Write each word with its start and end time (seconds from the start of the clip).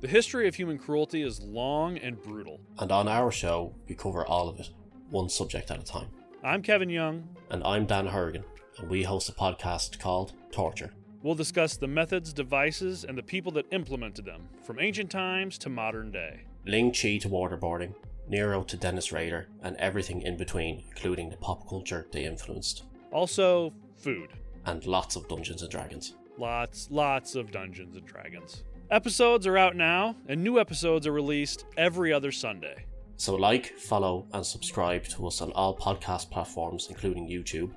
The 0.00 0.08
history 0.08 0.48
of 0.48 0.56
human 0.56 0.78
cruelty 0.78 1.22
is 1.22 1.40
long 1.40 1.96
and 1.98 2.20
brutal. 2.20 2.58
And 2.80 2.90
on 2.90 3.06
our 3.06 3.30
show, 3.30 3.72
we 3.88 3.94
cover 3.94 4.26
all 4.26 4.48
of 4.48 4.58
it, 4.58 4.70
one 5.10 5.28
subject 5.28 5.70
at 5.70 5.78
a 5.78 5.84
time. 5.84 6.08
I'm 6.42 6.60
Kevin 6.60 6.90
Young. 6.90 7.28
And 7.50 7.62
I'm 7.62 7.86
Dan 7.86 8.08
Horgan, 8.08 8.42
and 8.78 8.90
we 8.90 9.04
host 9.04 9.28
a 9.28 9.32
podcast 9.32 10.00
called 10.00 10.32
Torture. 10.50 10.92
We'll 11.22 11.36
discuss 11.36 11.76
the 11.76 11.86
methods, 11.86 12.32
devices, 12.32 13.04
and 13.04 13.16
the 13.16 13.22
people 13.22 13.52
that 13.52 13.72
implemented 13.72 14.24
them, 14.24 14.48
from 14.64 14.80
ancient 14.80 15.12
times 15.12 15.56
to 15.58 15.68
modern 15.68 16.10
day. 16.10 16.40
Ling 16.66 16.90
Chi 16.90 17.18
to 17.18 17.28
waterboarding, 17.28 17.94
Nero 18.28 18.64
to 18.64 18.76
Dennis 18.76 19.12
Rader, 19.12 19.46
and 19.62 19.76
everything 19.76 20.22
in 20.22 20.36
between, 20.36 20.82
including 20.88 21.30
the 21.30 21.36
pop 21.36 21.68
culture 21.68 22.08
they 22.10 22.24
influenced. 22.24 22.82
Also, 23.12 23.72
food. 23.96 24.30
And 24.68 24.86
lots 24.86 25.16
of 25.16 25.26
Dungeons 25.28 25.62
and 25.62 25.70
Dragons. 25.70 26.14
Lots, 26.36 26.88
lots 26.90 27.34
of 27.34 27.50
Dungeons 27.50 27.96
and 27.96 28.04
Dragons. 28.04 28.64
Episodes 28.90 29.46
are 29.46 29.56
out 29.56 29.76
now, 29.76 30.14
and 30.28 30.44
new 30.44 30.60
episodes 30.60 31.06
are 31.06 31.12
released 31.12 31.64
every 31.78 32.12
other 32.12 32.30
Sunday. 32.30 32.84
So, 33.16 33.34
like, 33.34 33.78
follow, 33.78 34.26
and 34.34 34.44
subscribe 34.44 35.04
to 35.04 35.26
us 35.26 35.40
on 35.40 35.52
all 35.52 35.74
podcast 35.74 36.30
platforms, 36.30 36.88
including 36.90 37.26
YouTube. 37.26 37.70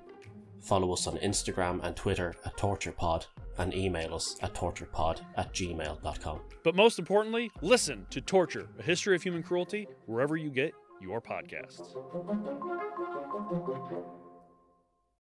Follow 0.59 0.91
us 0.91 1.07
on 1.07 1.17
Instagram 1.19 1.81
and 1.81 1.95
Twitter 1.95 2.35
at 2.45 2.57
TorturePod, 2.57 3.25
and 3.57 3.73
email 3.73 4.13
us 4.13 4.35
at 4.41 4.53
torturepod 4.53 5.21
at 5.37 5.53
gmail.com. 5.53 6.41
But 6.63 6.75
most 6.75 6.99
importantly, 6.99 7.49
listen 7.61 8.05
to 8.09 8.19
Torture, 8.19 8.67
a 8.77 8.83
history 8.83 9.15
of 9.15 9.23
human 9.23 9.43
cruelty, 9.43 9.87
wherever 10.07 10.35
you 10.35 10.49
get 10.49 10.73
your 11.01 11.21
podcasts. 11.21 11.95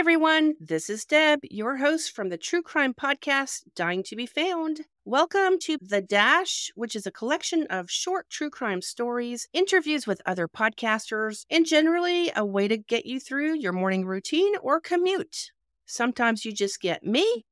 Everyone. 0.00 0.54
This 0.58 0.88
is 0.88 1.04
Deb, 1.04 1.40
your 1.42 1.76
host 1.76 2.16
from 2.16 2.30
the 2.30 2.38
true 2.38 2.62
crime 2.62 2.94
podcast, 2.94 3.64
Dying 3.76 4.02
to 4.04 4.16
Be 4.16 4.24
Found. 4.24 4.80
Welcome 5.04 5.58
to 5.64 5.76
The 5.78 6.00
Dash, 6.00 6.70
which 6.74 6.96
is 6.96 7.06
a 7.06 7.10
collection 7.10 7.66
of 7.68 7.90
short 7.90 8.30
true 8.30 8.48
crime 8.48 8.80
stories, 8.80 9.46
interviews 9.52 10.06
with 10.06 10.22
other 10.24 10.48
podcasters, 10.48 11.44
and 11.50 11.66
generally 11.66 12.32
a 12.34 12.46
way 12.46 12.66
to 12.66 12.78
get 12.78 13.04
you 13.04 13.20
through 13.20 13.58
your 13.58 13.74
morning 13.74 14.06
routine 14.06 14.54
or 14.62 14.80
commute. 14.80 15.50
Sometimes 15.84 16.46
you 16.46 16.52
just 16.52 16.80
get 16.80 17.04
me, 17.04 17.44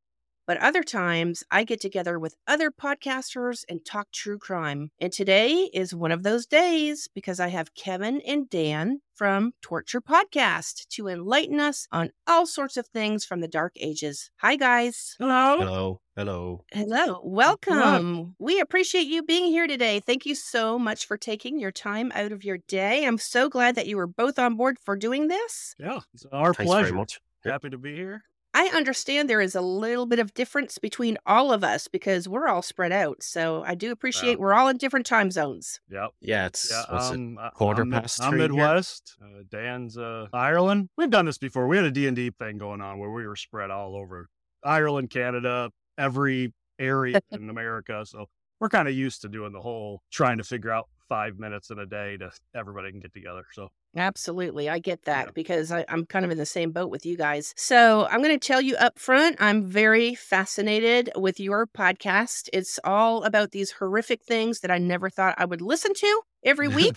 but 0.49 0.57
other 0.57 0.83
times 0.83 1.45
I 1.51 1.63
get 1.63 1.79
together 1.79 2.19
with 2.19 2.35
other 2.47 2.71
podcasters 2.71 3.65
and 3.69 3.85
talk 3.85 4.11
true 4.11 4.39
crime. 4.39 4.91
And 4.99 5.13
today 5.13 5.69
is 5.75 5.95
one 5.95 6.11
of 6.11 6.23
those 6.23 6.47
days 6.47 7.07
because 7.15 7.39
I 7.39 7.49
have 7.49 7.75
Kevin 7.75 8.23
and 8.27 8.49
Dan 8.49 9.03
from 9.15 9.53
Torture 9.61 10.01
Podcast 10.01 10.89
to 10.89 11.07
enlighten 11.07 11.61
us 11.61 11.87
on 11.93 12.13
all 12.27 12.47
sorts 12.47 12.79
of 12.79 12.87
things 12.87 13.27
from 13.27 13.41
the 13.43 13.47
dark 13.47 13.75
ages. 13.77 14.31
Hi, 14.39 14.57
guys. 14.57 15.17
Hello. 15.19 15.59
Hello. 15.59 16.01
Hello. 16.17 16.65
Hello. 16.73 17.21
Welcome. 17.23 18.35
We 18.39 18.59
appreciate 18.59 19.07
you 19.07 19.23
being 19.23 19.49
here 19.49 19.67
today. 19.67 20.01
Thank 20.01 20.25
you 20.25 20.35
so 20.35 20.79
much 20.79 21.05
for 21.05 21.19
taking 21.19 21.61
your 21.61 21.73
time 21.73 22.11
out 22.15 22.33
of 22.33 22.43
your 22.43 22.59
day. 22.69 23.05
I'm 23.05 23.19
so 23.19 23.51
glad 23.51 23.75
that 23.75 23.87
you 23.87 23.99
were 23.99 24.07
both 24.07 24.39
on 24.39 24.57
board 24.57 24.79
for 24.83 24.97
doing 24.97 25.29
this. 25.29 25.75
Yeah, 25.79 26.01
it's 26.15 26.25
our 26.33 26.55
Thanks 26.55 26.71
pleasure. 26.71 26.87
very 26.87 26.97
much. 26.97 27.21
Happy 27.45 27.69
to 27.69 27.77
be 27.77 27.95
here. 27.95 28.23
I 28.61 28.77
understand 28.77 29.31
there 29.31 29.41
is 29.41 29.55
a 29.55 29.61
little 29.61 30.05
bit 30.05 30.19
of 30.19 30.35
difference 30.35 30.79
between 30.79 31.17
all 31.25 31.53
of 31.53 31.63
us 31.63 31.87
because 31.87 32.29
we're 32.29 32.49
all 32.49 32.61
spread 32.61 32.91
out. 32.91 33.23
So 33.23 33.63
I 33.65 33.77
do 33.77 33.93
appreciate 33.93 34.39
Wow. 34.41 34.43
we're 34.47 34.55
all 34.55 34.69
in 34.69 34.79
different 34.79 35.07
time 35.07 35.31
zones. 35.31 35.79
Yep. 35.89 36.11
Yeah, 36.21 36.47
it's 36.47 36.69
Yeah, 36.69 36.83
what's 36.93 37.11
um, 37.11 37.39
I- 37.39 37.51
quarter 37.51 37.83
I'm, 37.83 37.93
past 37.93 38.21
I'm 38.21 38.31
three 38.31 38.41
here? 38.41 38.49
Midwest. 38.49 39.17
Uh, 39.23 39.43
Dan's 39.49 39.97
uh, 39.97 40.27
Ireland. 40.33 40.89
We've 40.97 41.09
done 41.09 41.27
this 41.27 41.39
before. 41.39 41.69
We 41.69 41.77
had 41.77 41.87
a 41.87 41.93
D&D 41.93 42.33
thing 42.37 42.59
going 42.59 42.81
on 42.81 42.99
where 42.99 43.11
we 43.13 43.25
were 43.29 43.37
spread 43.37 43.71
all 43.71 43.95
over 43.95 44.29
Ireland, 44.65 45.11
Canada, 45.11 45.71
every 45.97 46.53
area 46.81 47.21
in 47.31 47.49
America. 47.51 48.05
So 48.07 48.27
we're 48.59 48.71
kind 48.71 48.89
of 48.89 48.95
used 48.95 49.23
to 49.23 49.29
doing 49.29 49.53
the 49.53 49.61
whole 49.61 50.03
trying 50.11 50.39
to 50.39 50.45
figure 50.45 50.73
out 50.73 50.89
five 51.09 51.39
minutes 51.39 51.71
in 51.71 51.79
a 51.79 51.87
day 51.87 52.17
to 52.17 52.33
everybody 52.57 52.91
can 52.91 52.99
get 52.99 53.15
together. 53.15 53.45
So 53.53 53.69
Absolutely. 53.97 54.69
I 54.69 54.79
get 54.79 55.05
that 55.05 55.27
Yeah. 55.27 55.33
because 55.35 55.73
I, 55.73 55.85
I'm 55.89 56.07
kind 56.07 56.25
of 56.25 56.31
in 56.31 56.39
the 56.39 56.47
same 56.47 56.73
boat 56.73 56.91
with 56.91 57.07
you 57.07 57.17
guys. 57.17 57.55
So 57.57 58.07
I'm 58.11 58.23
going 58.23 58.39
to 58.39 58.47
tell 58.47 58.61
you 58.61 58.77
up 58.77 58.99
front, 58.99 59.37
I'm 59.41 59.65
very 59.65 60.15
fascinated 60.15 61.11
with 61.17 61.41
your 61.41 61.67
podcast. 61.67 62.49
It's 62.53 62.79
all 62.85 63.25
about 63.25 63.51
these 63.51 63.73
horrific 63.73 64.23
things 64.23 64.61
that 64.61 64.71
I 64.71 64.79
never 64.79 65.11
thought 65.11 65.35
I 65.39 65.45
would 65.45 65.63
listen 65.63 65.95
to 65.95 66.21
every 66.45 66.69
week. 66.81 66.97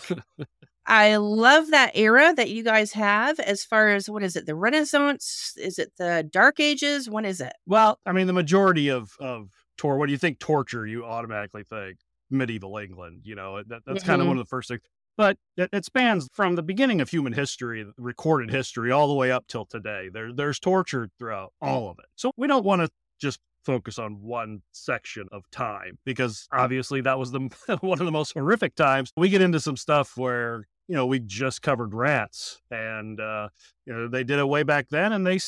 I 0.86 1.16
love 1.18 1.70
that 1.72 1.92
era 1.96 2.34
that 2.36 2.50
you 2.50 2.64
guys 2.64 2.94
have 2.94 3.40
as 3.40 3.64
far 3.64 3.90
as 3.90 4.10
what 4.10 4.24
is 4.24 4.36
it, 4.36 4.46
the 4.46 4.56
Renaissance? 4.56 5.54
Is 5.58 5.78
it 5.78 5.94
the 5.98 6.28
Dark 6.30 6.60
Ages? 6.60 7.10
When 7.10 7.24
is 7.24 7.40
it? 7.40 7.54
Well, 7.68 8.00
I 8.06 8.12
mean, 8.12 8.28
the 8.28 8.34
majority 8.34 8.90
of 8.90 9.12
of 9.20 9.50
tor. 9.78 9.98
What 9.98 10.08
do 10.08 10.12
you 10.12 10.18
think 10.18 10.40
torture? 10.40 10.86
You 10.86 11.06
automatically 11.06 11.64
think 11.64 12.00
medieval 12.32 12.78
England. 12.78 13.22
You 13.26 13.36
know, 13.36 13.62
that, 13.64 13.84
that's 13.86 14.04
kind 14.04 14.22
of 14.22 14.28
one 14.28 14.36
mm-hmm. 14.36 14.42
of 14.42 14.48
the 14.48 14.50
first 14.50 14.70
things. 14.70 14.82
But 15.18 15.38
it, 15.58 15.70
it 15.74 15.86
spans 15.86 16.30
from 16.34 16.56
the 16.56 16.64
beginning 16.64 17.02
of 17.02 17.10
human 17.10 17.34
history, 17.34 17.86
recorded 17.98 18.50
history, 18.50 18.92
all 18.92 19.08
the 19.08 19.14
way 19.14 19.32
up 19.32 19.46
till 19.48 19.66
today. 19.66 20.10
There, 20.12 20.34
there's 20.34 20.60
torture 20.60 21.10
throughout 21.20 21.54
all 21.62 21.90
of 21.90 22.00
it. 22.00 22.06
So 22.16 22.32
we 22.38 22.48
don't 22.48 22.66
want 22.66 22.82
to 22.82 22.90
just 23.20 23.40
focus 23.64 24.00
on 24.00 24.22
one 24.22 24.62
section 24.72 25.28
of 25.32 25.44
time 25.52 26.00
because 26.04 26.48
obviously 26.52 27.02
that 27.02 27.20
was 27.20 27.32
the 27.32 27.50
one 27.82 28.00
of 28.00 28.06
the 28.06 28.12
most 28.12 28.34
horrific 28.34 28.76
times. 28.76 29.12
We 29.16 29.30
get 29.30 29.42
into 29.42 29.60
some 29.60 29.78
stuff 29.78 30.18
where 30.18 30.66
you 30.88 30.96
know 30.96 31.06
we 31.06 31.20
just 31.20 31.62
covered 31.62 31.94
rats, 31.94 32.62
and 32.72 33.20
uh, 33.20 33.50
you 33.86 33.94
know 33.94 34.08
they 34.08 34.24
did 34.24 34.40
it 34.40 34.48
way 34.48 34.64
back 34.64 34.88
then, 34.90 35.14
and 35.14 35.26
they 35.26 35.40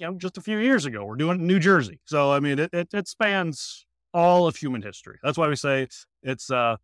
you 0.00 0.06
know, 0.06 0.14
just 0.14 0.38
a 0.38 0.40
few 0.40 0.58
years 0.58 0.86
ago. 0.86 1.04
We're 1.04 1.16
doing 1.16 1.46
New 1.46 1.58
Jersey. 1.58 2.00
So, 2.06 2.32
I 2.32 2.40
mean, 2.40 2.58
it, 2.58 2.70
it, 2.72 2.88
it 2.92 3.06
spans 3.06 3.86
all 4.12 4.46
of 4.46 4.56
human 4.56 4.82
history. 4.82 5.18
That's 5.22 5.38
why 5.38 5.46
we 5.46 5.56
say 5.56 5.86
it's 6.22 6.50
uh, 6.50 6.76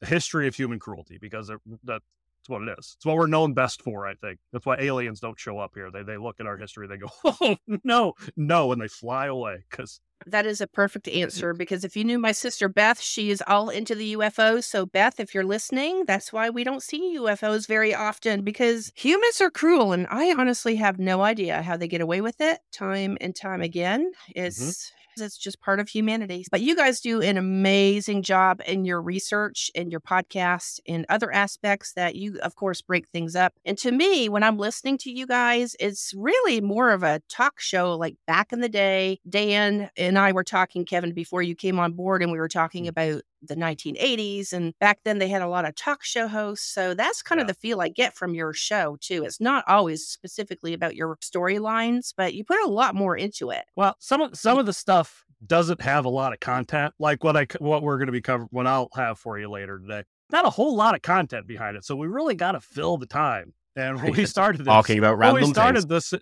the 0.00 0.06
history 0.06 0.48
of 0.48 0.54
human 0.54 0.78
cruelty 0.78 1.18
because 1.20 1.50
it, 1.50 1.58
that's 1.84 2.04
what 2.48 2.62
it 2.62 2.78
is. 2.78 2.94
It's 2.96 3.06
what 3.06 3.16
we're 3.16 3.26
known 3.26 3.54
best 3.54 3.82
for, 3.82 4.06
I 4.06 4.14
think. 4.14 4.38
That's 4.52 4.66
why 4.66 4.76
aliens 4.76 5.20
don't 5.20 5.38
show 5.38 5.58
up 5.58 5.72
here. 5.74 5.90
They, 5.90 6.02
they 6.02 6.16
look 6.16 6.36
at 6.40 6.46
our 6.46 6.56
history, 6.56 6.86
they 6.86 6.96
go, 6.96 7.08
oh, 7.24 7.56
no, 7.84 8.14
no, 8.36 8.72
and 8.72 8.80
they 8.80 8.88
fly 8.88 9.26
away 9.26 9.64
because 9.70 10.00
That 10.26 10.46
is 10.46 10.60
a 10.60 10.66
perfect 10.66 11.08
answer 11.22 11.54
because 11.54 11.84
if 11.84 11.96
you 11.96 12.04
knew 12.04 12.18
my 12.18 12.32
sister 12.32 12.68
Beth, 12.68 13.00
she 13.00 13.30
is 13.30 13.42
all 13.46 13.68
into 13.68 13.94
the 13.94 14.14
UFOs. 14.16 14.64
So, 14.64 14.86
Beth, 14.86 15.18
if 15.18 15.34
you're 15.34 15.44
listening, 15.44 16.04
that's 16.06 16.32
why 16.32 16.50
we 16.50 16.64
don't 16.64 16.82
see 16.82 17.16
UFOs 17.18 17.66
very 17.66 17.94
often 17.94 18.42
because 18.42 18.92
humans 18.94 19.40
are 19.40 19.50
cruel. 19.50 19.92
And 19.92 20.06
I 20.10 20.32
honestly 20.32 20.76
have 20.76 20.98
no 20.98 21.22
idea 21.22 21.62
how 21.62 21.76
they 21.76 21.88
get 21.88 22.00
away 22.00 22.20
with 22.20 22.40
it 22.40 22.60
time 22.72 23.16
and 23.20 23.34
time 23.34 23.62
again. 23.62 24.12
Mm-hmm. 24.36 24.46
It's. 24.46 24.92
It's 25.20 25.38
just 25.38 25.60
part 25.60 25.80
of 25.80 25.88
humanity. 25.88 26.44
But 26.50 26.60
you 26.60 26.76
guys 26.76 27.00
do 27.00 27.20
an 27.20 27.36
amazing 27.36 28.22
job 28.22 28.60
in 28.66 28.84
your 28.84 29.00
research 29.00 29.70
and 29.74 29.90
your 29.90 30.00
podcast 30.00 30.80
and 30.86 31.06
other 31.08 31.32
aspects 31.32 31.92
that 31.94 32.16
you, 32.16 32.38
of 32.42 32.56
course, 32.56 32.82
break 32.82 33.08
things 33.08 33.34
up. 33.36 33.54
And 33.64 33.78
to 33.78 33.92
me, 33.92 34.28
when 34.28 34.42
I'm 34.42 34.58
listening 34.58 34.98
to 34.98 35.10
you 35.10 35.26
guys, 35.26 35.76
it's 35.80 36.12
really 36.16 36.60
more 36.60 36.90
of 36.90 37.02
a 37.02 37.20
talk 37.28 37.60
show 37.60 37.94
like 37.96 38.16
back 38.26 38.52
in 38.52 38.60
the 38.60 38.68
day. 38.68 39.20
Dan 39.28 39.90
and 39.96 40.18
I 40.18 40.32
were 40.32 40.44
talking, 40.44 40.84
Kevin, 40.84 41.12
before 41.12 41.42
you 41.42 41.54
came 41.54 41.78
on 41.78 41.92
board, 41.92 42.22
and 42.22 42.32
we 42.32 42.38
were 42.38 42.48
talking 42.48 42.84
mm. 42.84 42.88
about 42.88 43.22
the 43.42 43.56
1980s. 43.56 44.52
And 44.52 44.74
back 44.78 45.00
then 45.04 45.18
they 45.18 45.28
had 45.28 45.42
a 45.42 45.48
lot 45.48 45.66
of 45.66 45.74
talk 45.74 46.04
show 46.04 46.28
hosts. 46.28 46.66
So 46.72 46.94
that's 46.94 47.22
kind 47.22 47.40
of 47.40 47.46
the 47.46 47.54
feel 47.54 47.80
I 47.80 47.88
get 47.88 48.14
from 48.14 48.34
your 48.34 48.52
show, 48.52 48.96
too. 49.00 49.24
It's 49.24 49.40
not 49.40 49.64
always 49.66 50.06
specifically 50.06 50.74
about 50.74 50.96
your 50.96 51.16
storylines, 51.16 52.12
but 52.16 52.34
you 52.34 52.44
put 52.44 52.62
a 52.64 52.68
lot 52.68 52.94
more 52.94 53.16
into 53.16 53.50
it. 53.50 53.64
Well, 53.76 53.96
some 53.98 54.20
of 54.20 54.36
some 54.36 54.58
of 54.58 54.66
the 54.66 54.72
stuff 54.72 55.24
doesn't 55.44 55.80
have 55.80 56.04
a 56.04 56.08
lot 56.08 56.32
of 56.32 56.40
content, 56.40 56.94
like 56.98 57.22
what 57.22 57.36
I 57.36 57.46
what 57.58 57.82
we're 57.82 57.98
going 57.98 58.06
to 58.06 58.12
be 58.12 58.22
covering, 58.22 58.48
what 58.50 58.66
I'll 58.66 58.88
have 58.94 59.18
for 59.18 59.38
you 59.38 59.50
later 59.50 59.78
today. 59.78 60.04
Not 60.30 60.44
a 60.46 60.50
whole 60.50 60.74
lot 60.74 60.94
of 60.94 61.02
content 61.02 61.46
behind 61.46 61.76
it, 61.76 61.84
so 61.84 61.94
we 61.94 62.06
really 62.06 62.34
got 62.34 62.52
to 62.52 62.60
fill 62.60 62.96
the 62.96 63.06
time. 63.06 63.52
And 63.76 64.02
when 64.02 64.12
we 64.12 64.26
started 64.26 64.60
this, 64.60 64.66
Talking 64.66 64.98
about 64.98 65.18
when 65.18 65.34
we 65.34 65.40
random 65.40 65.54
started 65.54 65.88
things. 65.88 66.14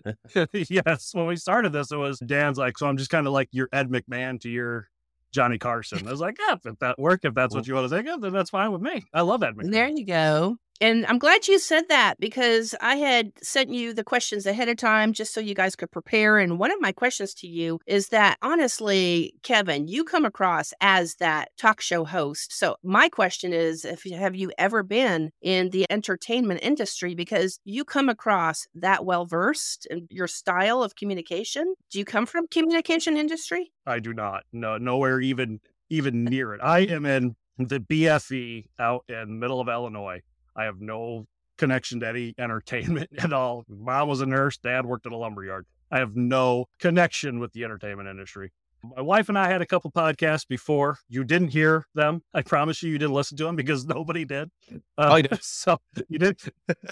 this, 0.53 0.69
yes, 0.69 1.11
when 1.13 1.25
we 1.25 1.37
started 1.37 1.71
this, 1.71 1.91
it 1.91 1.97
was 1.97 2.19
Dan's 2.19 2.57
like, 2.57 2.77
so 2.77 2.87
I'm 2.87 2.97
just 2.97 3.09
kind 3.09 3.25
of 3.25 3.33
like 3.33 3.49
your 3.51 3.69
Ed 3.71 3.89
McMahon 3.89 4.39
to 4.41 4.49
your 4.49 4.89
Johnny 5.35 5.57
Carson. 5.57 6.07
I 6.07 6.11
was 6.11 6.21
like, 6.21 6.37
yeah, 6.39 6.55
if 6.65 6.79
that 6.79 6.97
work, 6.97 7.25
if 7.25 7.33
that's 7.33 7.53
what 7.53 7.67
you 7.67 7.75
want 7.75 7.89
to 7.89 7.95
think 7.95 8.07
of, 8.07 8.21
then 8.21 8.33
that's 8.33 8.49
fine 8.49 8.71
with 8.71 8.81
me. 8.81 9.03
I 9.13 9.21
love 9.21 9.43
Ed 9.43 9.55
McMahon. 9.55 9.71
There 9.71 9.89
you 9.89 10.05
go. 10.05 10.57
And 10.81 11.05
I'm 11.05 11.19
glad 11.19 11.47
you 11.47 11.57
said 11.57 11.87
that 11.89 12.19
because 12.19 12.75
I 12.81 12.95
had 12.95 13.31
sent 13.41 13.69
you 13.69 13.93
the 13.93 14.03
questions 14.03 14.45
ahead 14.45 14.67
of 14.67 14.77
time 14.77 15.13
just 15.13 15.33
so 15.33 15.39
you 15.39 15.55
guys 15.55 15.75
could 15.75 15.91
prepare. 15.91 16.37
And 16.37 16.59
one 16.59 16.71
of 16.71 16.81
my 16.81 16.91
questions 16.91 17.33
to 17.35 17.47
you 17.47 17.79
is 17.87 18.09
that 18.09 18.37
honestly, 18.41 19.33
Kevin, 19.43 19.87
you 19.87 20.03
come 20.03 20.25
across 20.25 20.73
as 20.81 21.15
that 21.15 21.49
talk 21.57 21.79
show 21.79 22.03
host. 22.03 22.57
So 22.57 22.75
my 22.83 23.07
question 23.07 23.53
is 23.53 23.85
if 23.85 24.03
have 24.03 24.35
you 24.35 24.51
ever 24.57 24.83
been 24.83 25.31
in 25.41 25.69
the 25.69 25.85
entertainment 25.89 26.59
industry 26.61 27.15
because 27.15 27.59
you 27.63 27.85
come 27.85 28.09
across 28.09 28.67
that 28.75 29.05
well 29.05 29.25
versed 29.25 29.87
in 29.89 30.07
your 30.09 30.27
style 30.27 30.83
of 30.83 30.95
communication? 30.95 31.73
Do 31.89 31.99
you 31.99 32.05
come 32.05 32.25
from 32.25 32.47
communication 32.47 33.15
industry? 33.15 33.71
I 33.85 33.99
do 33.99 34.13
not. 34.13 34.43
No, 34.51 34.77
nowhere 34.77 35.21
even 35.21 35.61
even 35.89 36.23
near 36.25 36.53
it. 36.53 36.61
I 36.61 36.79
am 36.79 37.05
in 37.05 37.35
the 37.57 37.79
BFE 37.79 38.67
out 38.79 39.05
in 39.07 39.39
middle 39.39 39.61
of 39.61 39.69
Illinois. 39.69 40.21
I 40.55 40.63
have 40.65 40.79
no 40.79 41.27
connection 41.57 41.99
to 42.01 42.07
any 42.07 42.33
entertainment 42.37 43.09
at 43.19 43.33
all. 43.33 43.65
Mom 43.67 44.07
was 44.07 44.21
a 44.21 44.25
nurse, 44.25 44.57
dad 44.57 44.85
worked 44.85 45.05
at 45.05 45.11
a 45.11 45.17
lumberyard. 45.17 45.65
I 45.91 45.99
have 45.99 46.15
no 46.15 46.65
connection 46.79 47.39
with 47.39 47.53
the 47.53 47.63
entertainment 47.63 48.09
industry. 48.09 48.51
My 48.95 49.01
wife 49.01 49.29
and 49.29 49.37
I 49.37 49.47
had 49.49 49.61
a 49.61 49.65
couple 49.65 49.91
podcasts 49.91 50.47
before. 50.47 50.99
You 51.09 51.23
didn't 51.23 51.47
hear 51.47 51.85
them. 51.95 52.21
I 52.35 52.43
promise 52.43 52.83
you, 52.83 52.91
you 52.91 52.99
didn't 52.99 53.13
listen 53.15 53.35
to 53.37 53.45
them 53.45 53.55
because 53.55 53.85
nobody 53.87 54.25
did. 54.25 54.51
Uh, 54.97 55.13
I 55.13 55.21
did. 55.21 55.39
So 55.41 55.79
you 56.07 56.19
did. 56.19 56.39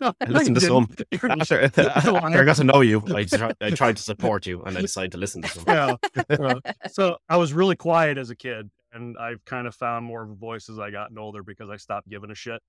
No, 0.01 0.13
I 0.19 0.25
listened 0.25 0.55
to 0.55 0.61
some. 0.61 0.89
After, 1.11 1.61
after 1.61 2.15
I 2.17 2.43
got 2.45 2.55
to 2.55 2.63
know 2.63 2.81
you, 2.81 3.03
I, 3.13 3.25
try, 3.25 3.51
I 3.61 3.69
tried 3.71 3.97
to 3.97 4.03
support 4.03 4.47
you 4.47 4.63
and 4.63 4.77
I 4.77 4.81
decided 4.81 5.11
to 5.11 5.17
listen 5.17 5.43
to 5.43 5.47
some. 5.49 5.63
yeah. 5.67 5.95
Uh, 6.29 6.59
so 6.91 7.17
I 7.29 7.37
was 7.37 7.53
really 7.53 7.75
quiet 7.75 8.17
as 8.17 8.29
a 8.31 8.35
kid, 8.35 8.71
and 8.91 9.17
I've 9.17 9.43
kind 9.45 9.67
of 9.67 9.75
found 9.75 10.05
more 10.05 10.23
of 10.23 10.31
a 10.31 10.35
voice 10.35 10.69
as 10.69 10.79
I 10.79 10.89
gotten 10.89 11.17
older 11.19 11.43
because 11.43 11.69
I 11.69 11.77
stopped 11.77 12.09
giving 12.09 12.31
a 12.31 12.35
shit. 12.35 12.61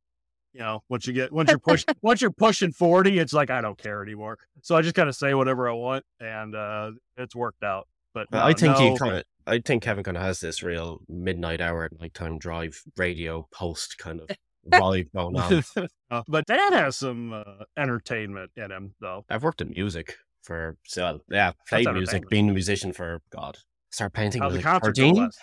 You 0.54 0.60
know, 0.60 0.82
once 0.88 1.06
you 1.06 1.12
get 1.12 1.32
once 1.32 1.50
you're 1.50 1.58
push 1.58 1.84
once 2.02 2.20
you're 2.22 2.30
pushing 2.30 2.72
forty, 2.72 3.18
it's 3.18 3.32
like 3.32 3.50
I 3.50 3.60
don't 3.60 3.76
care 3.76 4.02
anymore. 4.02 4.38
So 4.62 4.76
I 4.76 4.82
just 4.82 4.94
kind 4.94 5.08
of 5.08 5.16
say 5.16 5.34
whatever 5.34 5.68
I 5.68 5.72
want, 5.72 6.04
and 6.20 6.54
uh, 6.54 6.92
it's 7.16 7.34
worked 7.34 7.62
out. 7.62 7.88
But 8.14 8.28
But 8.30 8.38
no, 8.38 8.44
I 8.44 8.52
think 8.52 8.78
no, 8.78 8.92
he 8.92 8.98
kind 8.98 9.16
of, 9.16 9.24
I 9.46 9.58
think 9.58 9.82
Kevin 9.82 10.04
kind 10.04 10.16
of 10.16 10.22
has 10.22 10.40
this 10.40 10.62
real 10.62 11.00
midnight 11.08 11.60
hour, 11.60 11.90
nighttime 12.00 12.38
drive 12.38 12.80
radio 12.96 13.48
post 13.52 13.98
kind 13.98 14.20
of 14.20 14.30
vibe 14.70 15.12
going 15.12 15.36
on. 15.36 15.64
Uh, 16.10 16.22
but 16.28 16.46
Dan 16.46 16.72
has 16.72 16.96
some 16.96 17.32
uh, 17.32 17.42
entertainment 17.76 18.52
in 18.56 18.70
him, 18.70 18.94
though. 19.00 19.24
I've 19.28 19.42
worked 19.42 19.60
in 19.60 19.70
music 19.70 20.14
for, 20.42 20.76
so 20.84 21.18
yeah, 21.28 21.50
played 21.68 21.86
music, 21.86 21.88
entertainment. 21.88 22.30
been 22.30 22.48
a 22.50 22.52
musician 22.52 22.92
for, 22.92 23.20
God, 23.30 23.58
Start 23.90 24.12
painting 24.12 24.42
How's 24.42 24.54
was 24.54 24.62
the 24.62 24.68
like 24.68 24.80
concert 24.80 24.96
13? 24.96 25.14
last? 25.14 25.38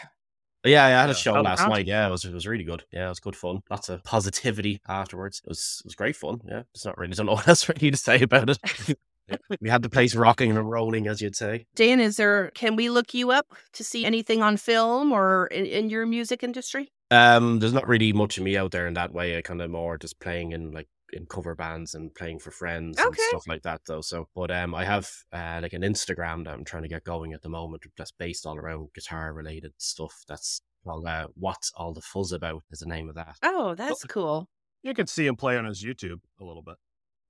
Yeah, 0.63 0.88
yeah, 0.90 0.98
I 0.98 1.02
had 1.02 1.06
Yeah. 1.08 1.12
a 1.12 1.16
show 1.16 1.34
How'd 1.34 1.46
last 1.46 1.68
night. 1.68 1.88
Yeah, 1.88 2.08
it 2.08 2.12
was 2.12 2.24
it 2.25 2.34
was 2.34 2.46
really 2.48 2.63
good. 2.63 2.84
Yeah, 2.92 3.06
it 3.08 3.10
was 3.10 3.19
good 3.19 3.36
fun. 3.36 3.62
Lots 3.69 3.90
of 3.90 4.04
positivity 4.04 4.81
afterwards. 4.88 5.42
It 5.44 5.50
was 5.50 5.81
it 5.84 5.88
was 5.88 5.96
great 5.96 6.16
fun. 6.16 6.42
Yeah, 6.48 6.63
it's 6.74 6.86
not 6.86 6.98
really 6.98 7.13
I 7.13 7.16
don't 7.16 7.25
know 7.28 7.34
what 7.36 7.48
else 7.48 7.68
really 7.68 7.92
to 7.92 7.98
say 7.98 8.22
about 8.22 8.50
it. 8.50 8.60
Yeah, 9.28 9.38
we 9.62 9.69
had 9.69 9.81
the 9.81 9.90
place 9.90 10.16
rocking 10.16 10.52
and 10.56 10.69
rolling, 10.69 11.08
as 11.08 11.22
you'd 11.22 11.36
say. 11.36 11.66
Dan, 11.75 12.00
is 12.00 12.18
there 12.18 12.52
can 12.54 12.75
we 12.75 12.90
look 12.90 13.13
you 13.13 13.31
up 13.31 13.48
to 13.74 13.84
see 13.84 14.06
anything 14.06 14.42
on 14.44 14.58
film 14.58 15.12
or 15.12 15.48
in, 15.48 15.66
in 15.66 15.90
your 15.90 16.06
music 16.06 16.44
industry? 16.44 16.92
Um, 17.10 17.60
there's 17.60 17.74
not 17.74 17.88
really 17.88 18.14
much 18.14 18.38
of 18.38 18.44
me 18.44 18.56
out 18.56 18.72
there 18.72 18.88
in 18.88 18.94
that 18.94 19.14
way. 19.14 19.38
I 19.38 19.42
kind 19.42 19.62
of 19.62 19.69
more 19.69 19.98
just 19.98 20.19
playing 20.19 20.52
in 20.54 20.72
like 20.72 20.88
in 21.13 21.25
cover 21.25 21.56
bands 21.56 21.96
and 21.96 22.13
playing 22.16 22.40
for 22.40 22.52
friends 22.52 22.98
and 23.00 23.16
stuff 23.16 23.48
like 23.48 23.63
that 23.63 23.81
though. 23.88 24.02
So, 24.02 24.28
but 24.36 24.52
um, 24.52 24.74
I 24.75 24.86
have 24.86 25.10
uh, 25.31 25.60
like 25.62 25.74
an 25.74 25.81
Instagram 25.81 26.46
that 26.46 26.54
I'm 26.54 26.63
trying 26.63 26.84
to 26.84 26.90
get 26.90 27.04
going 27.04 27.34
at 27.34 27.42
the 27.42 27.50
moment 27.50 27.84
that's 27.98 28.12
based 28.12 28.46
all 28.46 28.58
around 28.58 28.90
guitar 28.94 29.34
related 29.34 29.74
stuff. 29.78 30.24
That's 30.28 30.62
called 30.84 31.06
uh, 31.06 31.28
"What's 31.36 31.72
All 31.75 31.94
the 31.94 32.02
Fuzz 32.02 32.31
About" 32.31 32.63
is 32.72 32.80
the 32.80 32.86
name 32.88 33.10
of 33.10 33.16
that. 33.16 33.38
Oh, 33.44 33.75
that's 33.75 34.04
cool. 34.06 34.50
You 34.84 34.94
can 34.94 35.08
see 35.08 35.28
him 35.28 35.36
play 35.36 35.58
on 35.58 35.66
his 35.66 35.84
YouTube 35.84 36.22
a 36.40 36.44
little 36.44 36.63
bit. 36.63 36.75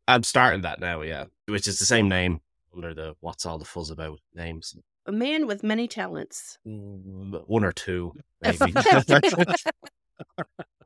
I'm 0.07 0.23
starting 0.23 0.61
that 0.61 0.79
now, 0.79 1.01
yeah, 1.01 1.25
which 1.47 1.67
is 1.67 1.79
the 1.79 1.85
same 1.85 2.07
name 2.07 2.41
under 2.75 2.93
the 2.93 3.15
"What's 3.19 3.45
All 3.45 3.57
the 3.57 3.65
Fuzz 3.65 3.89
About" 3.89 4.19
names. 4.33 4.75
A 5.07 5.11
man 5.11 5.47
with 5.47 5.63
many 5.63 5.87
talents. 5.87 6.59
Mm, 6.65 7.43
One 7.47 7.63
or 7.63 7.71
two, 7.71 8.13
maybe. 8.41 8.73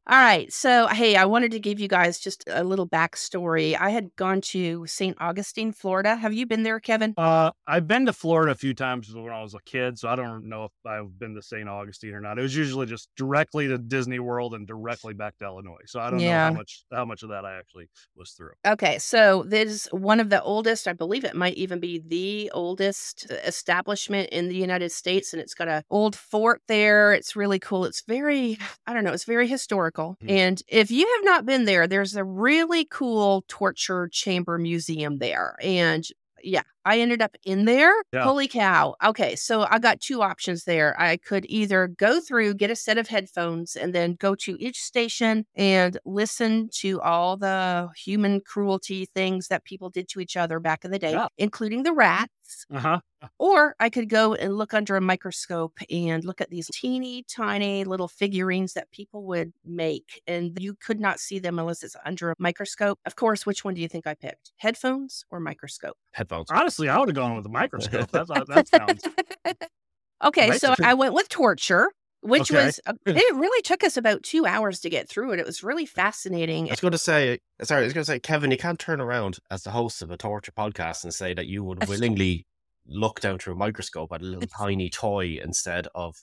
All 0.08 0.20
right. 0.20 0.54
So, 0.54 0.86
hey, 0.86 1.16
I 1.16 1.26
wanted 1.26 1.50
to 1.52 1.60
give 1.60 1.80
you 1.80 1.88
guys 1.88 2.20
just 2.20 2.44
a 2.48 2.64
little 2.64 2.88
backstory. 2.88 3.76
I 3.80 3.90
had 3.90 4.16
gone 4.16 4.40
to 4.42 4.86
St. 4.86 5.18
Augustine, 5.20 5.72
Florida. 5.72 6.16
Have 6.16 6.32
you 6.32 6.46
been 6.46 6.62
there, 6.62 6.80
Kevin? 6.80 7.16
Uh, 7.18 7.50
I've 7.66 7.88
been 7.88 8.06
to 8.06 8.14
Florida 8.14 8.52
a 8.52 8.56
few 8.56 8.76
times 8.76 9.12
when 9.12 9.34
I 9.34 9.42
was 9.42 9.56
a 9.56 9.60
kid, 9.66 9.98
so 9.98 10.08
I 10.08 10.16
don't 10.16 10.48
know 10.48 10.66
if 10.66 10.72
I've 10.86 11.18
been 11.18 11.34
to 11.34 11.42
St. 11.42 11.68
Augustine 11.68 12.14
or 12.14 12.22
not. 12.22 12.38
It 12.38 12.44
was 12.44 12.56
usually 12.56 12.86
just 12.86 13.10
directly 13.18 13.68
to 13.68 13.80
Disney 13.80 14.20
World 14.20 14.54
and 14.54 14.68
directly 14.68 15.16
back 15.16 15.40
to 15.40 15.46
Illinois. 15.46 15.82
So 15.88 16.00
I 16.00 16.12
don't 16.12 16.20
know 16.22 16.30
how 16.30 16.52
much 16.52 16.84
how 16.92 17.06
much 17.06 17.24
of 17.24 17.30
that 17.30 17.44
I 17.44 17.58
actually 17.58 17.90
was 18.16 18.30
through. 18.34 18.52
Okay. 18.68 19.00
So, 19.00 19.44
this 19.48 19.72
is 19.72 19.88
one 19.92 20.20
of 20.20 20.30
the 20.30 20.42
oldest, 20.44 20.88
I 20.88 20.94
believe 20.94 21.24
it 21.24 21.36
might 21.36 21.56
even 21.56 21.80
be 21.80 21.98
the 21.98 22.52
oldest 22.54 23.26
establishment 23.32 24.30
in 24.30 24.50
the 24.50 24.56
United 24.56 24.92
States. 24.92 25.34
And 25.34 25.42
it's 25.42 25.56
got 25.56 25.68
a 25.68 25.84
old 25.90 26.16
fort 26.16 26.62
there. 26.68 27.12
It's 27.12 27.36
really 27.36 27.58
cool. 27.58 27.86
It's 27.86 28.04
very, 28.08 28.60
I 28.86 28.94
don't 28.94 29.04
know, 29.04 29.14
it's 29.14 29.26
very 29.26 29.48
historical. 29.96 30.18
Mhm. 30.24 30.30
And 30.30 30.62
if 30.68 30.92
you 30.92 31.08
have 31.16 31.26
not 31.26 31.46
been 31.46 31.66
there, 31.66 31.88
there's 31.88 32.16
a 32.16 32.24
really 32.24 32.86
cool 32.86 33.44
torture 33.48 34.10
chamber 34.12 34.58
museum 34.58 35.18
there. 35.20 35.56
And 35.62 36.06
yeah, 36.44 36.62
I 36.84 37.00
ended 37.00 37.22
up 37.24 37.36
in 37.44 37.66
there. 37.66 37.92
Yeah. 38.14 38.24
Holy 38.24 38.48
cow. 38.48 38.96
Okay, 39.04 39.36
so 39.36 39.66
I 39.68 39.80
got 39.80 40.00
two 40.00 40.22
options 40.22 40.66
there. 40.66 41.00
I 41.02 41.18
could 41.18 41.44
either 41.50 41.88
go 41.88 42.22
through, 42.22 42.54
get 42.56 42.70
a 42.70 42.76
set 42.76 43.00
of 43.00 43.08
headphones, 43.08 43.76
and 43.76 43.96
then 43.96 44.14
go 44.20 44.36
to 44.36 44.56
each 44.60 44.80
station 44.84 45.46
and 45.56 45.98
listen 46.06 46.70
to 46.82 47.02
all 47.02 47.36
the 47.38 47.90
human 47.98 48.42
cruelty 48.42 49.08
things 49.08 49.48
that 49.48 49.64
people 49.64 49.90
did 49.90 50.08
to 50.10 50.20
each 50.20 50.38
other 50.38 50.60
back 50.60 50.86
in 50.86 50.92
the 50.92 51.00
day, 51.00 51.14
Yeah. 51.14 51.30
including 51.38 51.82
the 51.82 51.94
rats. 51.94 52.32
Uh 52.74 52.80
huh. 52.80 53.00
Or 53.40 53.76
I 53.80 53.90
could 53.90 54.10
go 54.10 54.34
and 54.34 54.58
look 54.58 54.74
under 54.74 54.96
a 54.96 55.02
microscope 55.02 55.78
and 55.90 56.24
look 56.24 56.42
at 56.42 56.50
these 56.50 56.70
teeny 56.74 57.24
tiny 57.24 57.84
little 57.84 58.08
figurines 58.08 58.74
that 58.74 58.92
people 58.92 59.24
would 59.26 59.54
make. 59.64 60.22
And 60.28 60.58
you 60.60 60.76
could 60.76 61.00
not 61.00 61.20
see 61.20 61.40
them 61.40 61.60
unless 61.60 61.84
it's 61.84 61.96
under 62.06 62.32
a 62.32 62.36
microscope. 62.40 63.00
Of 63.06 63.16
course, 63.16 63.46
which 63.46 63.64
one 63.64 63.74
do 63.74 63.82
you 63.82 63.88
think 63.88 64.08
I 64.08 64.14
picked? 64.16 64.52
Headphones 64.58 65.26
or 65.32 65.40
microscope? 65.40 65.98
Headphones. 66.14 66.50
Honestly, 66.52 66.90
I 66.90 66.98
would 66.98 67.10
have 67.10 67.16
gone 67.16 67.36
with 67.36 67.44
the 67.44 67.50
microscope. 67.50 68.10
That's 68.12 68.30
that 68.30 68.68
sounds. 68.68 69.04
okay, 70.24 70.50
Right. 70.50 70.62
so 70.62 70.74
I 70.84 70.94
went 70.94 71.14
with 71.14 71.30
torture. 71.30 71.90
Which 72.22 72.50
Okay. 72.52 72.66
was, 72.66 72.80
uh, 72.88 72.94
it 73.06 73.36
really 73.36 73.62
took 73.62 73.84
us 73.84 73.98
about 73.98 74.24
two 74.24 74.48
hours 74.48 74.80
to 74.80 74.90
get 74.90 75.08
through 75.08 75.34
it. 75.34 75.40
It 75.40 75.46
was 75.46 75.62
really 75.64 75.86
fascinating. 75.86 76.68
I 76.70 76.72
was 76.72 76.80
going 76.80 76.92
to 76.94 76.98
say, 76.98 77.38
sorry, 77.62 77.82
I 77.82 77.84
was 77.84 77.94
going 77.94 78.02
to 78.04 78.12
say, 78.12 78.20
Kevin, 78.20 78.50
you 78.50 78.58
can't 78.58 78.80
turn 78.80 79.00
around 79.00 79.38
as 79.52 79.62
the 79.62 79.70
host 79.70 80.02
of 80.02 80.10
a 80.10 80.18
torture 80.18 80.52
podcast 80.52 81.04
and 81.04 81.14
say 81.14 81.36
that 81.36 81.46
you 81.46 81.64
would 81.64 81.88
willingly 81.88 82.48
look 82.88 83.20
down 83.20 83.40
through 83.40 83.54
a 83.54 83.58
microscope 83.58 84.12
at 84.14 84.22
a 84.22 84.26
little 84.26 84.48
tiny 84.48 84.90
toy 84.90 85.40
instead 85.44 85.88
of 85.96 86.16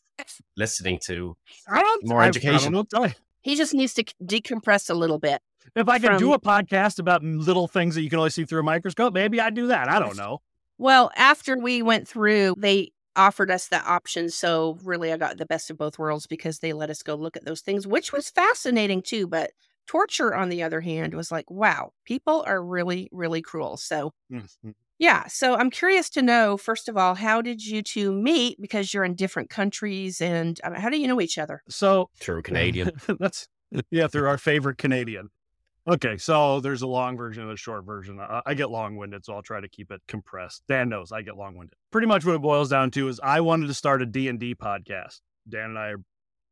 listening 0.57 0.99
to. 1.07 1.37
I 1.69 1.81
don't 1.83 2.07
More 2.07 2.21
I- 2.21 2.25
I 2.25 2.29
education. 2.29 2.63
don't 2.65 2.73
know 2.73 2.79
what 2.79 2.91
to 2.91 2.97
tell 2.97 3.07
you. 3.09 3.15
He 3.43 3.57
just 3.57 3.75
needs 3.75 3.95
to 3.95 4.05
decompress 4.25 4.89
a 4.89 4.95
little 4.95 5.19
bit. 5.19 5.43
If 5.75 5.89
I 5.89 5.99
could 5.99 6.11
From- 6.11 6.19
do 6.19 6.33
a 6.33 6.39
podcast 6.41 6.99
about 6.99 7.23
little 7.25 7.67
things 7.69 7.95
that 7.97 8.03
you 8.03 8.11
can 8.11 8.19
only 8.19 8.31
see 8.31 8.45
through 8.45 8.61
a 8.61 8.65
microscope, 8.65 9.13
maybe 9.15 9.41
I'd 9.41 9.55
do 9.55 9.67
that. 9.69 9.89
I 9.89 9.99
don't 9.99 10.17
know. 10.17 10.41
Well, 10.79 11.11
after 11.17 11.57
we 11.59 11.83
went 11.83 12.07
through, 12.09 12.55
they 12.59 12.93
offered 13.15 13.51
us 13.51 13.69
that 13.69 13.85
option. 13.87 14.31
So 14.31 14.79
really, 14.85 15.13
I 15.13 15.17
got 15.17 15.37
the 15.39 15.47
best 15.47 15.71
of 15.71 15.77
both 15.79 15.99
worlds 15.99 16.27
because 16.27 16.61
they 16.61 16.73
let 16.73 16.91
us 16.91 17.03
go 17.03 17.15
look 17.15 17.37
at 17.37 17.45
those 17.45 17.61
things, 17.61 17.87
which 17.87 18.13
was 18.13 18.31
fascinating 18.31 19.03
too. 19.03 19.27
But 19.27 19.51
torture, 19.87 20.35
on 20.35 20.49
the 20.49 20.63
other 20.63 20.81
hand, 20.81 21.15
was 21.15 21.31
like, 21.33 21.51
wow, 21.51 21.93
people 22.05 22.43
are 22.47 22.63
really, 22.65 23.09
really 23.13 23.43
cruel. 23.43 23.77
So 23.77 24.13
Mhm. 24.33 24.75
Yeah. 25.03 25.27
So 25.27 25.57
I'm 25.57 25.69
curious 25.69 26.09
to 26.11 26.23
know, 26.23 26.57
first 26.57 26.89
of 26.89 26.97
all, 26.97 27.17
how 27.17 27.43
did 27.43 27.67
you 27.67 27.83
two 27.83 28.13
meet? 28.13 28.61
Because 28.61 28.95
you're 28.95 29.03
in 29.03 29.17
different 29.17 29.51
countries, 29.51 30.21
and 30.21 30.61
um, 30.63 30.75
how 30.75 30.89
do 30.91 30.97
you 30.97 31.09
know 31.09 31.21
each 31.21 31.39
other? 31.39 31.65
So 31.69 32.09
Through 32.21 32.43
Canadian. 32.45 32.93
That's 33.19 33.49
yeah, 33.91 34.07
through 34.07 34.29
our 34.29 34.39
favorite 34.39 34.79
Canadian. 34.79 35.31
Okay, 35.89 36.17
so 36.19 36.61
there's 36.61 36.83
a 36.83 36.87
long 36.87 37.17
version 37.17 37.43
and 37.43 37.51
a 37.51 37.57
short 37.57 37.85
version. 37.85 38.21
I, 38.21 38.43
I 38.47 38.55
get 38.55 38.71
long 38.71 38.97
winded, 38.97 39.25
so 39.25 39.35
I'll 39.35 39.43
try 39.43 39.61
to 39.61 39.69
keep 39.69 39.91
it 39.91 40.01
compressed. 40.07 40.63
Dan 40.69 40.89
knows 40.89 41.11
I 41.11 41.23
get 41.23 41.37
long 41.37 41.57
winded. 41.57 41.75
Pretty 41.91 42.07
much 42.07 42.25
what 42.25 42.37
it 42.37 42.43
boils 42.43 42.69
down 42.69 42.93
to 42.93 43.09
is 43.09 43.19
I 43.19 43.41
wanted 43.41 43.67
to 43.67 43.75
start 43.75 44.03
a 44.03 44.07
D 44.07 44.29
and 44.29 44.39
D 44.39 44.55
podcast. 44.55 45.21
Dan 45.49 45.71
and 45.71 45.79
I 45.79 45.89
are 45.89 46.03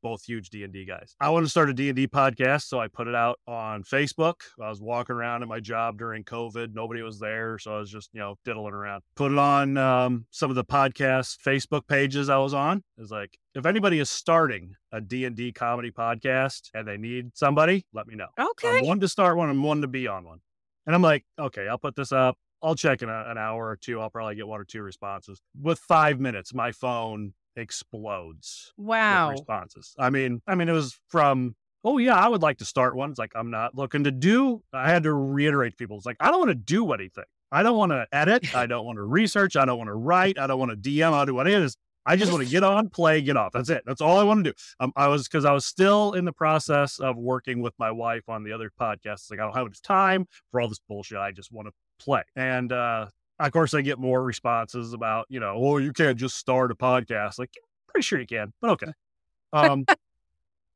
both 0.02 0.24
huge 0.24 0.50
D&D 0.50 0.84
guys. 0.84 1.14
I 1.20 1.30
wanted 1.30 1.46
to 1.46 1.50
start 1.50 1.70
a 1.70 1.74
D&D 1.74 2.08
podcast, 2.08 2.62
so 2.62 2.80
I 2.80 2.88
put 2.88 3.08
it 3.08 3.14
out 3.14 3.38
on 3.46 3.82
Facebook. 3.82 4.34
I 4.62 4.68
was 4.68 4.80
walking 4.80 5.16
around 5.16 5.42
at 5.42 5.48
my 5.48 5.60
job 5.60 5.98
during 5.98 6.24
COVID. 6.24 6.74
Nobody 6.74 7.02
was 7.02 7.18
there, 7.18 7.58
so 7.58 7.74
I 7.74 7.78
was 7.78 7.90
just, 7.90 8.10
you 8.12 8.20
know, 8.20 8.36
diddling 8.44 8.74
around. 8.74 9.02
Put 9.16 9.32
it 9.32 9.38
on 9.38 9.76
um, 9.76 10.26
some 10.30 10.50
of 10.50 10.56
the 10.56 10.64
podcast 10.64 11.38
Facebook 11.44 11.86
pages 11.86 12.28
I 12.28 12.38
was 12.38 12.54
on. 12.54 12.82
It's 12.98 13.10
like, 13.10 13.38
if 13.54 13.66
anybody 13.66 13.98
is 13.98 14.10
starting 14.10 14.74
a 14.92 15.00
D&D 15.00 15.52
comedy 15.52 15.90
podcast 15.90 16.70
and 16.74 16.86
they 16.86 16.96
need 16.96 17.30
somebody, 17.34 17.86
let 17.92 18.06
me 18.06 18.14
know. 18.14 18.28
Okay. 18.38 18.78
I'm 18.78 18.86
one 18.86 19.00
to 19.00 19.08
start 19.08 19.36
one, 19.36 19.50
I'm 19.50 19.62
one 19.62 19.80
to 19.82 19.88
be 19.88 20.06
on 20.06 20.24
one. 20.24 20.38
And 20.86 20.94
I'm 20.94 21.02
like, 21.02 21.24
okay, 21.38 21.68
I'll 21.68 21.78
put 21.78 21.96
this 21.96 22.12
up. 22.12 22.36
I'll 22.62 22.74
check 22.74 23.02
in 23.02 23.08
a, 23.08 23.24
an 23.28 23.38
hour 23.38 23.68
or 23.68 23.76
two. 23.76 24.00
I'll 24.00 24.10
probably 24.10 24.34
get 24.34 24.46
one 24.46 24.60
or 24.60 24.64
two 24.64 24.82
responses. 24.82 25.40
With 25.60 25.78
five 25.78 26.20
minutes, 26.20 26.52
my 26.52 26.72
phone 26.72 27.32
explodes 27.56 28.72
Wow. 28.76 29.30
responses. 29.30 29.94
I 29.98 30.10
mean, 30.10 30.42
I 30.46 30.54
mean, 30.54 30.68
it 30.68 30.72
was 30.72 30.98
from 31.08 31.54
oh 31.84 31.98
yeah, 31.98 32.14
I 32.14 32.28
would 32.28 32.42
like 32.42 32.58
to 32.58 32.64
start 32.64 32.94
one. 32.94 33.10
It's 33.10 33.18
like 33.18 33.32
I'm 33.34 33.50
not 33.50 33.74
looking 33.74 34.04
to 34.04 34.10
do. 34.10 34.62
I 34.72 34.90
had 34.90 35.02
to 35.04 35.12
reiterate 35.14 35.72
to 35.72 35.76
people. 35.76 35.96
It's 35.96 36.06
like 36.06 36.16
I 36.20 36.30
don't 36.30 36.40
want 36.40 36.50
to 36.50 36.54
do 36.54 36.92
anything. 36.92 37.24
I 37.52 37.62
don't 37.62 37.76
want 37.76 37.90
to 37.92 38.06
edit. 38.12 38.54
I 38.54 38.66
don't 38.66 38.84
want 38.84 38.96
to 38.96 39.02
research. 39.02 39.56
I 39.56 39.64
don't 39.64 39.78
want 39.78 39.88
to 39.88 39.94
write. 39.94 40.38
I 40.38 40.46
don't 40.46 40.58
want 40.58 40.70
to 40.70 40.76
DM. 40.76 41.12
I 41.12 41.18
don't 41.18 41.26
do 41.26 41.34
what 41.34 41.46
it 41.48 41.54
is. 41.54 41.76
I 42.06 42.16
just 42.16 42.32
want 42.32 42.42
to 42.44 42.50
get 42.50 42.62
on, 42.64 42.88
play, 42.88 43.20
get 43.20 43.36
off. 43.36 43.52
That's 43.52 43.68
it. 43.68 43.82
That's 43.84 44.00
all 44.00 44.18
I 44.18 44.22
want 44.22 44.42
to 44.44 44.50
do. 44.50 44.56
Um, 44.80 44.90
I 44.96 45.08
was 45.08 45.24
because 45.28 45.44
I 45.44 45.52
was 45.52 45.66
still 45.66 46.12
in 46.14 46.24
the 46.24 46.32
process 46.32 46.98
of 46.98 47.16
working 47.18 47.60
with 47.60 47.74
my 47.78 47.90
wife 47.90 48.28
on 48.28 48.42
the 48.42 48.52
other 48.52 48.70
podcasts. 48.80 49.30
Like 49.30 49.38
I 49.38 49.44
don't 49.44 49.54
have 49.54 49.66
enough 49.66 49.82
time 49.82 50.26
for 50.50 50.60
all 50.60 50.68
this 50.68 50.80
bullshit. 50.88 51.18
I 51.18 51.32
just 51.32 51.52
want 51.52 51.68
to 51.68 51.72
play. 52.02 52.22
And 52.36 52.72
uh, 52.72 53.06
of 53.46 53.52
course, 53.52 53.74
I 53.74 53.80
get 53.82 53.98
more 53.98 54.22
responses 54.22 54.92
about 54.92 55.26
you 55.28 55.40
know, 55.40 55.54
oh, 55.56 55.78
you 55.78 55.92
can't 55.92 56.16
just 56.18 56.36
start 56.36 56.70
a 56.70 56.74
podcast. 56.74 57.38
Like, 57.38 57.50
pretty 57.88 58.02
sure 58.02 58.20
you 58.20 58.26
can, 58.26 58.52
but 58.60 58.70
okay. 58.72 58.92
Um, 59.52 59.84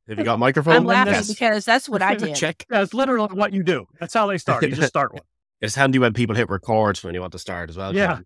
Have 0.08 0.18
you 0.18 0.24
got 0.24 0.34
a 0.34 0.38
microphone? 0.38 0.74
I'm 0.76 0.84
laughing 0.84 1.12
Yes. 1.14 1.28
because 1.28 1.64
that's 1.64 1.88
what 1.88 2.02
I 2.02 2.14
did. 2.16 2.34
Check. 2.34 2.64
that's 2.68 2.92
literally 2.94 3.28
what 3.34 3.52
you 3.52 3.62
do. 3.62 3.86
That's 4.00 4.14
how 4.14 4.26
they 4.26 4.38
start. 4.38 4.62
You 4.62 4.70
just 4.70 4.88
start 4.88 5.12
one. 5.12 5.22
It's 5.60 5.74
handy 5.76 5.98
when 5.98 6.12
people 6.12 6.34
hit 6.36 6.50
record 6.50 6.98
when 6.98 7.14
you 7.14 7.20
want 7.22 7.32
to 7.32 7.38
start 7.38 7.70
as 7.70 7.76
well. 7.78 7.94
Yeah. 7.94 8.18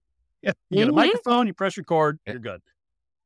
Yeah, 0.43 0.53
you 0.71 0.79
get 0.79 0.89
a 0.89 0.93
Mhm. 0.93 0.97
microphone, 0.97 1.47
you 1.47 1.55
press 1.55 1.77
record, 1.77 2.19
Yeah. 2.27 2.33
you're 2.33 2.41
good. 2.41 2.63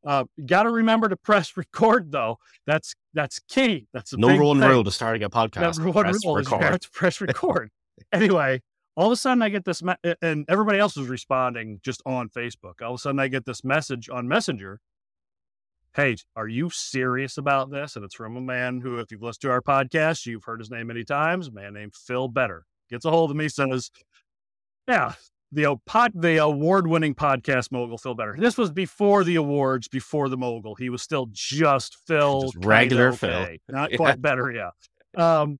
Uh, 0.04 0.24
you 0.36 0.44
got 0.46 0.64
to 0.64 0.70
remember 0.70 1.08
to 1.08 1.16
press 1.16 1.56
record 1.56 2.10
though. 2.12 2.38
That's 2.66 2.94
that's 3.14 3.38
key. 3.38 3.86
That's 3.94 4.10
the 4.10 4.18
Number 4.18 4.34
big 4.38 4.42
one 4.46 4.60
thing. 4.60 4.68
rule 4.68 4.84
to 4.84 4.90
starting 4.90 5.22
a 5.22 5.30
podcast. 5.30 5.78
Number 5.78 5.92
one 5.92 6.04
press 6.04 6.24
rule 6.26 6.36
is 6.38 6.50
record. 6.50 6.62
have 6.64 6.80
to 6.80 6.90
press 6.90 7.20
record. 7.22 7.70
anyway, 8.12 8.60
all 8.96 9.06
of 9.06 9.12
a 9.12 9.16
sudden 9.16 9.42
I 9.42 9.48
get 9.48 9.64
this, 9.64 9.82
me- 9.82 9.94
and 10.20 10.44
everybody 10.48 10.78
else 10.78 10.96
was 10.96 11.08
responding 11.08 11.80
just 11.82 12.02
on 12.06 12.28
Facebook. 12.28 12.82
All 12.82 12.90
of 12.92 12.94
a 12.96 12.98
sudden 12.98 13.20
I 13.20 13.28
get 13.28 13.46
this 13.46 13.64
message 13.64 14.08
on 14.10 14.28
Messenger. 14.28 14.80
Hey, 15.94 16.16
are 16.36 16.48
you 16.48 16.70
serious 16.70 17.36
about 17.36 17.70
this? 17.70 17.96
And 17.96 18.04
it's 18.04 18.14
from 18.14 18.36
a 18.36 18.40
man 18.40 18.80
who, 18.80 18.98
if 18.98 19.10
you've 19.10 19.22
listened 19.22 19.42
to 19.42 19.50
our 19.50 19.60
podcast, 19.60 20.24
you've 20.26 20.44
heard 20.44 20.60
his 20.60 20.70
name 20.70 20.86
many 20.86 21.04
times. 21.04 21.48
A 21.48 21.52
man 21.52 21.74
named 21.74 21.94
Phil 21.94 22.28
Better 22.28 22.64
gets 22.88 23.04
a 23.04 23.10
hold 23.10 23.30
of 23.30 23.36
me, 23.36 23.48
says, 23.48 23.90
"Yeah, 24.88 25.12
the 25.50 25.76
pod, 25.84 26.12
the 26.14 26.38
award-winning 26.38 27.14
podcast 27.14 27.70
mogul 27.72 27.98
Phil 27.98 28.14
Better. 28.14 28.36
This 28.38 28.56
was 28.56 28.70
before 28.70 29.22
the 29.22 29.34
awards, 29.36 29.86
before 29.86 30.30
the 30.30 30.38
mogul. 30.38 30.74
He 30.76 30.88
was 30.88 31.02
still 31.02 31.28
just 31.30 31.98
Phil, 32.06 32.50
Just 32.52 32.64
regular 32.64 33.12
Phil. 33.12 33.28
okay. 33.30 33.60
not 33.68 33.90
Yeah. 33.90 33.96
quite 33.98 34.22
better. 34.22 34.50
Yeah. 34.50 34.70
Um, 35.14 35.58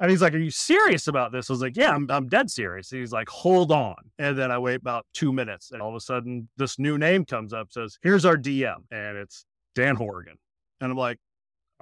and 0.00 0.10
he's 0.10 0.22
like, 0.22 0.34
"Are 0.34 0.38
you 0.38 0.50
serious 0.50 1.06
about 1.06 1.30
this?" 1.30 1.50
I 1.50 1.52
was 1.52 1.62
like, 1.62 1.76
"Yeah, 1.76 1.92
I'm, 1.92 2.10
I'm 2.10 2.28
dead 2.28 2.50
serious." 2.50 2.90
He's 2.90 3.12
like, 3.12 3.28
"Hold 3.28 3.70
on," 3.70 3.96
and 4.18 4.36
then 4.36 4.50
I 4.50 4.58
wait 4.58 4.76
about 4.76 5.06
two 5.12 5.32
minutes, 5.32 5.70
and 5.70 5.82
all 5.82 5.90
of 5.90 5.94
a 5.94 6.00
sudden, 6.00 6.48
this 6.56 6.78
new 6.78 6.98
name 6.98 7.24
comes 7.24 7.52
up, 7.52 7.70
says, 7.70 7.98
"Here's 8.02 8.24
our 8.24 8.36
DM," 8.36 8.84
and 8.90 9.16
it's 9.16 9.44
Dan 9.74 9.96
Horgan, 9.96 10.36
and 10.80 10.90
I'm 10.90 10.98
like, 10.98 11.18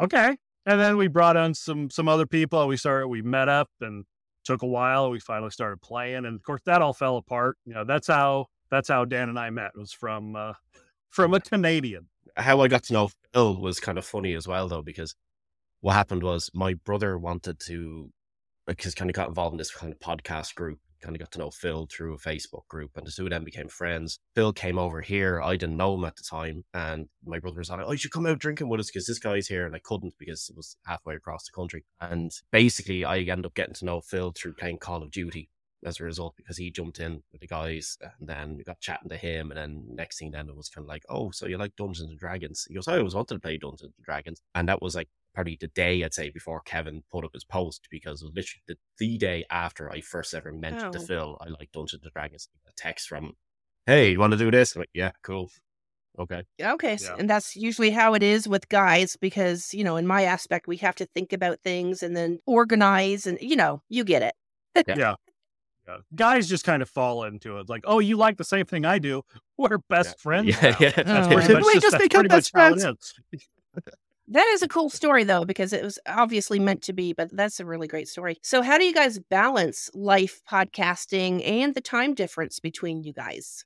"Okay." 0.01 0.37
And 0.67 0.79
then 0.79 0.99
we 0.99 1.07
brought 1.09 1.37
on 1.37 1.55
some 1.55 1.89
some 1.89 2.09
other 2.09 2.27
people. 2.27 2.67
We 2.67 2.77
started, 2.77 3.09
we 3.09 3.23
met 3.23 3.49
up, 3.49 3.71
and 3.81 4.05
took 4.45 4.63
a 4.63 4.67
while. 4.67 5.11
We 5.11 5.21
finally 5.21 5.51
started 5.51 5.81
playing, 5.81 6.25
and 6.25 6.35
of 6.35 6.43
course, 6.43 6.63
that 6.67 6.83
all 6.83 6.93
fell 6.93 7.17
apart. 7.19 7.57
You 7.65 7.75
know, 7.75 7.85
that's 7.85 8.09
how 8.09 8.47
that's 8.71 8.89
how 8.89 9.05
Dan 9.05 9.29
and 9.29 9.39
I 9.39 9.51
met. 9.51 9.73
Was 9.77 9.93
from 9.93 10.35
uh, 10.35 10.55
from 11.11 11.35
a 11.35 11.41
Canadian. 11.41 12.07
How 12.37 12.61
I 12.61 12.69
got 12.69 12.85
to 12.85 12.93
know 12.93 13.11
Phil 13.33 13.61
was 13.61 13.81
kind 13.81 13.99
of 13.99 14.05
funny 14.05 14.35
as 14.35 14.47
well, 14.49 14.69
though, 14.69 14.83
because 14.83 15.15
what 15.80 15.94
happened 15.94 16.23
was 16.23 16.50
my 16.54 16.75
brother 16.75 17.18
wanted 17.18 17.61
to, 17.66 18.11
because 18.66 18.94
kind 18.94 19.11
of 19.11 19.14
got 19.14 19.28
involved 19.28 19.54
in 19.54 19.58
this 19.58 19.70
kind 19.70 19.92
of 19.92 19.99
podcast 20.00 20.54
group, 20.54 20.78
kind 21.00 21.14
of 21.14 21.20
got 21.20 21.30
to 21.32 21.38
know 21.38 21.50
Phil 21.50 21.87
through 21.90 22.14
a 22.14 22.18
Facebook 22.18 22.66
group, 22.68 22.97
and 22.97 23.06
the 23.06 23.11
two 23.11 23.25
of 23.25 23.30
them 23.30 23.44
became 23.44 23.68
friends. 23.68 24.18
Phil 24.35 24.52
came 24.52 24.78
over 24.78 25.00
here. 25.00 25.40
I 25.40 25.56
didn't 25.56 25.76
know 25.76 25.94
him 25.94 26.04
at 26.04 26.16
the 26.16 26.25
time, 26.28 26.64
and 26.75 27.08
my 27.25 27.38
brother 27.38 27.58
was 27.58 27.70
like, 27.70 27.80
"Oh, 27.87 27.92
you 27.92 27.99
should 27.99 28.12
come 28.12 28.26
out 28.26 28.38
drinking 28.38 28.68
with 28.68 28.80
us 28.80 28.90
because 28.90 29.06
this 29.06 29.18
guy's 29.18 29.47
here," 29.47 29.66
and 29.66 29.75
I 29.75 29.80
couldn't 29.80 30.14
because 30.18 30.49
it 30.50 30.56
was 30.56 30.76
halfway 30.87 31.14
across 31.14 31.44
the 31.44 31.52
country. 31.52 31.85
And 32.00 32.32
basically, 32.50 33.04
I 33.04 33.18
ended 33.18 33.47
up 33.47 33.54
getting 33.54 33.75
to 33.75 33.85
know 33.85 34.00
Phil 34.00 34.32
through 34.32 34.54
playing 34.54 34.78
Call 34.78 35.02
of 35.02 35.11
Duty 35.11 35.49
as 35.85 36.00
a 36.00 36.04
result 36.04 36.35
because 36.37 36.56
he 36.56 36.70
jumped 36.70 36.99
in 36.99 37.23
with 37.32 37.40
the 37.40 37.47
guys 37.47 37.99
and 38.18 38.28
then 38.28 38.56
we 38.56 38.64
got 38.64 38.80
chatting 38.80 39.08
to 39.08 39.16
him 39.16 39.50
and 39.50 39.58
then 39.58 39.85
next 39.88 40.18
thing 40.18 40.30
then 40.30 40.49
it 40.49 40.56
was 40.56 40.68
kind 40.68 40.85
of 40.85 40.88
like 40.88 41.04
oh 41.08 41.30
so 41.30 41.47
you 41.47 41.56
like 41.56 41.76
dungeons 41.76 42.11
and 42.11 42.18
dragons 42.18 42.66
he 42.68 42.75
goes 42.75 42.88
i 42.88 42.99
always 42.99 43.14
wanted 43.14 43.35
to 43.35 43.40
play 43.40 43.56
dungeons 43.56 43.82
and 43.97 44.04
dragons 44.04 44.42
and 44.54 44.68
that 44.68 44.82
was 44.82 44.94
like 44.97 45.08
probably 45.38 45.57
the 45.61 45.68
day 45.68 46.02
i'd 46.02 46.12
say 46.12 46.30
before 46.30 46.61
kevin 46.62 47.04
put 47.12 47.25
up 47.25 47.30
his 47.33 47.45
post 47.45 47.87
because 47.92 48.21
it 48.23 48.25
was 48.25 48.33
literally 48.35 48.62
the, 48.66 48.76
the 48.99 49.16
day 49.18 49.45
after 49.50 49.88
i 49.92 50.00
first 50.00 50.35
ever 50.35 50.50
mentioned 50.52 50.92
to 50.92 50.99
Oh. 50.99 51.02
phil 51.07 51.38
i 51.40 51.49
like 51.49 51.71
dungeons 51.73 52.02
and 52.02 52.12
dragons 52.12 52.49
a 52.66 52.73
text 52.76 53.07
from 53.09 53.35
hey 53.87 54.11
you 54.11 54.18
want 54.18 54.33
to 54.33 54.37
do 54.37 54.50
this 54.50 54.75
I'm 54.75 54.80
like 54.80 54.90
yeah 54.95 55.12
cool 55.23 55.49
okay 56.18 56.42
Okay, 56.61 56.95
s- 56.95 57.04
Yeah. 57.04 57.14
and 57.21 57.30
that's 57.30 57.54
usually 57.54 57.90
how 57.90 58.14
it 58.14 58.23
is 58.25 58.49
with 58.49 58.68
guys 58.68 59.14
because 59.16 59.73
you 59.73 59.85
know, 59.85 59.95
in 59.97 60.09
my 60.09 60.25
aspect, 60.25 60.66
we 60.66 60.76
have 60.78 60.97
to 60.97 61.07
think 61.07 61.33
about 61.33 61.61
things 61.62 62.02
and 62.02 62.16
then 62.16 62.40
organize, 62.45 63.25
and 63.28 63.38
you 63.40 63.54
know, 63.54 63.80
you 63.88 64.02
get 64.02 64.23
it. 64.23 64.35
Yeah. 64.88 65.14
Guys 66.16 66.49
just 66.49 66.64
kind 66.64 66.83
of 66.83 66.90
fall 66.90 67.23
into 67.25 67.59
it. 67.59 67.68
Like, 67.68 67.85
oh, 67.87 68.00
you 68.00 68.16
like 68.16 68.37
the 68.37 68.45
same 68.45 68.66
thing 68.66 68.85
I 68.85 68.99
do. 68.99 69.23
We're 69.57 69.78
best 69.88 70.16
Yeah. 70.18 70.23
friends. 70.23 70.49
yeah 70.49 70.61
now." 70.71 70.76
yeah 70.80 70.90
That's 70.90 71.26
Oh. 71.28 71.35
pretty 71.37 71.54
much 71.54 71.64
We 71.66 71.73
just, 71.75 71.83
just 71.83 71.92
that's 71.92 72.02
become 72.09 72.26
best 72.26 72.50
friends. 72.50 72.85
is. 74.28 74.35
That 74.35 74.47
is 74.49 74.62
a 74.62 74.68
cool 74.68 74.90
story 74.90 75.25
though, 75.25 75.44
because 75.44 75.73
it 75.73 75.82
was 75.82 75.99
obviously 76.06 76.58
meant 76.58 76.82
to 76.82 76.92
be, 76.92 77.12
but 77.12 77.35
that's 77.35 77.61
a 77.61 77.64
really 77.66 77.88
great 77.88 78.08
story. 78.08 78.38
So, 78.42 78.62
how 78.62 78.78
do 78.78 78.85
you 78.85 78.94
guys 78.94 79.18
balance 79.18 79.90
life 79.94 80.40
podcasting 80.50 81.47
and 81.49 81.75
the 81.75 81.80
time 81.80 82.14
difference 82.14 82.61
between 82.61 83.02
you 83.02 83.12
guys? 83.12 83.64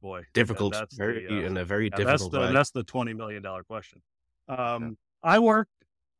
Boy, 0.00 0.22
difficult 0.32 0.72
that's 0.72 0.96
very 0.96 1.26
the, 1.26 1.42
uh, 1.44 1.46
in 1.46 1.56
a 1.56 1.64
very 1.64 1.84
yeah, 1.84 1.90
that's 1.98 2.22
difficult 2.22 2.32
the 2.32 2.40
way 2.40 2.52
that's 2.52 2.70
the 2.70 2.82
twenty 2.82 3.12
million 3.14 3.42
dollar 3.42 3.62
question. 3.62 4.02
Um, 4.48 4.96
I 5.22 5.38
work. 5.38 5.68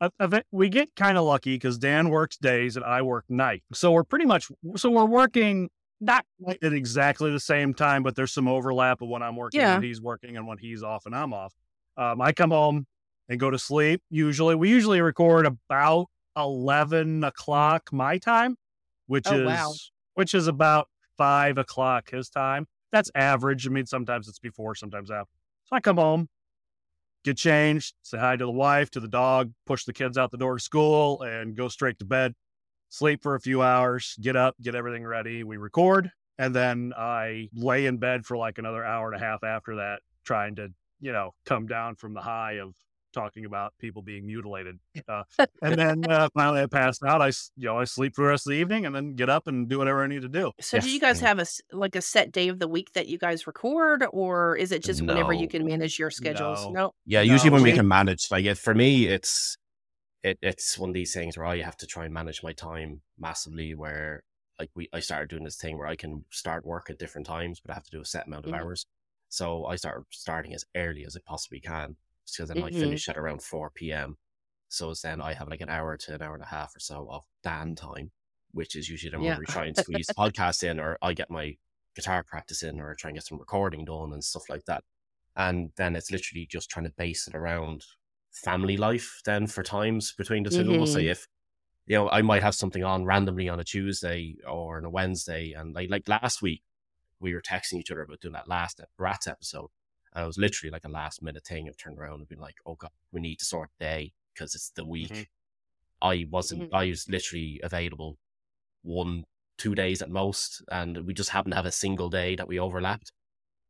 I- 0.00 0.10
I 0.20 0.26
think 0.26 0.44
we 0.50 0.68
get 0.68 0.94
kind 0.96 1.16
of 1.16 1.24
lucky 1.24 1.54
because 1.54 1.78
Dan 1.78 2.08
works 2.10 2.36
days 2.36 2.76
and 2.76 2.84
I 2.84 3.02
work 3.02 3.24
night, 3.28 3.62
so 3.72 3.92
we're 3.92 4.04
pretty 4.04 4.26
much 4.26 4.48
so 4.76 4.90
we're 4.90 5.04
working 5.04 5.70
not 6.00 6.24
at 6.48 6.72
exactly 6.72 7.30
the 7.30 7.38
same 7.40 7.72
time, 7.72 8.02
but 8.02 8.16
there's 8.16 8.32
some 8.32 8.48
overlap 8.48 9.00
of 9.00 9.08
when 9.08 9.22
I'm 9.22 9.36
working, 9.36 9.60
Yeah. 9.60 9.74
when 9.74 9.82
he's 9.84 10.00
working, 10.00 10.36
and 10.36 10.46
when 10.46 10.58
he's 10.58 10.82
off 10.82 11.06
and 11.06 11.14
I'm 11.14 11.32
off. 11.32 11.54
Um, 11.96 12.20
I 12.20 12.32
come 12.32 12.50
home 12.50 12.86
and 13.28 13.38
go 13.40 13.50
to 13.50 13.58
sleep. 13.58 14.02
Usually, 14.10 14.54
we 14.54 14.68
usually 14.68 15.00
record 15.00 15.46
about 15.46 16.06
eleven 16.36 17.24
o'clock 17.24 17.90
my 17.92 18.18
time, 18.18 18.56
which 19.06 19.26
Oh, 19.28 19.40
is 19.40 19.46
wow. 19.46 19.72
which 20.14 20.34
is 20.34 20.46
about 20.46 20.88
five 21.16 21.58
o'clock 21.58 22.10
his 22.10 22.28
time. 22.28 22.66
That's 22.90 23.10
average. 23.14 23.66
I 23.66 23.70
mean, 23.70 23.86
sometimes 23.86 24.28
it's 24.28 24.38
before, 24.38 24.74
sometimes 24.74 25.10
after. 25.10 25.32
So 25.64 25.76
I 25.76 25.80
come 25.80 25.96
home, 25.96 26.28
get 27.24 27.36
changed, 27.36 27.94
say 28.02 28.18
hi 28.18 28.36
to 28.36 28.44
the 28.44 28.50
wife, 28.50 28.90
to 28.90 29.00
the 29.00 29.08
dog, 29.08 29.52
push 29.66 29.84
the 29.84 29.92
kids 29.92 30.18
out 30.18 30.30
the 30.30 30.36
door 30.36 30.56
to 30.56 30.62
school, 30.62 31.22
and 31.22 31.56
go 31.56 31.68
straight 31.68 31.98
to 32.00 32.04
bed. 32.04 32.34
Sleep 32.90 33.22
for 33.22 33.34
a 33.34 33.40
few 33.40 33.62
hours, 33.62 34.16
get 34.20 34.36
up, 34.36 34.54
get 34.60 34.74
everything 34.74 35.06
ready. 35.06 35.44
We 35.44 35.56
record, 35.56 36.10
and 36.38 36.54
then 36.54 36.92
I 36.94 37.48
lay 37.54 37.86
in 37.86 37.96
bed 37.96 38.26
for 38.26 38.36
like 38.36 38.58
another 38.58 38.84
hour 38.84 39.10
and 39.10 39.22
a 39.22 39.24
half 39.24 39.42
after 39.42 39.76
that, 39.76 40.00
trying 40.26 40.56
to, 40.56 40.68
you 41.00 41.12
know, 41.12 41.32
come 41.46 41.66
down 41.66 41.94
from 41.94 42.12
the 42.12 42.20
high 42.20 42.58
of 42.58 42.74
talking 43.12 43.44
about 43.44 43.72
people 43.78 44.02
being 44.02 44.26
mutilated. 44.26 44.78
Uh, 45.08 45.22
and 45.62 45.74
then 45.78 46.10
uh, 46.10 46.28
finally 46.34 46.60
I 46.62 46.66
passed 46.66 47.02
out. 47.04 47.20
I, 47.22 47.28
s- 47.28 47.50
you 47.56 47.66
know, 47.66 47.78
I 47.78 47.84
sleep 47.84 48.14
for 48.16 48.22
the 48.24 48.28
rest 48.28 48.46
of 48.46 48.50
the 48.52 48.56
evening 48.58 48.86
and 48.86 48.94
then 48.94 49.14
get 49.14 49.28
up 49.28 49.46
and 49.46 49.68
do 49.68 49.78
whatever 49.78 50.02
I 50.02 50.06
need 50.06 50.22
to 50.22 50.28
do. 50.28 50.52
So, 50.60 50.78
do 50.80 50.90
you 50.90 51.00
guys 51.00 51.20
have 51.20 51.38
a 51.38 51.42
s- 51.42 51.60
like 51.72 51.94
a 51.96 52.02
set 52.02 52.32
day 52.32 52.48
of 52.48 52.58
the 52.58 52.68
week 52.68 52.92
that 52.94 53.08
you 53.08 53.18
guys 53.18 53.46
record, 53.46 54.04
or 54.12 54.56
is 54.56 54.72
it 54.72 54.82
just 54.82 55.02
whenever 55.02 55.32
you 55.32 55.48
can 55.48 55.64
manage 55.66 55.98
your 55.98 56.10
schedules? 56.10 56.64
No. 56.66 56.72
No. 56.72 56.94
Yeah, 57.06 57.20
usually 57.22 57.50
No, 57.50 57.54
when 57.54 57.62
we 57.62 57.70
we- 57.70 57.76
can 57.76 57.88
manage, 57.88 58.30
like 58.30 58.44
it, 58.44 58.58
for 58.58 58.74
me, 58.74 59.06
it's 59.06 59.56
it, 60.22 60.38
it's 60.40 60.78
one 60.78 60.90
of 60.90 60.94
these 60.94 61.12
things 61.12 61.36
where 61.36 61.46
I 61.46 61.58
have 61.62 61.76
to 61.78 61.86
try 61.86 62.04
and 62.04 62.14
manage 62.14 62.42
my 62.42 62.52
time 62.52 63.02
massively. 63.18 63.74
Where 63.74 64.22
like 64.58 64.70
we, 64.76 64.88
I 64.92 65.00
started 65.00 65.30
doing 65.30 65.44
this 65.44 65.56
thing 65.56 65.76
where 65.78 65.88
I 65.88 65.96
can 65.96 66.24
start 66.30 66.64
work 66.64 66.90
at 66.90 66.98
different 66.98 67.26
times, 67.26 67.60
but 67.60 67.72
I 67.72 67.74
have 67.74 67.84
to 67.84 67.90
do 67.90 68.00
a 68.00 68.04
set 68.04 68.26
amount 68.26 68.46
of 68.46 68.52
Mhm. 68.52 68.60
hours. 68.60 68.86
So 69.28 69.64
I 69.64 69.76
start 69.76 70.04
starting 70.10 70.52
as 70.54 70.64
early 70.76 71.04
as 71.06 71.16
I 71.16 71.20
possibly 71.26 71.58
can, 71.58 71.96
because 72.26 72.48
then 72.48 72.62
I 72.62 72.70
Mhm. 72.70 72.80
finish 72.80 73.08
at 73.08 73.16
around 73.18 73.42
four 73.42 73.70
p.m. 73.70 74.18
So 74.68 74.90
it's 74.90 75.02
then 75.02 75.20
I 75.20 75.34
have 75.34 75.48
like 75.48 75.60
an 75.60 75.68
hour 75.68 75.96
to 75.96 76.14
an 76.14 76.22
hour 76.22 76.34
and 76.34 76.42
a 76.42 76.46
half 76.46 76.74
or 76.76 76.80
so 76.80 77.08
of 77.10 77.24
Dan 77.42 77.74
time, 77.74 78.12
which 78.52 78.74
is 78.76 78.88
usually 78.88 79.10
then 79.10 79.20
Yeah. 79.20 79.32
when 79.32 79.40
we 79.40 79.46
try 79.46 79.66
and 79.66 79.76
squeeze 79.76 80.10
podcasts 80.16 80.62
in, 80.62 80.80
or 80.80 80.98
I 81.02 81.12
get 81.14 81.30
my 81.30 81.56
guitar 81.94 82.22
practice 82.24 82.62
in, 82.62 82.80
or 82.80 82.94
try 82.94 83.10
and 83.10 83.16
get 83.16 83.24
some 83.26 83.38
recording 83.38 83.84
done 83.84 84.12
and 84.12 84.24
stuff 84.24 84.48
like 84.48 84.64
that 84.66 84.84
and 85.36 85.70
then 85.76 85.96
it's 85.96 86.10
literally 86.10 86.46
just 86.46 86.68
trying 86.70 86.84
to 86.84 86.92
base 86.96 87.26
it 87.26 87.34
around 87.34 87.84
family 88.30 88.76
life 88.76 89.20
then 89.24 89.46
for 89.46 89.62
times 89.62 90.12
between 90.12 90.42
the 90.42 90.50
2 90.50 90.70
of 90.70 90.80
us. 90.82 90.92
So 90.92 90.98
if 90.98 91.26
you 91.86 91.96
know, 91.96 92.08
I 92.10 92.22
might 92.22 92.42
have 92.42 92.54
something 92.54 92.84
on 92.84 93.04
randomly 93.04 93.48
on 93.48 93.60
a 93.60 93.64
Tuesday 93.64 94.36
or 94.46 94.78
on 94.78 94.84
a 94.84 94.90
Wednesday, 94.90 95.52
and 95.52 95.74
like 95.74 95.90
like 95.90 96.08
last 96.08 96.42
week, 96.42 96.62
we 97.20 97.34
were 97.34 97.42
texting 97.42 97.74
each 97.80 97.90
other 97.90 98.02
about 98.02 98.20
doing 98.20 98.34
that 98.34 98.48
last 98.48 98.80
Rats 98.98 99.26
episode, 99.26 99.70
and 100.14 100.24
it 100.24 100.26
was 100.26 100.38
literally 100.38 100.70
like 100.70 100.84
a 100.84 100.88
last 100.88 101.22
minute 101.22 101.44
thing. 101.46 101.68
I've 101.68 101.76
turned 101.76 101.98
around 101.98 102.20
and 102.20 102.28
been 102.28 102.38
like, 102.40 102.56
"Oh 102.66 102.74
God, 102.76 102.90
we 103.12 103.20
need 103.20 103.36
to 103.40 103.44
sort 103.44 103.70
day 103.80 104.12
because 104.34 104.54
it's 104.54 104.70
the 104.70 104.84
week." 104.84 105.10
Mhm. 105.12 105.26
I 106.02 106.26
wasn't. 106.30 106.70
Mhm. 106.70 106.74
I 106.74 106.86
was 106.88 107.08
literally 107.08 107.60
available 107.62 108.18
one, 108.82 109.24
two 109.58 109.74
days 109.74 110.02
at 110.02 110.10
most, 110.10 110.62
and 110.70 111.06
we 111.06 111.14
just 111.14 111.30
happened 111.30 111.52
to 111.52 111.56
have 111.56 111.66
a 111.66 111.72
single 111.72 112.10
day 112.10 112.34
that 112.36 112.48
we 112.48 112.58
overlapped. 112.58 113.12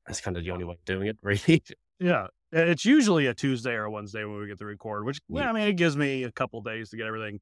That's 0.06 0.20
kind 0.20 0.36
of 0.36 0.42
the 0.44 0.50
only 0.50 0.64
way 0.64 0.74
of 0.74 0.84
doing 0.84 1.06
it, 1.08 1.18
really. 1.22 1.62
Yeah. 1.98 2.28
It's 2.50 2.84
usually 2.84 3.26
a 3.26 3.34
Tuesday 3.34 3.72
or 3.72 3.84
a 3.84 3.90
Wednesday 3.90 4.24
when 4.24 4.38
we 4.38 4.46
get 4.46 4.58
the 4.58 4.66
record, 4.66 5.04
which 5.04 5.20
Yeah. 5.28 5.48
I 5.48 5.52
mean 5.52 5.68
it 5.68 5.74
gives 5.76 5.96
me 5.96 6.24
a 6.24 6.32
couple 6.32 6.60
days 6.62 6.90
to 6.90 6.96
get 6.96 7.06
everything 7.06 7.40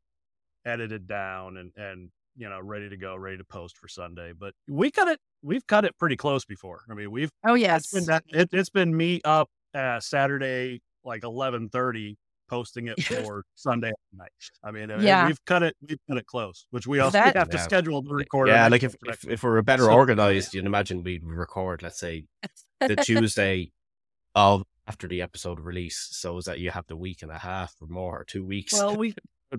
edited 0.64 1.06
down 1.06 1.56
and 1.56 1.72
and 1.76 2.10
you 2.36 2.48
know 2.48 2.60
ready 2.60 2.88
to 2.88 2.96
go, 2.96 3.16
ready 3.16 3.36
to 3.38 3.44
post 3.44 3.76
for 3.76 3.88
Sunday. 3.88 4.32
But 4.32 4.54
we 4.68 4.90
cut 4.90 5.08
it. 5.08 5.20
We've 5.42 5.66
cut 5.66 5.84
it 5.84 5.96
pretty 5.98 6.16
close 6.16 6.44
before. 6.44 6.82
I 6.90 6.94
mean, 6.94 7.10
we've 7.10 7.30
Oh 7.46 7.54
it's 7.54 7.62
yes. 7.62 7.90
been 7.92 8.04
that, 8.06 8.24
it, 8.28 8.48
it's 8.52 8.70
been 8.70 8.96
me 8.96 9.20
up 9.24 9.48
uh, 9.74 10.00
Saturday 10.00 10.80
like 11.04 11.24
eleven 11.24 11.68
thirty 11.68 12.16
posting 12.48 12.88
it 12.88 13.00
for 13.04 13.44
Sunday 13.54 13.92
night. 14.12 14.28
I 14.64 14.70
mean, 14.72 14.90
uh, 14.90 14.98
Yeah. 15.00 15.26
we've 15.28 15.42
cut 15.44 15.62
it. 15.62 15.76
We've 15.88 15.98
cut 16.08 16.18
it 16.18 16.26
close, 16.26 16.66
which 16.70 16.86
we 16.86 16.98
also 17.00 17.12
That- 17.18 17.36
have 17.36 17.48
to 17.50 17.56
Yeah. 17.56 17.62
schedule 17.62 18.02
to 18.02 18.12
record. 18.14 18.48
our 18.50 18.56
Yeah, 18.56 18.68
like 18.68 18.82
if, 18.82 18.94
if 19.04 19.24
if 19.28 19.42
we 19.42 19.50
were 19.50 19.62
better 19.62 19.84
So- 19.84 19.92
organized, 19.92 20.52
you'd 20.54 20.66
imagine 20.66 21.02
we'd 21.02 21.24
record, 21.24 21.82
let's 21.82 21.98
say, 22.00 22.24
the 22.80 22.96
Tuesday 23.04 23.70
of 24.34 24.64
after 24.86 25.06
the 25.06 25.22
episode 25.22 25.60
release, 25.60 26.08
so 26.10 26.36
is 26.38 26.46
that 26.46 26.58
you 26.58 26.70
have 26.70 26.84
the 26.88 26.96
week 26.96 27.22
and 27.22 27.30
a 27.30 27.38
half 27.38 27.74
or 27.80 27.86
more, 27.86 28.18
or 28.20 28.24
two 28.24 28.44
weeks. 28.44 28.72
well, 28.72 28.96
we 28.96 29.14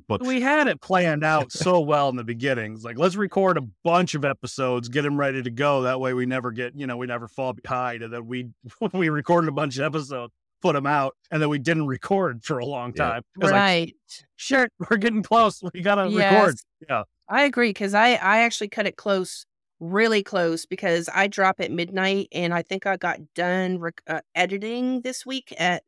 but 0.08 0.22
we 0.26 0.42
had 0.42 0.68
it 0.68 0.82
planned 0.82 1.24
out 1.24 1.52
so 1.52 1.80
well 1.80 2.10
in 2.10 2.16
the 2.16 2.24
beginning. 2.24 2.74
It's 2.74 2.84
like 2.84 2.98
let's 2.98 3.16
record 3.16 3.58
a 3.58 3.62
bunch 3.84 4.16
of 4.16 4.24
episodes, 4.26 4.90
get 4.90 5.02
them 5.04 5.18
ready 5.18 5.42
to 5.44 5.50
go. 5.50 5.82
That 5.84 6.00
way, 6.00 6.14
we 6.14 6.26
never 6.26 6.52
get 6.52 6.76
you 6.76 6.88
know 6.88 6.98
we 6.98 7.08
never 7.08 7.28
fall 7.28 7.54
behind. 7.54 8.04
And 8.04 8.14
then 8.14 8.28
we 8.28 8.50
we 8.94 9.10
recorded 9.10 9.50
a 9.50 9.52
bunch 9.54 9.78
of 9.78 9.84
episodes, 9.84 10.34
put 10.62 10.74
them 10.74 10.86
out, 10.88 11.16
and 11.32 11.42
then 11.42 11.50
we 11.50 11.60
didn't 11.60 11.88
record 11.88 12.44
for 12.44 12.60
a 12.60 12.66
long 12.66 12.94
Yeah. 12.96 13.10
time. 13.10 13.22
Like, 13.38 13.52
right. 13.52 13.96
shit, 14.36 14.72
we're 14.90 14.98
getting 14.98 15.24
close. 15.24 15.62
We 15.74 15.82
gotta 15.82 16.04
record. 16.04 16.16
Yes. 16.20 16.64
Yeah. 16.90 17.04
I 17.30 17.44
agree 17.44 17.70
because 17.70 17.94
I 17.94 18.12
I 18.16 18.40
actually 18.40 18.68
cut 18.70 18.88
it 18.88 18.98
close, 18.98 19.46
really 19.80 20.22
close 20.24 20.66
because 20.66 21.10
I 21.14 21.28
drop 21.28 21.60
at 21.60 21.72
midnight 21.72 22.28
and 22.32 22.54
I 22.54 22.62
think 22.62 22.86
I 22.86 22.98
got 22.98 23.20
done 23.36 23.80
rec- 23.80 24.02
uh, 24.08 24.22
editing 24.36 25.02
this 25.02 25.26
week 25.26 25.54
at 25.58 25.84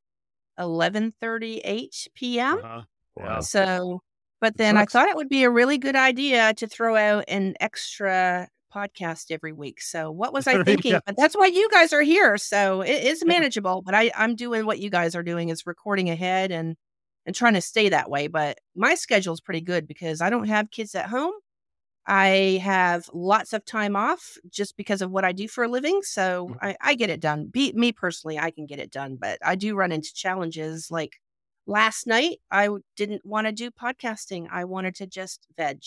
eleven 0.57 1.11
thirty 1.11 1.57
eight 1.65 2.07
p.m. 2.15 2.59
Uh-huh. 2.63 2.81
Wow. 3.15 3.39
So, 3.41 4.01
but 4.41 4.57
then 4.57 4.77
I 4.77 4.85
thought 4.85 5.09
it 5.09 5.15
would 5.15 5.29
be 5.29 5.43
a 5.43 5.49
really 5.49 5.77
good 5.77 5.95
idea 5.95 6.53
to 6.55 6.67
throw 6.67 6.95
out 6.95 7.25
an 7.27 7.55
extra 7.59 8.49
podcast 8.73 9.31
every 9.31 9.53
week. 9.53 9.81
So, 9.81 10.11
what 10.11 10.33
was 10.33 10.47
I 10.47 10.57
Yeah. 10.57 10.63
thinking? 10.65 11.01
But 11.05 11.15
that's 11.17 11.35
why 11.35 11.47
you 11.47 11.69
guys 11.71 11.93
are 11.93 12.01
here. 12.01 12.37
So 12.37 12.81
it 12.81 13.03
is 13.03 13.23
manageable. 13.25 13.81
But 13.81 13.95
I, 13.95 14.11
I'm 14.15 14.35
doing 14.35 14.65
what 14.65 14.79
you 14.79 14.89
guys 14.89 15.15
are 15.15 15.23
doing 15.23 15.49
is 15.49 15.65
recording 15.65 16.09
ahead 16.09 16.51
and 16.51 16.75
and 17.25 17.35
trying 17.35 17.53
to 17.53 17.61
stay 17.61 17.89
that 17.89 18.09
way. 18.09 18.27
But 18.27 18.57
my 18.75 18.95
schedule 18.95 19.33
is 19.33 19.41
pretty 19.41 19.61
good 19.61 19.87
because 19.87 20.21
I 20.21 20.29
don't 20.29 20.47
have 20.47 20.71
kids 20.71 20.95
at 20.95 21.07
home. 21.09 21.33
I 22.05 22.59
have 22.63 23.09
lots 23.13 23.53
of 23.53 23.65
time 23.65 23.95
off 23.95 24.37
just 24.49 24.75
because 24.77 25.01
of 25.01 25.11
what 25.11 25.23
I 25.25 25.31
do 25.31 25.47
for 25.47 25.63
a 25.63 25.69
living. 25.69 26.01
So 26.03 26.49
Mhm. 26.49 26.57
I, 26.61 26.75
I 26.81 26.95
get 26.95 27.09
it 27.09 27.21
done. 27.21 27.47
Be, 27.47 27.71
me 27.73 27.91
personally, 27.93 28.37
I 28.39 28.51
can 28.51 28.65
get 28.65 28.79
it 28.79 28.91
done. 28.91 29.15
But 29.17 29.39
I 29.43 29.55
do 29.55 29.75
run 29.75 29.91
into 29.93 30.13
challenges 30.13 30.91
like 30.91 31.19
last 31.65 32.07
night 32.07 32.37
I 32.51 32.69
didn't 32.95 33.25
want 33.25 33.47
to 33.47 33.53
do 33.53 33.71
podcasting 33.71 34.47
i 34.51 34.63
wanted 34.65 34.95
to 34.95 35.07
just 35.07 35.47
veg. 35.57 35.81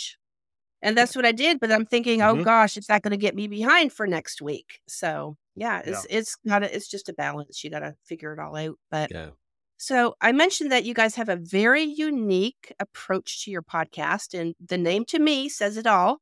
And 0.83 0.97
that's 0.97 1.17
what 1.17 1.27
i 1.27 1.33
did 1.33 1.61
but 1.61 1.73
i'm 1.73 1.87
thinking 1.87 2.23
oh 2.23 2.35
Mhm. 2.35 2.45
gosh 2.45 2.77
is 2.77 2.87
that 2.87 3.03
going 3.03 3.11
to 3.13 3.17
get 3.17 3.35
me 3.35 3.47
behind 3.49 3.93
for 3.93 4.07
next 4.07 4.41
week. 4.43 4.81
So 4.89 5.37
yeah 5.55 5.83
it's 5.85 6.07
it's 6.11 6.37
gotta 6.47 6.75
it's 6.75 6.89
just 6.89 7.09
a 7.09 7.15
balance 7.15 7.65
you 7.65 7.71
gotta 7.71 7.95
figure 8.05 8.33
it 8.35 8.39
all 8.39 8.55
out 8.57 8.77
but 8.91 9.11
yeah. 9.11 9.31
so 9.79 10.15
i 10.21 10.31
mentioned 10.33 10.71
that 10.71 10.85
you 10.85 10.93
guys 10.95 11.15
have 11.15 11.31
a 11.31 11.37
very 11.37 11.83
unique 11.83 12.75
approach 12.79 13.45
to 13.45 13.51
your 13.51 13.63
podcast 13.63 14.39
and 14.39 14.55
the 14.65 14.77
name 14.79 15.05
to 15.07 15.19
me 15.19 15.49
says 15.49 15.77
it 15.77 15.87
all. 15.87 16.19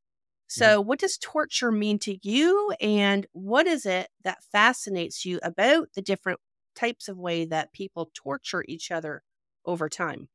So 0.47 0.81
what 0.81 1.01
does 1.01 1.19
torture 1.19 1.73
mean 1.73 1.99
to 2.01 2.17
you 2.23 2.73
and 2.81 3.27
what 3.33 3.67
is 3.67 3.87
it 3.87 4.09
that 4.23 4.39
fascinates 4.53 5.25
you 5.25 5.41
about 5.43 5.89
the 5.95 6.03
different 6.03 6.39
types 6.77 7.09
of 7.09 7.17
way 7.17 7.45
that 7.47 7.73
people 7.73 8.11
torture 8.15 8.65
each 8.69 8.93
other 8.93 9.23
over 9.65 9.89
time 9.89 10.29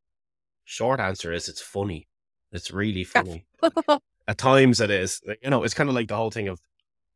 Short 0.65 0.99
answer 0.99 1.33
is 1.33 1.49
it's 1.49 1.61
funny. 1.61 2.07
It's 2.51 2.69
really 2.69 3.03
funny. 3.03 3.47
At 4.27 4.37
times 4.37 4.79
it 4.79 4.91
is. 4.91 5.19
You 5.41 5.49
know, 5.49 5.63
it's 5.63 5.73
kind 5.73 5.89
of 5.89 5.95
like 5.95 6.07
the 6.07 6.15
whole 6.15 6.29
thing 6.29 6.47
of 6.47 6.59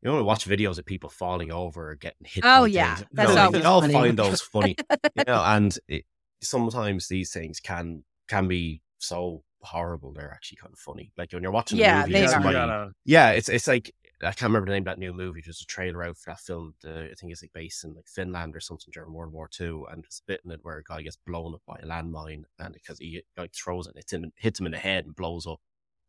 you 0.02 0.12
know, 0.12 0.24
watch 0.24 0.46
videos 0.46 0.80
of 0.80 0.86
people 0.86 1.10
falling 1.10 1.52
over 1.52 1.92
or 1.92 1.96
getting 1.96 2.26
hit. 2.26 2.44
Oh, 2.46 2.66
yeah. 2.66 2.96
things. 2.96 3.08
That's 3.14 3.30
You 3.30 3.36
know, 3.36 3.42
like, 3.42 3.46
always 3.48 3.62
we 3.62 3.66
all 3.66 3.82
funny. 3.82 3.94
find 3.94 4.18
those 4.20 4.42
funny. 4.42 4.76
you 5.16 5.24
know, 5.28 5.42
and 5.44 5.78
it, 5.88 6.06
sometimes 6.42 7.08
these 7.08 7.32
things 7.32 7.60
can 7.60 8.04
can 8.28 8.48
be 8.48 8.82
so 8.98 9.44
horrible. 9.62 10.14
They're 10.14 10.32
actually 10.32 10.58
kind 10.58 10.74
of 10.74 10.80
funny. 10.80 11.12
Like 11.18 11.32
when 11.32 11.44
you're 11.44 11.52
watching 11.52 11.78
Yeah, 11.78 12.00
a 12.00 12.02
movie, 12.02 12.14
they 12.14 12.20
and 12.20 12.28
are. 12.28 12.32
somebody, 12.32 12.92
yeah, 13.06 13.30
it's 13.32 13.50
it's 13.50 13.68
like 13.68 13.94
I 14.24 14.32
can't 14.32 14.50
remember 14.50 14.68
the 14.68 14.74
name 14.74 14.84
of 14.84 14.86
that 14.86 15.00
new 15.00 15.14
movie. 15.14 15.42
There's 15.44 15.62
a 15.62 15.66
trailer 15.66 16.04
out 16.04 16.18
for 16.18 16.32
that 16.32 16.40
film. 16.40 16.74
The, 16.82 17.10
I 17.12 17.14
think 17.14 17.32
it's 17.32 17.42
like 17.42 17.54
based 17.54 17.84
in 17.84 17.94
like 17.94 18.08
Finland 18.08 18.56
or 18.56 18.60
something 18.60 18.92
during 18.94 19.14
World 19.14 19.34
War 19.34 19.48
Two, 19.48 19.86
and 19.92 20.04
there's 20.04 20.22
a 20.24 20.32
bit 20.32 20.42
in 20.46 20.52
it 20.52 20.60
where 20.64 20.78
a 20.78 20.84
guy 20.84 21.02
gets 21.02 21.18
blown 21.18 21.54
up 21.54 21.62
by 21.68 21.78
a 21.82 21.86
landmine, 21.86 22.44
and 22.60 22.74
because 22.74 23.00
he 23.00 23.24
like 23.38 23.54
throws 23.54 23.88
it, 23.88 23.94
it's 23.96 24.14
him, 24.14 24.32
hits 24.36 24.60
him 24.60 24.66
in 24.66 24.72
the 24.72 24.78
head 24.80 25.06
and 25.06 25.16
blows 25.16 25.46
up. 25.48 25.60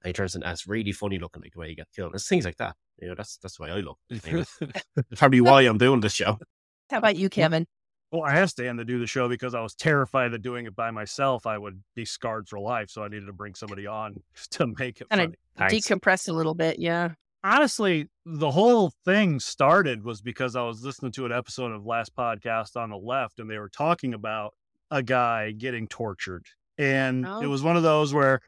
And 0.02 0.08
he 0.08 0.12
turns 0.12 0.34
in, 0.34 0.42
and 0.42 0.52
it's 0.52 0.66
really 0.66 0.92
funny 0.92 1.18
looking, 1.18 1.42
like 1.42 1.52
the 1.54 1.58
way 1.60 1.68
he 1.70 1.74
gets 1.74 1.90
killed. 1.94 2.14
It's 2.14 2.28
things 2.28 2.44
like 2.44 2.56
that. 2.58 2.76
You 3.00 3.08
know, 3.08 3.14
that's 3.14 3.36
that's 3.38 3.56
the 3.56 3.62
way 3.64 3.70
I 3.70 3.76
look. 3.80 3.98
You 4.10 4.20
know, 4.38 4.44
It's 5.10 5.18
probably 5.20 5.40
why 5.40 5.62
I'm 5.62 5.78
doing 5.78 6.00
this 6.00 6.14
show. 6.14 6.38
how 6.90 6.98
about 6.98 7.16
you 7.16 7.28
kevin 7.28 7.66
Well, 8.12 8.22
I 8.22 8.34
asked 8.36 8.58
Dan 8.58 8.76
to 8.76 8.84
do 8.84 8.98
the 9.00 9.06
show 9.06 9.28
because 9.28 9.54
I 9.54 9.60
was 9.60 9.74
terrified 9.74 10.28
that 10.32 10.42
doing 10.42 10.66
it 10.66 10.76
by 10.76 10.90
myself, 10.92 11.46
I 11.46 11.58
would 11.58 11.82
be 11.96 12.04
scarred 12.04 12.48
for 12.48 12.60
life. 12.60 12.90
So 12.90 13.02
I 13.02 13.08
needed 13.08 13.26
to 13.26 13.32
bring 13.32 13.54
somebody 13.54 13.86
on 13.86 14.22
to 14.52 14.66
make 14.78 15.00
it 15.00 15.08
Kinda 15.08 15.24
funny. 15.24 15.36
Thanks. 15.56 15.88
decompress 15.88 16.28
a 16.28 16.32
little 16.32 16.54
bit 16.54 16.78
yeah 16.78 17.10
honestly, 17.44 18.08
the 18.26 18.50
whole 18.50 18.90
thing 19.04 19.38
started 19.38 20.02
was 20.02 20.20
because 20.22 20.56
I 20.56 20.62
was 20.62 20.82
listening 20.82 21.12
to 21.12 21.26
an 21.26 21.32
episode 21.32 21.70
of 21.72 21.84
Last 21.86 22.16
Podcast 22.16 22.76
on 22.76 22.90
the 22.90 22.96
Left, 22.96 23.38
and 23.38 23.48
they 23.50 23.58
were 23.58 23.68
talking 23.68 24.14
about 24.14 24.54
a 24.90 25.02
guy 25.02 25.52
getting 25.52 25.86
tortured, 25.86 26.46
and 26.78 27.26
Oh. 27.26 27.40
it 27.40 27.46
was 27.46 27.62
one 27.62 27.76
of 27.76 27.82
those 27.82 28.12
where, 28.14 28.40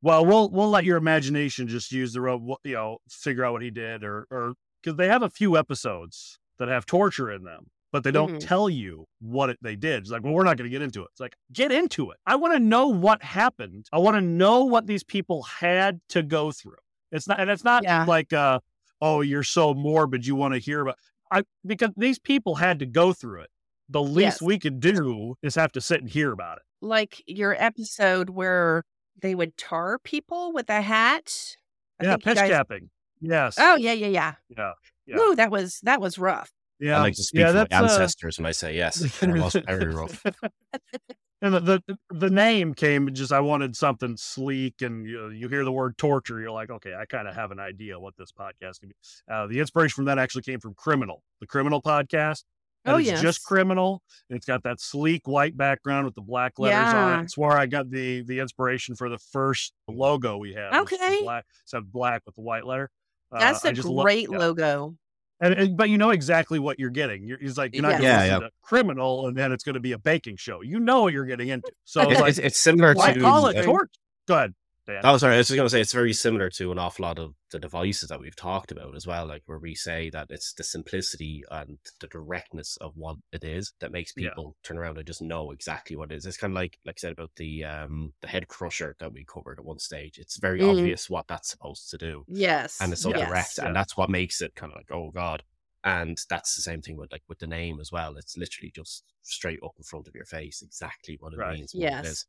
well, 0.00 0.24
we'll 0.24 0.48
we'll 0.50 0.70
let 0.70 0.84
your 0.84 0.96
imagination 0.96 1.66
just 1.68 1.90
use 1.92 2.12
the 2.12 2.20
rope, 2.20 2.42
you 2.64 2.74
know, 2.74 2.98
figure 3.10 3.44
out 3.44 3.52
what 3.52 3.62
he 3.62 3.70
did, 3.70 4.04
or 4.04 4.26
or 4.30 4.54
because 4.82 4.96
they 4.96 5.08
have 5.08 5.22
a 5.22 5.30
few 5.30 5.56
episodes 5.58 6.38
that 6.58 6.68
have 6.68 6.86
torture 6.86 7.30
in 7.32 7.42
them. 7.42 7.66
But 7.90 8.04
they 8.04 8.10
don't 8.10 8.34
Mhm. 8.34 8.46
tell 8.46 8.68
you 8.68 9.06
what 9.18 9.48
it, 9.48 9.58
they 9.62 9.74
did. 9.74 10.00
It's 10.02 10.10
like, 10.10 10.22
well, 10.22 10.34
we're 10.34 10.44
not 10.44 10.58
going 10.58 10.70
to 10.70 10.74
get 10.74 10.82
into 10.82 11.00
it. 11.02 11.08
It's 11.12 11.20
like, 11.20 11.34
get 11.54 11.72
into 11.72 12.10
it. 12.10 12.18
I 12.26 12.36
want 12.36 12.52
to 12.52 12.60
know 12.60 12.86
what 12.88 13.22
happened. 13.22 13.86
I 13.92 13.98
want 13.98 14.16
to 14.16 14.20
know 14.20 14.64
what 14.66 14.86
these 14.86 15.02
people 15.02 15.42
had 15.44 16.00
to 16.10 16.22
go 16.22 16.52
through. 16.52 16.76
It's 17.12 17.26
not, 17.28 17.40
and 17.40 17.50
it's 17.50 17.64
not 17.64 17.82
Yeah. 17.84 18.04
like, 18.04 18.32
uh, 18.32 18.60
oh, 19.00 19.20
you're 19.22 19.42
so 19.42 19.74
morbid, 19.74 20.26
you 20.26 20.34
want 20.34 20.54
to 20.54 20.60
hear 20.60 20.80
about. 20.82 20.96
I 21.30 21.42
because 21.66 21.90
these 21.96 22.18
people 22.18 22.56
had 22.56 22.78
to 22.80 22.86
go 22.86 23.12
through 23.12 23.42
it. 23.42 23.50
The 23.88 24.02
least 24.02 24.40
Yes. 24.40 24.42
we 24.42 24.58
could 24.58 24.80
do 24.80 25.36
is 25.42 25.54
have 25.54 25.72
to 25.72 25.80
sit 25.80 26.00
and 26.00 26.10
hear 26.10 26.32
about 26.32 26.58
it. 26.58 26.62
like 26.80 27.22
your 27.26 27.54
episode 27.62 28.30
where 28.30 28.84
they 29.20 29.34
would 29.34 29.56
tar 29.56 29.98
people 29.98 30.52
with 30.52 30.70
a 30.70 30.80
hat 30.80 31.56
I 32.00 32.04
yeah, 32.04 32.10
think 32.12 32.24
pitch 32.24 32.34
guys- 32.36 32.50
capping. 32.50 32.90
Yes. 33.20 33.56
oh 33.58 33.76
yeah 33.76 33.92
yeah 33.92 34.06
yeah 34.08 34.34
yeah. 34.56 34.72
Yeah. 35.06 35.16
Ooh, 35.18 35.34
that 35.34 35.50
was 35.50 35.80
that 35.82 36.00
was 36.00 36.18
rough 36.18 36.52
Yeah. 36.78 36.98
I 36.98 37.00
like 37.00 37.14
to 37.14 37.22
speak 37.24 37.40
yeah, 37.40 37.48
for 37.48 37.58
my 37.58 37.66
that's, 37.70 37.74
uh, 37.74 37.84
ancestors 38.00 38.38
when 38.38 38.46
I 38.46 38.52
say 38.52 38.76
yes. 38.76 39.00
It 39.22 39.28
was 39.30 39.54
very 39.54 39.92
rough. 39.94 40.22
and 41.40 41.54
the, 41.54 41.60
the 41.86 41.98
the 42.10 42.30
name 42.30 42.74
came 42.74 43.12
just 43.14 43.32
I 43.32 43.40
wanted 43.40 43.76
something 43.76 44.16
sleek, 44.16 44.82
and 44.82 45.06
you, 45.06 45.30
you 45.30 45.48
hear 45.48 45.64
the 45.64 45.72
word 45.72 45.96
torture, 45.98 46.40
you're 46.40 46.50
like, 46.50 46.70
okay, 46.70 46.94
I 46.94 47.04
kind 47.06 47.28
of 47.28 47.34
have 47.34 47.50
an 47.50 47.60
idea 47.60 47.98
what 47.98 48.16
this 48.16 48.32
podcast 48.32 48.80
can 48.80 48.88
be. 48.88 48.94
Uh, 49.30 49.46
the 49.46 49.60
inspiration 49.60 49.94
from 49.94 50.04
that 50.06 50.18
actually 50.18 50.42
came 50.42 50.60
from 50.60 50.74
Criminal, 50.74 51.22
the 51.40 51.46
Criminal 51.46 51.80
podcast. 51.82 52.44
And 52.84 52.94
Oh, 52.94 52.98
it's 52.98 53.08
yes. 53.08 53.20
just 53.20 53.44
criminal. 53.44 54.02
and 54.30 54.36
It's 54.36 54.46
got 54.46 54.62
that 54.62 54.80
sleek 54.80 55.26
white 55.26 55.56
background 55.56 56.06
with 56.06 56.14
the 56.14 56.22
black 56.22 56.58
letters 56.58 56.94
on 56.94 57.20
it. 57.20 57.22
It's 57.24 57.36
where 57.36 57.52
I 57.52 57.66
got 57.66 57.90
the 57.90 58.22
the 58.22 58.38
inspiration 58.38 58.94
for 58.94 59.08
the 59.08 59.18
first 59.18 59.72
logo 59.88 60.38
we 60.38 60.54
have. 60.54 60.72
Okay. 60.82 61.22
black, 61.22 61.44
it's 61.64 61.72
a 61.72 61.80
black 61.80 62.22
with 62.24 62.36
the 62.36 62.40
white 62.40 62.64
letter. 62.64 62.90
Uh, 63.30 63.40
that's 63.40 63.64
I 63.64 63.70
a 63.70 63.82
lo- 63.82 64.04
great 64.04 64.28
yeah. 64.30 64.38
logo 64.38 64.96
And, 65.40 65.54
and- 65.54 65.76
but 65.76 65.88
you 65.88 65.98
know 65.98 66.10
exactly 66.10 66.58
what 66.58 66.78
you're 66.78 66.90
getting. 66.90 67.24
You're, 67.24 67.38
he's 67.38 67.56
like, 67.56 67.74
you're 67.74 67.82
not 67.82 67.92
Yeah. 67.92 67.98
going 67.98 68.02
to 68.02 68.06
Yeah, 68.08 68.18
listen 68.22 68.40
yeah. 68.42 68.46
to 68.48 68.52
criminal, 68.62 69.26
and 69.28 69.36
then 69.36 69.52
it's 69.52 69.62
going 69.64 69.74
to 69.74 69.80
be 69.80 69.92
a 69.92 69.98
baking 69.98 70.36
show. 70.36 70.62
You 70.62 70.80
know 70.80 71.02
what 71.02 71.12
you're 71.12 71.26
getting 71.26 71.48
into. 71.48 71.70
So 71.84 72.00
It's, 72.02 72.12
it's 72.12 72.20
like, 72.20 72.28
it's, 72.30 72.38
it's 72.38 72.58
similar 72.58 72.94
why 72.94 73.12
to. 73.12 73.20
call 73.20 73.46
it 73.46 73.62
torture? 73.62 73.88
Go 74.26 74.34
ahead, 74.34 74.54
Dan. 74.88 75.02
Oh, 75.04 75.16
sorry. 75.18 75.34
I 75.34 75.38
was 75.38 75.48
just 75.48 75.56
going 75.56 75.66
to 75.66 75.70
say 75.70 75.80
it's 75.80 75.92
very 75.92 76.12
similar 76.12 76.50
to 76.50 76.72
an 76.72 76.78
awful 76.78 77.04
lot 77.04 77.18
of 77.18 77.34
the 77.50 77.58
devices 77.58 78.08
that 78.08 78.20
we've 78.20 78.34
talked 78.36 78.72
about 78.72 78.96
as 78.96 79.06
well. 79.06 79.26
Like 79.26 79.42
where 79.46 79.58
we 79.58 79.74
say 79.74 80.10
that 80.10 80.28
it's 80.30 80.52
the 80.54 80.64
simplicity 80.64 81.44
and 81.50 81.78
the 82.00 82.06
directness 82.08 82.76
of 82.80 82.92
what 82.96 83.16
it 83.32 83.44
is 83.44 83.72
that 83.80 83.92
makes 83.92 84.12
Yeah. 84.16 84.30
people 84.30 84.56
turn 84.62 84.78
around 84.78 84.98
and 84.98 85.06
just 85.06 85.22
know 85.22 85.50
exactly 85.52 85.94
what 85.96 86.10
it 86.10 86.16
is. 86.16 86.26
It's 86.26 86.36
kind 86.36 86.52
of 86.52 86.56
like, 86.56 86.78
like 86.84 86.96
I 86.98 87.00
said 87.00 87.12
about 87.12 87.30
the 87.36 87.64
um 87.64 88.12
the 88.22 88.28
head 88.28 88.48
crusher 88.48 88.96
that 88.98 89.12
we 89.12 89.24
covered 89.24 89.58
at 89.58 89.64
one 89.64 89.78
stage. 89.78 90.18
It's 90.18 90.38
very 90.38 90.60
Mhm. 90.60 90.70
obvious 90.78 91.08
what 91.10 91.28
that's 91.28 91.48
supposed 91.50 91.90
to 91.90 91.98
do, 91.98 92.24
yes 92.26 92.78
and 92.80 92.92
it's 92.92 93.02
so 93.02 93.10
yes. 93.10 93.28
direct, 93.28 93.58
Yeah. 93.58 93.66
and 93.66 93.76
that's 93.76 93.96
what 93.96 94.10
makes 94.10 94.40
it 94.40 94.54
kind 94.54 94.72
of 94.72 94.76
like, 94.76 94.90
oh 94.90 95.10
god. 95.10 95.42
And 95.84 96.18
that's 96.28 96.56
the 96.56 96.62
same 96.62 96.82
thing 96.82 96.96
with 96.96 97.12
like 97.12 97.22
with 97.28 97.38
the 97.38 97.46
name 97.46 97.78
as 97.80 97.92
well. 97.92 98.16
It's 98.16 98.36
literally 98.36 98.72
just 98.74 99.04
straight 99.22 99.60
up 99.64 99.72
in 99.78 99.84
front 99.84 100.08
of 100.08 100.14
your 100.14 100.24
face, 100.24 100.60
exactly 100.62 101.16
what 101.20 101.32
it 101.34 101.38
Right. 101.38 101.58
means. 101.58 101.72
what 101.74 101.82
Yes. 101.82 102.04
it 102.04 102.08
is. 102.08 102.26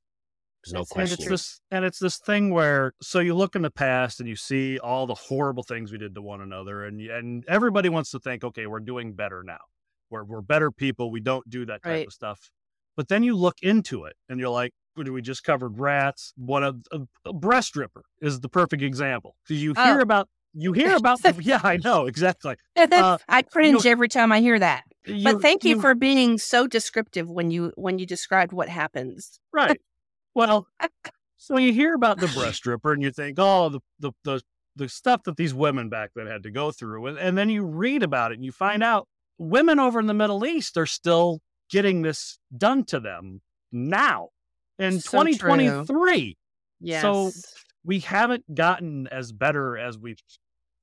There's 0.66 0.74
no 0.74 0.80
That's 0.80 0.92
and 0.92 1.20
it's 1.20 1.30
this 1.30 1.62
and 1.72 1.86
it's 1.86 2.00
this 2.00 2.18
thing 2.18 2.50
where 2.54 2.94
so 3.02 3.20
you 3.20 3.34
look 3.34 3.56
in 3.56 3.62
the 3.62 3.72
past 3.72 4.20
and 4.20 4.28
you 4.28 4.36
see 4.36 4.78
all 4.80 5.08
the 5.08 5.16
horrible 5.16 5.64
things 5.64 5.92
we 5.92 5.98
did 5.98 6.14
to 6.16 6.22
one 6.22 6.42
another 6.42 6.84
and 6.86 7.00
and 7.02 7.46
everybody 7.48 7.88
wants 7.90 8.12
to 8.12 8.20
think 8.20 8.44
okay 8.44 8.66
we're 8.68 8.80
doing 8.82 9.14
better 9.14 9.42
now 9.44 9.60
We're 10.10 10.24
we're 10.26 10.42
better 10.42 10.70
people. 10.72 11.12
We 11.12 11.22
don't 11.22 11.50
do 11.50 11.66
that 11.68 11.82
type 11.84 11.92
Right. 11.92 12.08
of 12.08 12.14
stuff. 12.14 12.50
But 12.98 13.08
then 13.08 13.24
you 13.24 13.36
look 13.38 13.56
into 13.62 14.04
it 14.04 14.18
and 14.28 14.40
you're 14.40 14.50
like, 14.50 14.74
do 15.02 15.14
we 15.14 15.22
just 15.22 15.46
covered 15.46 15.80
rats? 15.80 16.34
What 16.36 16.62
a, 16.64 16.76
a, 16.92 17.00
a 17.26 17.32
breast 17.34 17.78
ripper 17.78 18.04
is 18.22 18.42
the 18.42 18.50
perfect 18.50 18.82
example. 18.84 19.38
Because 19.48 19.64
you 19.64 19.74
hear 19.74 20.00
Oh. 20.00 20.02
about 20.02 20.28
you 20.54 20.74
hear 20.74 20.96
about 21.04 21.22
the, 21.22 21.34
yeah, 21.42 21.62
I 21.64 21.78
know 21.78 22.08
exactly. 22.08 22.56
Uh, 22.76 23.18
I 23.30 23.44
cringe 23.44 23.86
every 23.86 24.10
time 24.10 24.34
I 24.34 24.42
hear 24.42 24.60
that. 24.60 24.84
You- 25.06 25.24
But 25.24 25.42
thank 25.42 25.64
you, 25.64 25.80
for 25.80 25.96
being 25.96 26.38
so 26.38 26.68
descriptive 26.68 27.30
when 27.30 27.50
you 27.52 27.72
when 27.76 28.00
you 28.00 28.06
described 28.06 28.52
what 28.52 28.68
happens. 28.68 29.40
right. 29.54 29.80
Well, 30.36 30.68
so 31.38 31.58
you 31.58 31.74
hear 31.74 31.94
about 31.94 32.20
the 32.20 32.28
breast 32.36 32.66
ripper 32.66 32.94
and 32.94 33.02
you 33.02 33.12
think, 33.12 33.38
oh, 33.40 33.70
the 33.70 33.80
the 34.00 34.12
the, 34.24 34.42
the 34.76 34.90
stuff 34.90 35.24
that 35.24 35.38
these 35.38 35.54
women 35.54 35.90
back 35.90 36.12
then 36.16 36.28
had 36.28 36.44
to 36.44 36.52
go 36.52 36.72
through, 36.72 37.08
and, 37.08 37.18
and 37.18 37.38
then 37.38 37.50
you 37.50 37.64
read 37.66 38.04
about 38.04 38.32
it 38.32 38.36
and 38.36 38.46
you 38.46 38.52
find 38.52 38.84
out 38.84 39.08
women 39.38 39.80
over 39.80 40.00
in 40.00 40.08
the 40.08 40.14
Middle 40.14 40.46
East 40.46 40.78
are 40.78 40.86
still 40.86 41.42
getting 41.70 42.02
this 42.02 42.40
done 42.58 42.84
to 42.86 43.00
them 43.00 43.42
now 43.72 44.30
in 44.78 45.00
So 45.00 45.24
true. 45.24 45.34
2023. 45.34 46.38
Yes. 46.82 47.02
So- 47.02 47.32
We 47.84 48.00
haven't 48.00 48.54
gotten 48.54 49.08
as 49.08 49.32
better 49.32 49.78
as 49.78 49.98
we 49.98 50.16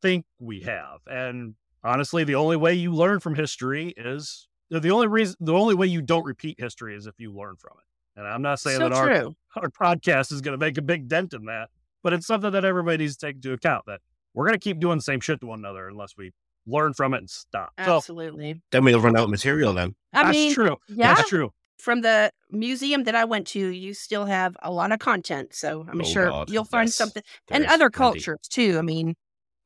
think 0.03 0.25
we 0.39 0.61
have, 0.61 1.01
and 1.07 1.55
honestly, 1.85 2.25
the 2.25 2.35
only 2.35 2.57
way 2.57 2.75
you 2.75 2.93
learn 2.93 3.21
from 3.21 3.35
history 3.35 3.93
is 3.97 4.49
the 4.71 4.91
only 4.91 5.07
reason 5.07 5.37
the 5.41 5.53
only 5.55 5.75
way 5.75 5.87
you 5.87 6.03
don't 6.03 6.25
repeat 6.25 6.59
history 6.59 6.97
is 6.97 7.07
if 7.07 7.15
you 7.19 7.33
learn 7.33 7.57
from 7.57 7.73
it. 7.79 7.86
And 8.16 8.26
I'm 8.26 8.42
not 8.42 8.59
saying 8.61 8.79
so 8.79 8.88
that 8.88 8.92
our 8.92 9.07
true. 9.20 9.37
our 9.57 9.68
podcast 9.70 10.33
is 10.33 10.40
going 10.40 10.59
to 10.59 10.64
make 10.64 10.79
a 10.79 10.83
big 10.83 11.09
dent 11.09 11.35
in 11.35 11.44
that, 11.46 11.68
but 12.02 12.12
it's 12.12 12.26
something 12.26 12.50
that 12.52 12.64
everybody 12.64 12.98
needs 12.98 13.16
to 13.16 13.26
take 13.26 13.37
into 13.37 13.52
account 13.52 13.85
that 13.87 14.00
we're 14.35 14.46
going 14.46 14.55
to 14.59 14.61
keep 14.62 14.81
doing 14.81 14.98
the 14.98 15.02
same 15.02 15.20
shit 15.20 15.40
to 15.40 15.46
one 15.46 15.59
another 15.61 15.88
unless 15.88 16.16
we 16.16 16.33
learn 16.66 16.92
from 16.94 17.14
it 17.14 17.18
and 17.18 17.31
stop. 17.31 17.70
So 17.85 17.96
Absolutely. 17.96 18.61
Then 18.72 18.85
we'll 18.85 19.00
run 19.00 19.16
out 19.16 19.24
of 19.24 19.31
material 19.31 19.72
then. 19.72 19.94
I 20.12 20.24
that's 20.24 20.37
mean, 20.37 20.52
true. 20.55 20.76
yeah. 20.88 21.14
That's 21.14 21.29
true. 21.29 21.52
from 21.79 22.00
the 22.00 22.31
museum 22.50 23.05
that 23.05 23.14
I 23.14 23.24
went 23.24 23.46
to, 23.48 23.61
you 23.68 23.94
still 23.94 24.24
have 24.26 24.57
a 24.62 24.70
lot 24.72 24.92
of 24.92 24.98
content. 24.98 25.55
So 25.55 25.87
I'm 25.88 26.00
Oh, 26.00 26.05
sure 26.05 26.26
God, 26.29 26.50
you'll 26.50 26.64
find 26.64 26.88
yes. 26.88 26.94
something 26.96 27.22
and 27.50 27.64
other 27.66 27.88
plenty. 27.90 28.14
cultures 28.20 28.40
too. 28.48 28.76
I 28.79 28.83
mean, 28.83 29.14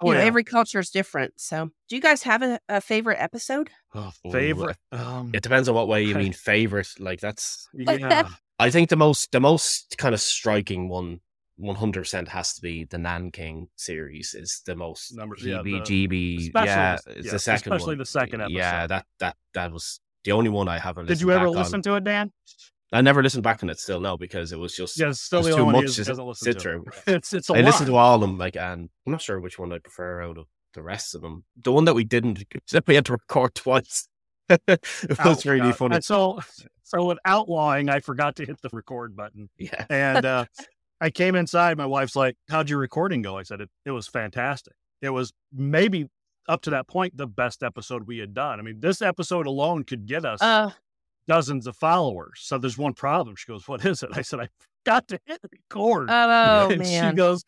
Oh, 0.03 0.09
you 0.09 0.15
know, 0.15 0.21
yeah. 0.21 0.27
every 0.27 0.45
culture 0.45 0.79
is 0.79 0.91
different. 0.91 1.35
So, 1.37 1.71
do 1.89 1.97
you 1.97 2.01
guys 2.03 2.23
have 2.23 2.43
a, 2.43 2.59
a 2.69 2.81
favorite 2.81 3.19
episode? 3.21 3.71
Oh, 3.95 4.11
favorite. 4.33 4.77
Um, 4.93 5.31
It 5.35 5.43
depends 5.43 5.69
on 5.69 5.75
what 5.75 5.89
way 5.89 6.03
you 6.05 6.15
mean 6.15 6.33
favorite. 6.33 6.89
Like 6.99 7.21
that's 7.21 7.69
yeah. 7.75 8.29
I 8.59 8.71
think 8.71 8.89
the 8.91 8.97
most 8.97 9.31
the 9.33 9.41
most 9.41 9.97
kind 9.99 10.15
of 10.15 10.21
striking 10.21 10.89
one 10.89 11.21
100% 11.61 12.29
has 12.29 12.55
to 12.55 12.63
be 12.63 12.85
the 12.85 12.97
Nanking 12.99 13.69
series 13.77 14.35
is 14.35 14.63
the 14.65 14.75
most 14.75 15.15
Number- 15.15 15.37
yeah, 15.39 15.61
the- 15.63 15.81
GB 15.81 16.39
especially 16.47 16.67
yeah 16.69 16.97
the- 17.05 17.13
it's 17.19 17.27
yeah, 17.27 17.33
the 17.33 17.39
second 17.39 17.73
especially 17.73 17.93
one. 17.93 17.99
the 17.99 18.07
second 18.07 18.41
episode 18.41 18.57
yeah 18.57 18.87
that 18.87 19.07
that 19.19 19.37
that 19.53 19.71
was 19.73 20.01
the 20.25 20.33
only 20.33 20.49
one 20.51 20.69
I 20.69 20.79
haven't 20.79 21.07
Did 21.07 21.21
you 21.21 21.31
ever 21.33 21.47
back 21.49 21.57
listen 21.57 21.77
on. 21.77 21.83
to 21.83 21.95
it, 21.97 22.05
Dan? 22.05 22.33
I 22.93 23.01
never 23.03 23.23
listened 23.23 23.45
back 23.45 23.63
on 23.63 23.71
it 23.71 23.79
still 23.79 24.01
no 24.01 24.17
because 24.17 24.53
it 24.53 24.59
was 24.59 24.75
just 24.75 24.99
Yeah, 24.99 25.09
it's 25.11 25.21
still 25.21 25.41
It's 25.41 25.51
the 25.51 25.57
too 25.57 25.67
much 25.67 25.97
he 25.97 26.03
to 26.03 26.05
doesn't 26.05 26.37
sit 26.37 26.55
to. 26.55 26.61
through. 26.61 26.85
It's 27.07 27.33
it's 27.33 27.49
a 27.51 27.53
I 27.55 27.57
lot. 27.59 27.65
listened 27.67 27.87
to 27.89 27.97
all 27.97 28.15
of 28.17 28.21
them 28.21 28.37
like 28.39 28.57
and 28.57 28.89
I'm 29.07 29.13
not 29.13 29.23
sure 29.23 29.39
which 29.41 29.59
one 29.59 29.73
I 29.73 29.79
prefer 29.79 30.23
out 30.23 30.39
of 30.39 30.47
the 30.75 30.83
rest 30.83 31.15
of 31.15 31.23
them 31.23 31.45
the 31.61 31.73
one 31.73 31.85
that 31.85 31.95
we 31.95 32.05
didn't 32.05 32.45
except 32.55 32.89
we 32.89 32.95
had 32.97 33.07
to 33.07 33.13
record 33.13 33.55
twice 33.55 34.09
it 34.49 34.81
was 35.09 35.47
Oh, 35.47 35.51
really 35.51 35.69
God. 35.71 35.77
funny 35.77 35.95
And 35.97 36.05
so, 36.05 36.41
so 36.83 37.05
with 37.05 37.19
outlawing, 37.25 37.89
I 37.89 38.01
forgot 38.01 38.35
to 38.37 38.45
hit 38.47 38.61
the 38.63 38.69
record 38.73 39.15
button, 39.15 39.49
yeah 39.59 39.87
and 39.89 40.25
uh, 40.27 40.45
I 41.01 41.11
came 41.11 41.37
inside. 41.37 41.79
My 41.79 41.87
wife's 41.87 42.17
like, 42.17 42.37
"How'd 42.49 42.69
your 42.69 42.81
recording 42.81 43.23
go?" 43.23 43.39
I 43.39 43.45
said, 43.45 43.61
"It 43.61 43.71
it 43.87 43.93
was 43.93 44.09
fantastic. 44.09 44.75
It 45.01 45.11
was 45.11 45.33
maybe 45.53 46.09
up 46.49 46.63
to 46.63 46.71
that 46.71 46.89
point 46.89 47.17
the 47.17 47.29
best 47.29 47.63
episode 47.63 48.09
we 48.09 48.19
had 48.19 48.35
done. 48.35 48.59
I 48.59 48.63
mean, 48.65 48.81
this 48.81 49.01
episode 49.03 49.47
alone 49.47 49.85
could 49.85 50.05
get 50.07 50.25
us 50.25 50.43
Uh, 50.43 50.73
dozens 51.27 51.67
of 51.67 51.77
followers. 51.77 52.41
So 52.43 52.59
there's 52.59 52.79
one 52.79 52.95
problem." 52.95 53.37
She 53.37 53.47
goes, 53.47 53.67
"What 53.69 53.85
is 53.85 54.03
it?" 54.03 54.11
I 54.15 54.23
said, 54.23 54.41
"I 54.41 54.49
forgot 54.85 55.09
to 55.09 55.21
hit 55.27 55.41
the 55.43 55.49
record." 55.53 56.09
oh 56.11 56.71
and 56.73 56.87
she 56.87 57.17
goes, 57.17 57.45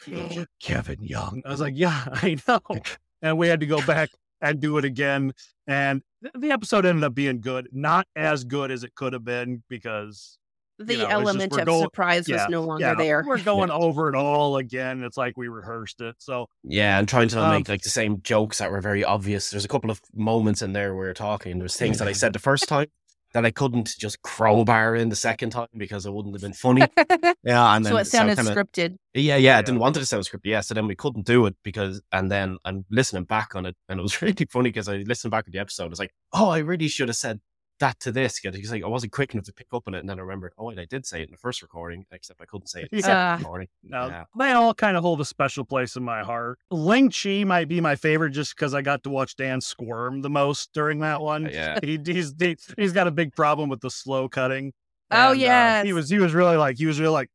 Kevin 0.61 1.03
Young. 1.03 1.43
I 1.45 1.51
was 1.51 1.61
like, 1.61 1.75
yeah, 1.77 2.05
I 2.13 2.37
know. 2.49 2.61
And 3.25 3.39
we 3.39 3.47
had 3.47 3.61
to 3.61 3.67
go 3.67 3.81
back 3.87 4.11
and 4.41 4.59
do 4.59 4.79
it 4.79 4.85
again. 4.85 5.33
And 5.69 6.03
th- 6.25 6.35
the 6.37 6.51
episode 6.51 6.85
ended 6.85 7.05
up 7.05 7.15
being 7.15 7.41
good, 7.41 7.69
not 7.71 8.09
as 8.17 8.43
good 8.43 8.73
as 8.73 8.83
it 8.83 8.97
could 8.97 9.13
have 9.13 9.25
been 9.25 9.63
because 9.69 10.39
the 10.77 10.95
you 10.95 10.99
know, 10.99 11.05
it's 11.05 11.13
just 11.13 11.13
element 11.13 11.53
of 11.57 11.67
going- 11.67 11.83
surprise 11.83 12.29
yeah, 12.29 12.43
was 12.43 12.51
no 12.51 12.63
longer 12.63 12.85
yeah, 12.85 12.95
there. 12.97 13.25
we're 13.25 13.39
going 13.41 13.71
over 13.71 14.09
it 14.09 14.17
all 14.17 14.57
again. 14.57 15.05
It's 15.05 15.17
like 15.17 15.37
we 15.37 15.47
rehearsed 15.47 16.01
it. 16.01 16.17
So 16.19 16.49
Yeah, 16.65 16.99
and 16.99 17.07
trying 17.09 17.29
to 17.29 17.41
Um, 17.41 17.53
make 17.53 17.69
like 17.69 17.83
the 17.83 17.91
same 17.91 18.21
jokes 18.23 18.59
that 18.59 18.73
were 18.73 18.81
very 18.81 19.05
obvious. 19.05 19.51
There's 19.51 19.65
a 19.65 19.69
couple 19.69 19.93
of 19.93 20.01
moments 20.13 20.63
in 20.63 20.73
there 20.73 20.95
where 20.95 21.03
we 21.03 21.07
were 21.07 21.15
talking. 21.15 21.61
There's 21.61 21.77
things 21.77 22.01
that 22.01 22.09
I 22.09 22.13
said 22.13 22.33
the 22.33 22.41
first 22.41 22.67
time 22.67 22.89
that 23.35 23.45
I 23.47 23.51
couldn't 23.51 23.95
just 23.99 24.21
crowbar 24.23 24.95
in 24.97 25.09
the 25.09 25.17
second 25.17 25.51
time 25.51 25.69
because 25.77 26.07
it 26.07 26.13
wouldn't 26.13 26.35
have 26.35 26.43
been 26.43 26.53
funny. 26.53 26.83
Yeah, 27.45 27.75
and 27.75 27.85
then 27.85 27.93
so 27.93 27.97
it 27.97 28.05
sounded 28.07 28.37
kinda- 28.37 28.55
scripted. 28.55 28.97
Yeah, 29.15 29.37
yeah, 29.37 29.59
I 29.59 29.63
didn't 29.63 29.81
want 29.81 29.97
it 29.97 30.01
to 30.01 30.07
sound 30.07 30.25
scripted. 30.25 30.43
Yeah, 30.45 30.61
so 30.61 30.75
then 30.75 30.87
we 30.87 30.95
couldn't 30.95 31.27
do 31.27 31.47
it 31.47 31.57
because, 31.65 32.01
and 32.13 32.31
then 32.31 32.57
I'm 32.65 32.85
listening 32.89 33.25
back 33.25 33.57
on 33.57 33.67
it, 33.67 33.75
and 33.89 33.99
it 33.99 34.03
was 34.03 34.23
really 34.23 34.47
funny 34.49 34.69
because 34.71 34.89
I 34.89 34.99
listened 34.99 35.33
back 35.33 35.45
at 35.47 35.53
the 35.53 35.59
episode. 35.59 35.85
I 35.85 35.89
was 35.89 35.99
like, 35.99 36.13
oh, 36.33 36.51
I 36.51 36.59
really 36.59 36.87
should 36.89 37.09
have 37.09 37.17
said 37.17 37.41
that 37.81 37.99
to 38.01 38.13
this 38.13 38.39
because 38.41 38.71
like 38.71 38.85
I 38.85 38.87
wasn't 38.87 39.13
quick 39.13 39.35
enough 39.35 39.45
to 39.47 39.53
pick 39.53 39.67
up 39.73 39.85
on 39.87 39.95
it, 39.95 39.99
and 40.01 40.09
then 40.09 40.19
I 40.19 40.23
remembered, 40.23 40.53
oh, 40.57 40.67
wait, 40.67 40.79
I 40.79 40.85
did 40.85 41.05
say 41.05 41.21
it 41.21 41.25
in 41.25 41.31
the 41.33 41.37
first 41.37 41.63
recording, 41.63 42.07
except 42.13 42.41
I 42.41 42.45
couldn't 42.45 42.69
say 42.69 42.83
it 42.83 42.89
in 42.93 43.01
the 43.01 43.07
Yeah. 43.09 43.37
second 43.37 43.45
recording. 43.45 43.69
now 43.83 44.07
Yeah. 44.07 44.25
they 44.39 44.53
all 44.53 44.73
kind 44.75 44.97
of 44.97 45.03
hold 45.03 45.21
a 45.21 45.25
special 45.25 45.65
place 45.65 45.97
in 45.97 46.03
my 46.05 46.23
heart. 46.23 46.59
Ling 46.71 47.11
Chi 47.11 47.45
might 47.45 47.69
be 47.69 47.81
my 47.81 47.97
favorite 47.97 48.31
just 48.31 48.55
because 48.55 48.73
I 48.75 48.83
got 48.83 49.03
to 49.05 49.11
watch 49.11 49.35
Dan 49.37 49.61
squirm 49.61 50.23
the 50.23 50.31
most 50.31 50.73
during 50.73 51.01
that 51.01 51.21
one. 51.21 51.49
Yeah. 51.53 51.79
He, 51.83 51.99
he's 52.05 52.35
he, 52.39 52.57
he's 52.77 52.93
got 52.93 53.07
a 53.09 53.11
big 53.11 53.35
problem 53.35 53.69
with 53.69 53.81
the 53.81 53.91
slow 53.91 54.29
cutting. 54.29 54.73
Oh, 55.11 55.33
yeah, 55.33 55.81
uh, 55.81 55.85
he 55.85 55.93
was 55.93 56.09
he 56.09 56.19
was 56.19 56.33
really 56.35 56.57
like 56.57 56.79
he 56.79 56.87
was 56.87 56.99
really 57.01 57.13
like 57.13 57.31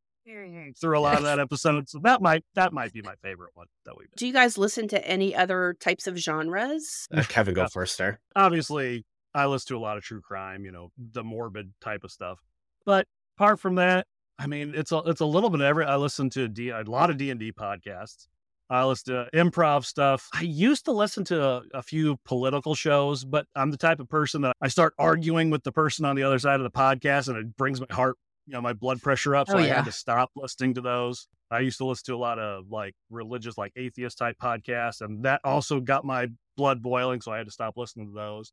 through 0.81 0.97
a 0.97 0.99
lot 0.99 1.17
of 1.17 1.23
that 1.25 1.39
episode. 1.39 1.87
So 1.89 1.99
that 2.03 2.21
might 2.21 2.43
that 2.55 2.73
might 2.73 2.91
be 2.93 3.01
my 3.01 3.15
favorite 3.21 3.51
one 3.53 3.67
that 3.85 3.97
we've 3.97 4.07
done. 4.09 4.15
Do 4.17 4.27
you 4.27 4.33
guys 4.33 4.57
listen 4.57 4.87
to 4.89 5.07
any 5.07 5.35
other 5.35 5.75
types 5.79 6.07
of 6.07 6.17
genres? 6.17 7.07
Uh, 7.13 7.23
Kevin, 7.27 7.53
go 7.53 7.61
Yeah. 7.63 7.67
first 7.67 7.97
there. 7.97 8.19
Obviously, 8.35 9.05
I 9.37 9.45
listen 9.45 9.67
to 9.75 9.77
a 9.77 9.79
lot 9.79 9.97
of 9.97 10.03
true 10.03 10.19
crime, 10.19 10.65
you 10.65 10.71
know, 10.71 10.91
the 10.97 11.23
morbid 11.23 11.71
type 11.79 12.03
of 12.03 12.11
stuff. 12.11 12.39
But 12.85 13.05
apart 13.37 13.59
from 13.59 13.75
that, 13.75 14.07
I 14.39 14.47
mean, 14.47 14.73
it's 14.75 14.91
a 14.91 14.97
it's 15.05 15.21
a 15.21 15.25
little 15.25 15.51
bit 15.51 15.61
of 15.61 15.65
every. 15.67 15.85
I 15.85 15.95
listen 15.95 16.29
to 16.31 16.47
D, 16.47 16.69
a 16.69 16.81
lot 16.81 17.09
of 17.11 17.17
D 17.17 17.29
and 17.29 17.39
D 17.39 17.51
podcasts. 17.51 18.27
I 18.69 18.83
listen 18.83 19.13
to 19.13 19.29
improv 19.33 19.85
stuff. 19.85 20.27
I 20.33 20.41
used 20.41 20.85
to 20.85 20.91
listen 20.91 21.23
to 21.25 21.41
a, 21.41 21.61
a 21.75 21.81
few 21.83 22.17
political 22.25 22.75
shows, 22.75 23.23
but 23.23 23.45
I'm 23.55 23.71
the 23.71 23.77
type 23.77 23.99
of 23.99 24.09
person 24.09 24.41
that 24.41 24.55
I 24.59 24.67
start 24.67 24.93
arguing 24.97 25.51
with 25.51 25.63
the 25.63 25.71
person 25.71 26.03
on 26.03 26.15
the 26.15 26.23
other 26.23 26.39
side 26.39 26.59
of 26.59 26.63
the 26.63 26.71
podcast, 26.71 27.29
and 27.29 27.37
it 27.37 27.55
brings 27.55 27.79
my 27.79 27.87
heart, 27.91 28.17
you 28.45 28.53
know, 28.53 28.61
my 28.61 28.73
blood 28.73 29.01
pressure 29.01 29.35
up. 29.35 29.47
So 29.47 29.55
Oh, 29.55 29.59
I 29.59 29.67
had 29.67 29.85
to 29.85 29.91
stop 29.91 30.31
listening 30.35 30.73
to 30.73 30.81
those. 30.81 31.27
I 31.49 31.59
used 31.59 31.77
to 31.77 31.85
listen 31.85 32.05
to 32.07 32.15
a 32.15 32.17
lot 32.17 32.39
of 32.39 32.65
like 32.69 32.93
religious, 33.09 33.57
like 33.57 33.71
atheist 33.77 34.17
type 34.17 34.35
podcasts, 34.41 35.01
and 35.01 35.23
that 35.23 35.41
also 35.43 35.79
got 35.79 36.03
my 36.03 36.27
blood 36.57 36.81
boiling. 36.81 37.21
So 37.21 37.31
I 37.31 37.37
had 37.37 37.45
to 37.45 37.53
stop 37.53 37.75
listening 37.77 38.07
to 38.07 38.13
those. 38.13 38.51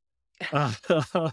Uh, 0.53 0.73
so 0.89 1.31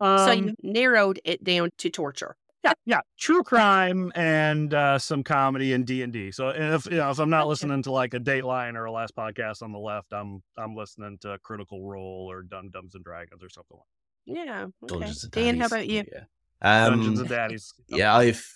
um, 0.00 0.48
you 0.48 0.54
narrowed 0.62 1.20
it 1.24 1.42
down 1.44 1.70
to 1.78 1.90
torture. 1.90 2.36
yeah, 2.64 2.72
yeah, 2.84 3.00
true 3.18 3.42
crime 3.42 4.12
and 4.14 4.74
uh, 4.74 4.98
some 4.98 5.22
comedy 5.22 5.72
and 5.72 5.86
D 5.86 6.02
and 6.02 6.12
D. 6.12 6.30
So 6.30 6.48
if 6.48 6.86
you 6.86 6.96
know 6.98 7.10
if 7.10 7.18
I'm 7.18 7.30
not 7.30 7.40
Gotcha. 7.40 7.48
listening 7.48 7.82
to 7.84 7.92
like 7.92 8.14
a 8.14 8.20
Dateline 8.20 8.74
or 8.76 8.84
a 8.86 8.92
Last 8.92 9.14
Podcast 9.16 9.62
on 9.62 9.72
the 9.72 9.78
left, 9.78 10.12
I'm 10.12 10.42
I'm 10.58 10.74
listening 10.76 11.18
to 11.22 11.38
Critical 11.42 11.84
Role 11.86 12.26
or 12.30 12.42
Dun 12.42 12.70
Dumbs 12.72 12.94
and 12.94 13.04
Dragons 13.04 13.42
or 13.42 13.48
something 13.48 13.76
like 13.78 14.36
Yeah. 14.46 14.64
Okay. 14.84 14.98
Dungeons 15.00 15.24
and 15.24 15.32
Dan, 15.32 15.60
how 15.60 15.66
about 15.66 15.88
you? 15.88 16.04
Yeah. 16.10 16.24
Um, 16.62 16.90
Dungeons 16.96 17.20
and 17.20 17.28
Daddies. 17.28 17.72
yeah, 17.88 18.14
I've 18.14 18.46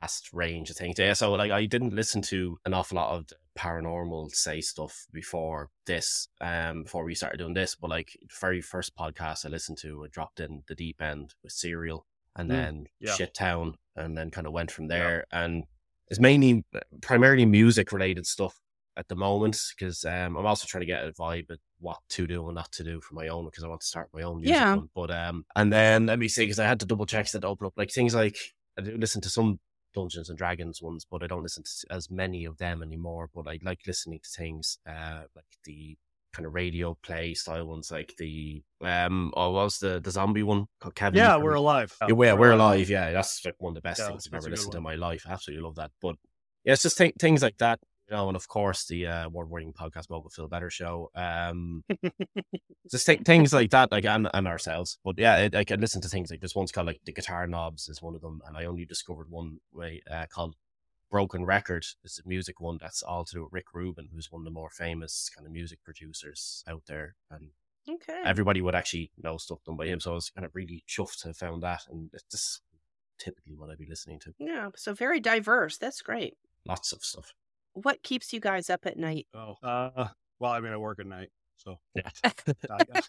vast 0.00 0.32
range 0.32 0.70
of 0.70 0.76
things. 0.76 0.98
Yeah, 0.98 1.12
so 1.12 1.32
like 1.32 1.50
I 1.50 1.66
didn't 1.66 1.94
listen 1.94 2.22
to 2.22 2.58
an 2.64 2.74
awful 2.74 2.96
lot 2.96 3.14
of 3.16 3.26
paranormal 3.58 4.30
say 4.30 4.60
stuff 4.60 5.06
before 5.12 5.68
this, 5.86 6.28
um, 6.40 6.84
before 6.84 7.04
we 7.04 7.14
started 7.14 7.38
doing 7.38 7.54
this. 7.54 7.74
But 7.74 7.90
like 7.90 8.16
the 8.20 8.28
very 8.40 8.60
first 8.60 8.96
podcast 8.96 9.44
I 9.44 9.48
listened 9.48 9.78
to, 9.78 10.04
I 10.04 10.08
dropped 10.08 10.40
in 10.40 10.62
the 10.68 10.74
deep 10.74 11.00
end 11.02 11.34
with 11.42 11.52
Serial, 11.52 12.06
and 12.36 12.48
Mm, 12.50 12.54
then 12.54 12.86
yeah. 13.00 13.14
Shit 13.14 13.34
Town, 13.34 13.74
and 13.96 14.16
then 14.16 14.30
kind 14.30 14.46
of 14.46 14.52
went 14.52 14.70
from 14.70 14.84
Yeah. 14.84 14.88
there. 14.98 15.24
And 15.32 15.64
it's 16.08 16.20
mainly 16.20 16.64
primarily 17.02 17.46
music 17.46 17.92
related 17.92 18.26
stuff 18.26 18.58
at 18.96 19.06
the 19.08 19.14
moment 19.16 19.60
because 19.76 20.04
um, 20.04 20.36
I'm 20.36 20.46
also 20.46 20.66
trying 20.66 20.80
to 20.80 20.86
get 20.86 21.04
a 21.04 21.12
vibe 21.12 21.50
at 21.50 21.58
what 21.78 21.98
to 22.10 22.26
do 22.26 22.46
and 22.48 22.54
not 22.56 22.72
to 22.72 22.84
do 22.84 23.00
for 23.00 23.14
my 23.14 23.28
own 23.28 23.44
because 23.46 23.64
I 23.64 23.68
want 23.68 23.80
to 23.80 23.86
start 23.86 24.08
my 24.12 24.22
own 24.22 24.40
music 24.40 24.56
Yeah. 24.56 24.74
one. 24.76 24.90
But 24.94 25.10
um, 25.10 25.44
and 25.56 25.72
then 25.72 26.06
let 26.06 26.18
me 26.18 26.28
see 26.28 26.42
because 26.42 26.58
I 26.58 26.66
had 26.66 26.80
to 26.80 26.86
double 26.86 27.06
check 27.06 27.30
that 27.30 27.44
open 27.44 27.66
up 27.66 27.74
like 27.76 27.90
things 27.92 28.14
like 28.14 28.36
I 28.78 28.82
do 28.82 28.96
listen 28.96 29.20
to 29.22 29.30
some 29.30 29.60
Dungeons 29.94 30.28
and 30.28 30.38
Dragons 30.38 30.80
ones, 30.82 31.06
but 31.10 31.22
I 31.22 31.26
don't 31.26 31.42
listen 31.42 31.62
to 31.64 31.94
as 31.94 32.10
many 32.10 32.44
of 32.44 32.58
them 32.58 32.82
anymore. 32.82 33.28
But 33.34 33.46
I 33.48 33.58
like 33.62 33.80
listening 33.86 34.20
to 34.22 34.28
things 34.30 34.78
uh, 34.88 35.22
like 35.34 35.44
the 35.64 35.96
kind 36.32 36.46
of 36.46 36.54
radio 36.54 36.96
play 37.02 37.34
style 37.34 37.66
ones, 37.66 37.90
like 37.90 38.14
the 38.18 38.62
um, 38.82 39.32
oh, 39.36 39.50
what 39.50 39.64
was 39.64 39.78
the 39.78 40.00
the 40.00 40.10
zombie 40.10 40.42
one 40.44 40.66
called 40.80 40.94
Kevin? 40.94 41.18
Yeah, 41.18 41.34
from- 41.34 41.42
we're 41.42 41.54
alive. 41.54 41.94
yeah, 42.06 42.12
we're, 42.12 42.36
we're 42.36 42.52
alive. 42.52 42.88
Yeah, 42.88 43.10
that's 43.12 43.44
like 43.44 43.56
one 43.58 43.70
of 43.72 43.74
the 43.74 43.80
best 43.80 43.98
Yeah, 44.00 44.08
things 44.08 44.28
I've 44.28 44.34
ever 44.38 44.50
listened 44.50 44.72
to 44.72 44.78
in 44.78 44.84
my 44.84 44.94
life. 44.94 45.24
I 45.28 45.32
absolutely 45.32 45.64
love 45.64 45.74
that. 45.76 45.90
But 46.00 46.16
yeah, 46.64 46.74
it's 46.74 46.82
just 46.82 46.98
th- 46.98 47.14
things 47.18 47.42
like 47.42 47.58
that, 47.58 47.80
you 48.10 48.16
know. 48.16 48.28
And 48.28 48.36
of 48.36 48.48
course, 48.48 48.86
the 48.86 49.06
uh, 49.06 49.26
award-winning 49.26 49.72
podcast 49.72 50.10
"Mogul 50.10 50.30
Phil 50.30 50.48
Better" 50.48 50.70
show. 50.70 51.10
Um, 51.14 51.84
just 52.90 53.06
th- 53.06 53.22
things 53.22 53.52
like 53.52 53.70
that, 53.70 53.92
like 53.92 54.04
and, 54.04 54.28
and 54.34 54.46
ourselves. 54.48 54.98
But 55.04 55.18
yeah, 55.18 55.36
it, 55.38 55.54
like 55.54 55.70
I 55.70 55.76
listen 55.76 56.00
to 56.02 56.08
things 56.08 56.30
like 56.30 56.40
this 56.40 56.54
one's 56.54 56.72
called 56.72 56.86
like 56.86 57.00
the 57.04 57.12
Guitar 57.12 57.46
Knobs 57.46 57.88
is 57.88 58.02
one 58.02 58.14
of 58.14 58.20
them, 58.20 58.40
and 58.46 58.56
I 58.56 58.64
only 58.64 58.84
discovered 58.84 59.30
one 59.30 59.58
way 59.72 60.02
uh, 60.10 60.26
called 60.32 60.56
Broken 61.10 61.44
Record. 61.44 61.84
It's 62.04 62.18
a 62.18 62.28
music 62.28 62.60
one 62.60 62.78
that's 62.80 63.02
all 63.02 63.24
to 63.24 63.34
do 63.34 63.42
with 63.44 63.52
Rick 63.52 63.66
Rubin, 63.74 64.08
who's 64.12 64.30
one 64.30 64.40
of 64.42 64.44
the 64.44 64.50
more 64.50 64.70
famous 64.70 65.30
kind 65.34 65.46
of 65.46 65.52
music 65.52 65.78
producers 65.84 66.64
out 66.68 66.82
there, 66.86 67.16
and 67.30 67.50
Okay. 67.88 68.20
everybody 68.24 68.60
would 68.60 68.74
actually 68.74 69.10
know 69.20 69.36
stuff 69.38 69.64
done 69.64 69.76
by 69.76 69.86
him. 69.86 70.00
So 70.00 70.12
I 70.12 70.14
was 70.14 70.30
kind 70.30 70.44
of 70.44 70.54
really 70.54 70.84
chuffed 70.88 71.22
to 71.22 71.28
have 71.28 71.36
found 71.36 71.62
that, 71.62 71.82
and 71.90 72.10
it's 72.12 72.24
just 72.30 72.60
typically 73.18 73.54
what 73.56 73.70
I'd 73.70 73.78
be 73.78 73.86
listening 73.88 74.18
to. 74.20 74.34
yeah. 74.38 74.68
So 74.76 74.94
very 74.94 75.18
diverse. 75.20 75.76
That's 75.78 76.00
great. 76.02 76.34
Lots 76.66 76.92
of 76.92 77.02
stuff. 77.02 77.32
What 77.74 78.02
keeps 78.02 78.32
you 78.32 78.40
guys 78.40 78.68
up 78.70 78.86
at 78.86 78.96
night? 78.98 79.26
Oh, 79.34 79.54
uh, 79.62 80.08
well, 80.38 80.52
I 80.52 80.60
mean, 80.60 80.72
I 80.72 80.76
work 80.76 80.98
at 81.00 81.06
night, 81.06 81.30
so 81.56 81.76
Yeah. 81.94 82.08
I, 82.70 83.02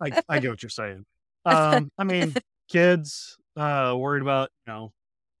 I, 0.00 0.22
I 0.28 0.38
get 0.40 0.50
what 0.50 0.62
you're 0.62 0.70
saying. 0.70 1.04
Um, 1.44 1.90
I 1.98 2.04
mean, 2.04 2.34
kids, 2.68 3.36
uh, 3.56 3.94
worried 3.96 4.22
about 4.22 4.50
you 4.66 4.72
know, 4.72 4.92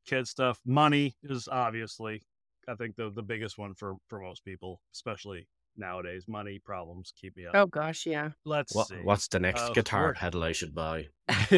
kid 0.06 0.26
stuff. 0.28 0.58
Money 0.64 1.16
is 1.22 1.48
obviously, 1.50 2.22
I 2.68 2.74
think 2.74 2.96
the 2.96 3.10
the 3.10 3.22
biggest 3.22 3.58
one 3.58 3.74
for 3.74 3.94
for 4.08 4.20
most 4.20 4.44
people, 4.44 4.80
especially 4.94 5.48
nowadays. 5.76 6.24
Money 6.28 6.60
problems 6.64 7.12
keep 7.20 7.36
me 7.36 7.46
up. 7.46 7.54
Oh 7.54 7.66
gosh, 7.66 8.06
yeah. 8.06 8.30
Let's 8.44 8.74
What, 8.74 8.88
see. 8.88 8.96
what's 9.02 9.28
the 9.28 9.40
next 9.40 9.62
Uh, 9.62 9.70
guitar 9.70 10.06
work. 10.08 10.16
pedal 10.16 10.42
I 10.44 10.52
should 10.52 10.74
buy? 10.74 11.08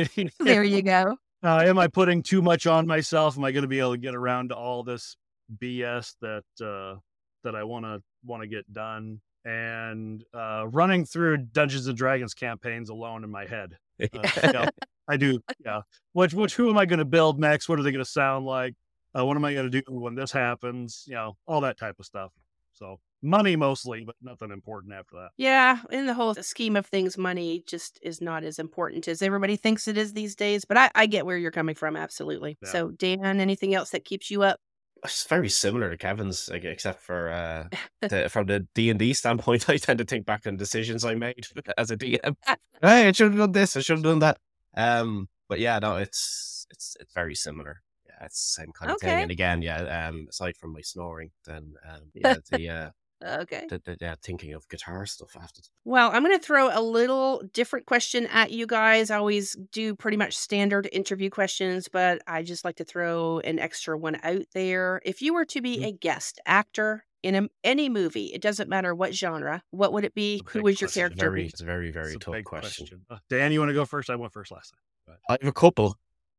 There 0.40 0.62
you 0.64 0.82
go. 0.82 1.16
uh, 1.42 1.62
am 1.66 1.78
I 1.78 1.88
putting 1.88 2.22
too 2.22 2.40
much 2.42 2.66
on 2.66 2.86
myself? 2.86 3.36
Am 3.36 3.44
I 3.44 3.52
going 3.52 3.62
to 3.62 3.68
be 3.68 3.80
able 3.80 3.92
to 3.92 3.98
get 3.98 4.14
around 4.14 4.50
to 4.50 4.56
all 4.56 4.82
this 4.84 5.16
BS 5.58 6.14
that 6.20 6.44
uh, 6.64 6.98
that 7.42 7.54
I 7.54 7.64
want 7.64 7.84
to 7.84 8.02
want 8.24 8.42
to 8.42 8.48
get 8.48 8.70
done? 8.72 9.20
And 9.44 10.24
uh, 10.32 10.66
running 10.68 11.04
through 11.04 11.36
Dungeons 11.36 11.86
and 11.86 11.96
Dragons 11.96 12.32
campaigns 12.32 12.88
alone 12.88 13.24
in 13.24 13.30
my 13.30 13.46
head. 13.46 13.76
Uh, 14.12 14.28
yeah, 14.42 14.68
I 15.06 15.16
do. 15.16 15.38
Yeah. 15.64 15.82
Which 16.14 16.34
which 16.34 16.56
who 16.56 16.68
am 16.68 16.76
I 16.76 16.84
going 16.84 16.98
to 16.98 17.04
build 17.04 17.38
next? 17.38 17.68
What 17.68 17.78
are 17.78 17.82
they 17.84 17.92
going 17.92 18.04
to 18.04 18.10
sound 18.10 18.44
like? 18.44 18.74
Uh, 19.16 19.24
what 19.24 19.36
am 19.36 19.44
I 19.44 19.54
going 19.54 19.70
to 19.70 19.82
do 19.82 19.82
when 19.88 20.16
this 20.16 20.32
happens? 20.32 21.04
You 21.06 21.14
know, 21.14 21.36
all 21.46 21.60
that 21.60 21.78
type 21.78 21.94
of 22.00 22.04
stuff. 22.04 22.32
So 22.72 22.98
money 23.24 23.56
mostly, 23.56 24.04
but 24.04 24.14
nothing 24.22 24.50
important 24.50 24.92
after 24.92 25.16
that. 25.16 25.30
Yeah, 25.36 25.78
in 25.90 26.06
the 26.06 26.14
whole 26.14 26.34
scheme 26.34 26.76
of 26.76 26.86
things, 26.86 27.16
money 27.16 27.64
just 27.66 27.98
is 28.02 28.20
not 28.20 28.44
as 28.44 28.58
important 28.58 29.08
as 29.08 29.22
everybody 29.22 29.56
thinks 29.56 29.88
it 29.88 29.96
is 29.96 30.12
these 30.12 30.36
days. 30.36 30.64
But 30.64 30.76
I, 30.76 30.90
I 30.94 31.06
get 31.06 31.26
where 31.26 31.38
you're 31.38 31.50
coming 31.50 31.74
from, 31.74 31.96
absolutely. 31.96 32.58
Yeah. 32.62 32.70
So, 32.70 32.90
Dan, 32.90 33.40
anything 33.40 33.74
else 33.74 33.90
that 33.90 34.04
keeps 34.04 34.30
you 34.30 34.42
up? 34.42 34.60
It's 35.04 35.26
very 35.26 35.50
similar 35.50 35.90
to 35.90 35.98
Kevin's, 35.98 36.48
like, 36.48 36.64
except 36.64 37.00
for 37.00 37.28
uh, 37.28 37.68
the, 38.08 38.28
from 38.28 38.46
the 38.46 38.66
D 38.74 38.90
and 38.90 38.98
D 38.98 39.12
standpoint. 39.12 39.68
I 39.68 39.76
tend 39.76 39.98
to 39.98 40.04
think 40.04 40.26
back 40.26 40.46
on 40.46 40.56
decisions 40.56 41.04
I 41.04 41.14
made 41.14 41.46
as 41.78 41.90
a 41.90 41.96
DM. 41.96 42.36
hey, 42.80 43.08
I 43.08 43.12
should 43.12 43.32
have 43.32 43.38
done 43.38 43.52
this. 43.52 43.76
I 43.76 43.80
should 43.80 43.98
have 43.98 44.04
done 44.04 44.20
that. 44.20 44.38
Um, 44.76 45.28
but 45.48 45.60
yeah, 45.60 45.78
no, 45.78 45.96
it's 45.96 46.66
it's 46.70 46.96
it's 46.98 47.12
very 47.12 47.34
similar. 47.34 47.82
Yeah, 48.06 48.26
it's 48.26 48.54
the 48.54 48.62
same 48.62 48.72
kind 48.72 48.92
of 48.92 49.00
thing. 49.00 49.22
And 49.22 49.30
again, 49.30 49.62
yeah, 49.62 50.08
um, 50.08 50.26
aside 50.30 50.56
from 50.56 50.72
my 50.72 50.80
snoring, 50.80 51.30
then 51.46 51.74
um, 51.88 52.00
yeah, 52.14 52.34
the 52.50 52.68
uh, 52.68 52.90
Okay. 53.22 53.66
the, 53.68 53.78
the 53.84 53.96
yeah, 54.00 54.14
thinking 54.22 54.52
of 54.52 54.68
guitar 54.68 55.06
stuff 55.06 55.36
after. 55.36 55.62
Well, 55.84 56.10
I'm 56.12 56.22
going 56.22 56.38
to 56.38 56.44
throw 56.44 56.68
a 56.72 56.80
little 56.82 57.42
different 57.52 57.86
question 57.86 58.26
at 58.26 58.50
you 58.50 58.66
guys. 58.66 59.10
I 59.10 59.16
always 59.16 59.56
do 59.72 59.94
pretty 59.94 60.16
much 60.16 60.36
standard 60.36 60.88
interview 60.92 61.30
questions, 61.30 61.88
but 61.88 62.22
I 62.26 62.42
just 62.42 62.64
like 62.64 62.76
to 62.76 62.84
throw 62.84 63.40
an 63.40 63.58
extra 63.58 63.96
one 63.96 64.18
out 64.22 64.44
there. 64.52 65.00
If 65.04 65.22
you 65.22 65.34
were 65.34 65.44
to 65.46 65.62
be 65.62 65.78
Mhm. 65.78 65.86
a 65.86 65.92
guest 65.92 66.40
actor 66.46 67.04
in 67.22 67.34
a, 67.34 67.48
any 67.62 67.88
movie, 67.88 68.26
it 68.34 68.42
doesn't 68.42 68.68
matter 68.68 68.94
what 68.94 69.14
genre, 69.14 69.62
what 69.70 69.92
would 69.92 70.04
it 70.04 70.14
be? 70.14 70.36
It's 70.36 70.52
Who 70.52 70.58
big 70.58 70.64
was 70.64 70.80
your 70.80 70.90
character? 70.90 71.30
Very, 71.30 71.46
it's 71.46 71.60
a 71.62 71.64
very 71.64 71.90
very 71.90 72.14
a 72.14 72.18
tough 72.18 72.34
big 72.34 72.44
question. 72.44 73.06
Uh, 73.08 73.18
Dan, 73.30 73.52
you 73.52 73.60
want 73.60 73.70
to 73.70 73.74
go 73.74 73.86
first? 73.86 74.10
I 74.10 74.16
went 74.16 74.32
first 74.32 74.52
last 74.52 74.74
time. 75.06 75.16
I 75.28 75.38
have 75.40 75.48
a 75.48 75.52
couple 75.52 75.96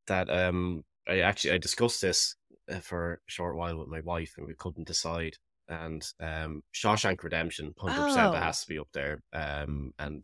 that 0.07 0.29
um 0.29 0.83
I 1.07 1.19
actually 1.19 1.53
I 1.53 1.57
discussed 1.57 2.01
this 2.01 2.35
uh, 2.69 2.79
for 2.79 3.13
a 3.13 3.31
short 3.31 3.55
while 3.55 3.77
with 3.77 3.87
my 3.87 4.01
wife 4.01 4.33
and 4.37 4.45
we 4.47 4.53
couldn't 4.53 4.85
decide. 4.87 5.37
And 5.67 6.05
um 6.19 6.63
Shawshank 6.73 7.23
Redemption, 7.23 7.73
hundred 7.77 8.03
percent, 8.03 8.27
Oh. 8.27 8.31
that 8.33 8.43
has 8.43 8.61
to 8.61 8.67
be 8.67 8.79
up 8.79 8.89
there. 8.93 9.23
Um, 9.33 9.93
and 9.99 10.23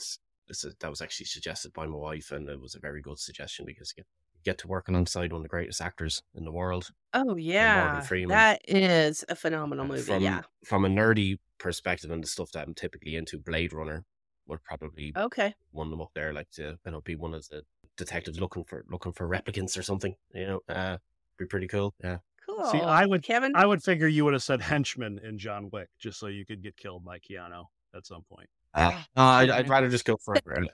that 0.80 0.89
was 0.89 1.01
actually 1.01 1.25
suggested 1.27 1.71
by 1.73 1.86
my 1.88 1.95
wife, 1.95 2.32
and 2.32 2.49
it 2.49 2.60
was 2.60 2.75
a 2.75 2.80
very 2.80 3.01
good 3.01 3.17
suggestion 3.19 3.65
because 3.65 3.93
you 3.97 4.04
get, 4.43 4.58
to 4.58 4.67
work 4.67 4.88
alongside 4.89 5.32
one 5.32 5.39
of 5.39 5.43
the 5.43 5.49
greatest 5.49 5.80
actors 5.82 6.23
in 6.36 6.43
the 6.43 6.51
world. 6.51 6.89
Oh, 7.13 7.36
yeah. 7.38 8.01
Freeman. 8.01 8.30
That 8.36 8.62
is 8.67 9.23
a 9.30 9.36
phenomenal 9.36 9.86
Uh, 9.86 9.89
movie. 9.89 10.01
From 10.01 10.21
yeah. 10.23 10.41
from 10.65 10.84
a 10.86 10.89
nerdy 10.89 11.38
perspective 11.58 12.12
and 12.12 12.21
the 12.23 12.27
stuff 12.27 12.51
that 12.51 12.67
I'm 12.67 12.73
typically 12.73 13.15
into, 13.15 13.38
Blade 13.39 13.71
Runner 13.71 14.04
would 14.47 14.62
probably 14.63 15.13
Okay. 15.15 15.54
one 15.71 15.88
of 15.88 15.91
them 15.91 16.01
up 16.01 16.12
there, 16.15 16.34
like 16.34 16.49
to 16.51 16.77
you 16.86 16.91
know 16.91 17.01
be 17.01 17.15
one 17.15 17.34
of 17.34 17.47
the 17.49 17.63
detectives 17.97 18.39
looking 18.39 18.63
for 18.65 18.84
looking 18.89 19.13
for 19.13 19.27
replicants 19.30 19.77
or 19.77 19.84
something. 19.84 20.15
You 20.34 20.47
know, 20.47 20.60
uh, 20.67 20.97
be 21.38 21.45
pretty 21.45 21.67
cool. 21.67 21.93
Yeah. 22.04 22.17
Cool. 22.45 22.65
See, 22.65 22.80
I 22.80 23.06
would 23.06 23.23
Kevin? 23.23 23.54
I 23.56 23.65
would 23.65 23.84
figure 23.84 24.08
you 24.08 24.25
would 24.25 24.34
have 24.34 24.43
said 24.43 24.62
henchman 24.62 25.19
in 25.23 25.38
John 25.38 25.69
Wick 25.71 25.89
just 25.99 26.19
so 26.19 26.27
you 26.27 26.45
could 26.45 26.62
get 26.63 26.75
killed 26.77 27.06
by 27.06 27.19
Keanu 27.19 27.65
at 27.95 28.06
some 28.06 28.23
point. 28.23 28.49
Uh, 28.73 28.91
no, 29.15 29.23
I'd, 29.23 29.49
I'd 29.49 29.69
rather 29.69 29.89
just 29.89 30.06
go 30.06 30.17
for 30.17 30.36
a, 30.36 30.65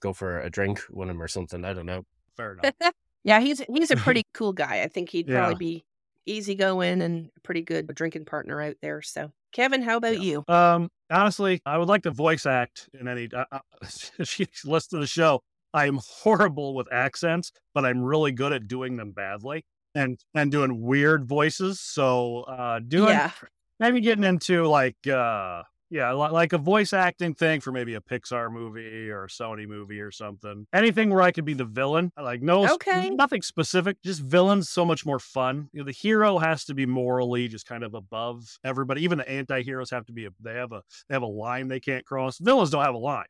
go 0.00 0.12
for 0.12 0.40
a 0.40 0.50
drink 0.50 0.80
with 0.90 1.08
him 1.08 1.20
or 1.22 1.28
something. 1.28 1.64
I 1.64 1.72
don't 1.72 1.86
know. 1.86 2.04
Fair 2.36 2.52
enough. 2.54 2.74
yeah, 3.24 3.40
he's 3.40 3.60
he's 3.72 3.90
a 3.90 3.96
pretty 3.96 4.22
cool 4.34 4.52
guy. 4.52 4.82
I 4.82 4.88
think 4.88 5.10
he'd 5.10 5.28
Yeah. 5.28 5.38
probably 5.40 5.54
be 5.56 5.84
easygoing 6.26 7.02
and 7.02 7.30
a 7.36 7.40
pretty 7.40 7.62
good 7.62 7.86
drinking 7.94 8.24
partner 8.24 8.60
out 8.60 8.76
there. 8.82 9.02
So, 9.02 9.32
Kevin, 9.52 9.82
how 9.82 9.96
about 9.96 10.20
you? 10.20 10.44
Um, 10.48 10.90
honestly, 11.10 11.60
I 11.64 11.78
would 11.78 11.88
like 11.88 12.02
to 12.02 12.10
voice 12.10 12.46
act 12.46 12.88
in 12.98 13.08
any. 13.08 13.28
Uh, 13.32 13.44
uh, 13.52 13.58
if 14.18 14.38
you 14.40 14.46
listen 14.64 14.98
to 14.98 15.00
the 15.00 15.06
show, 15.06 15.40
I 15.74 15.86
am 15.86 16.00
horrible 16.22 16.74
with 16.74 16.90
accents, 16.92 17.52
but 17.74 17.84
I'm 17.84 18.02
really 18.02 18.32
good 18.32 18.52
at 18.52 18.68
doing 18.68 18.96
them 18.96 19.12
badly 19.12 19.64
and 19.94 20.18
and 20.34 20.50
doing 20.50 20.80
weird 20.82 21.26
voices. 21.26 21.80
So, 21.80 22.42
uh, 22.42 22.80
doing 22.80 23.20
Yeah. 23.20 23.32
maybe 23.80 24.00
getting 24.00 24.24
into 24.24 24.66
like 24.66 24.96
uh 25.06 25.62
yeah 25.90 26.12
like 26.12 26.52
a 26.52 26.58
voice 26.58 26.92
acting 26.92 27.34
thing 27.34 27.60
for 27.60 27.72
maybe 27.72 27.94
a 27.94 28.00
pixar 28.00 28.52
movie 28.52 29.10
or 29.10 29.24
a 29.24 29.28
sony 29.28 29.66
movie 29.66 30.00
or 30.00 30.10
something 30.10 30.66
anything 30.72 31.10
where 31.10 31.22
i 31.22 31.32
could 31.32 31.44
be 31.46 31.54
the 31.54 31.64
villain 31.64 32.12
like 32.20 32.42
no 32.42 32.68
Okay. 32.68 33.10
nothing 33.16 33.40
specific 33.40 33.96
just 34.02 34.20
villains 34.20 34.68
so 34.68 34.84
much 34.84 35.06
more 35.06 35.18
fun 35.18 35.68
you 35.72 35.80
know, 35.80 35.84
the 35.86 35.92
hero 35.92 36.38
has 36.38 36.64
to 36.64 36.74
be 36.74 36.84
morally 36.84 37.48
just 37.48 37.64
kind 37.66 37.82
of 37.84 37.94
above 37.94 38.58
everybody 38.64 39.02
even 39.02 39.18
the 39.18 39.28
anti-heroes 39.28 39.90
have 39.90 40.04
to 40.04 40.12
be 40.12 40.26
a, 40.26 40.30
they 40.40 40.54
have 40.54 40.72
a 40.72 40.82
they 41.08 41.14
have 41.14 41.22
a 41.22 41.26
line 41.26 41.68
they 41.68 41.80
can't 41.80 42.04
cross 42.04 42.38
villains 42.38 42.70
don't 42.70 42.84
have 42.84 42.94
a 42.94 42.98
line 42.98 43.26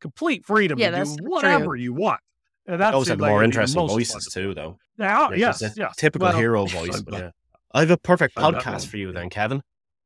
complete 0.00 0.44
freedom 0.44 0.80
Yeah, 0.80 0.90
to 0.90 0.90
do 0.90 1.06
true. 1.34 1.72
whatever 1.72 1.74
you 1.76 1.92
want 1.94 2.20
and 2.66 2.80
that's 2.80 2.92
Those 2.92 3.08
have 3.08 3.18
the 3.18 3.26
more 3.26 3.42
interesting 3.42 3.86
voices 3.88 4.26
too, 4.32 4.54
though. 4.54 4.78
now, 4.98 5.30
Like, 5.30 5.38
yes, 5.38 5.62
yes. 5.76 5.96
typical 5.96 6.28
Well, 6.28 6.36
hero 6.36 6.66
voice. 6.66 7.00
But 7.02 7.14
yeah. 7.20 7.30
I 7.74 7.80
have 7.80 7.90
a 7.90 7.96
perfect 7.96 8.36
podcast 8.36 8.86
for 8.86 8.96
you 8.98 9.12
then, 9.12 9.30
Kevin, 9.30 9.62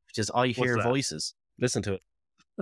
which 0.07 0.17
is 0.17 0.31
I 0.33 0.47
Hear 0.47 0.77
that? 0.77 0.83
Voices. 0.83 1.33
Listen 1.59 1.81
to 1.83 1.93
it. 1.93 2.01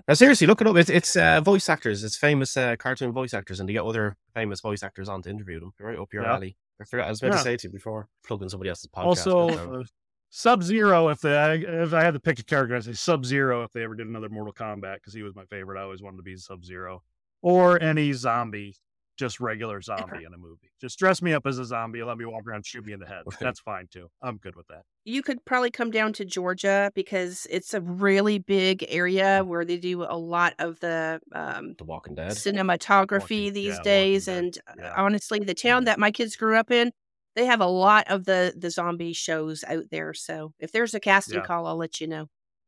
Now, 0.07 0.13
seriously, 0.13 0.45
look 0.47 0.59
it 0.59 0.67
up. 0.67 0.75
It's, 0.75 0.89
it's 0.89 1.15
uh, 1.15 1.39
voice 1.39 1.69
actors. 1.69 2.03
It's 2.03 2.17
famous 2.17 2.57
uh, 2.57 2.75
cartoon 2.77 3.13
voice 3.13 3.33
actors, 3.33 3.59
and 3.61 3.69
they 3.69 3.73
get 3.73 3.83
other 3.85 4.17
famous 4.33 4.59
voice 4.59 4.83
actors 4.83 5.07
on 5.07 5.21
to 5.21 5.29
interview 5.29 5.59
them. 5.61 5.73
Right 5.79 5.97
up 5.97 6.11
your 6.11 6.23
Yeah. 6.23 6.33
alley. 6.33 6.57
I 6.81 6.83
forgot. 6.83 7.07
I 7.07 7.09
was 7.11 7.21
about 7.21 7.31
Yeah. 7.33 7.37
to 7.37 7.43
say 7.43 7.55
to 7.57 7.67
you 7.67 7.71
before, 7.71 8.09
plugging 8.25 8.49
somebody 8.49 8.69
else's 8.69 8.87
podcast. 8.93 9.05
Also, 9.05 9.49
uh, 9.49 9.83
Sub 10.31 10.63
Zero. 10.63 11.07
If 11.07 11.21
they, 11.21 11.59
if 11.65 11.93
I 11.93 12.03
had 12.03 12.13
to 12.15 12.19
pick 12.19 12.39
a 12.39 12.43
character, 12.43 12.75
I'd 12.75 12.83
say 12.83 12.91
Sub 12.91 13.23
Zero. 13.25 13.63
If 13.63 13.71
they 13.71 13.83
ever 13.83 13.95
did 13.95 14.07
another 14.07 14.27
Mortal 14.27 14.51
Kombat, 14.53 14.95
because 14.95 15.13
he 15.13 15.23
was 15.23 15.33
my 15.33 15.45
favorite. 15.45 15.79
I 15.79 15.83
always 15.83 16.01
wanted 16.01 16.17
to 16.17 16.23
be 16.23 16.35
Sub 16.35 16.65
Zero, 16.65 17.01
or 17.41 17.81
any 17.81 18.11
zombie, 18.11 18.75
just 19.17 19.39
regular 19.39 19.81
zombie 19.81 20.23
in 20.25 20.33
a 20.33 20.37
movie. 20.37 20.71
Just 20.81 20.99
dress 20.99 21.21
me 21.21 21.33
up 21.33 21.45
as 21.47 21.57
a 21.57 21.65
zombie. 21.65 22.03
Let 22.03 22.17
me 22.17 22.25
walk 22.25 22.43
around, 22.47 22.65
shoot 22.65 22.85
me 22.85 22.93
in 22.93 22.99
the 22.99 23.05
head. 23.05 23.23
That's 23.39 23.59
fine 23.59 23.87
too. 23.91 24.09
I'm 24.21 24.37
good 24.37 24.55
with 24.55 24.67
that. 24.67 24.83
You 25.05 25.21
could 25.23 25.43
probably 25.45 25.71
come 25.71 25.89
down 25.91 26.13
to 26.13 26.25
Georgia 26.25 26.91
because 26.95 27.47
it's 27.49 27.73
a 27.73 27.81
really 27.81 28.39
big 28.39 28.85
area 28.89 29.41
Mm. 29.43 29.47
where 29.47 29.63
they 29.65 29.77
do 29.77 30.03
a 30.03 30.17
lot 30.17 30.53
of 30.59 30.79
the 30.79 31.19
um, 31.33 31.75
The 31.77 31.83
Walking 31.85 32.15
Dead. 32.15 32.31
cinematography 32.31 33.19
Walking- 33.45 33.53
these 33.53 33.75
yeah, 33.77 33.81
days. 33.83 34.27
And 34.27 34.57
uh, 34.67 34.73
yeah. 34.79 34.93
honestly, 34.97 35.39
the 35.39 35.53
town 35.53 35.83
Mhm. 35.83 35.85
that 35.85 35.99
my 35.99 36.11
kids 36.11 36.35
grew 36.35 36.57
up 36.57 36.71
in, 36.71 36.91
they 37.35 37.45
have 37.45 37.61
a 37.61 37.67
lot 37.67 38.05
of 38.09 38.25
the 38.25 38.53
the 38.57 38.69
zombie 38.69 39.13
shows 39.13 39.63
out 39.67 39.85
there. 39.91 40.13
So 40.13 40.53
if 40.59 40.71
there's 40.71 40.93
a 40.93 40.99
casting 40.99 41.39
Yeah. 41.39 41.45
call, 41.45 41.67
I'll 41.67 41.77
let 41.77 41.99
you 42.01 42.07
know. 42.07 42.27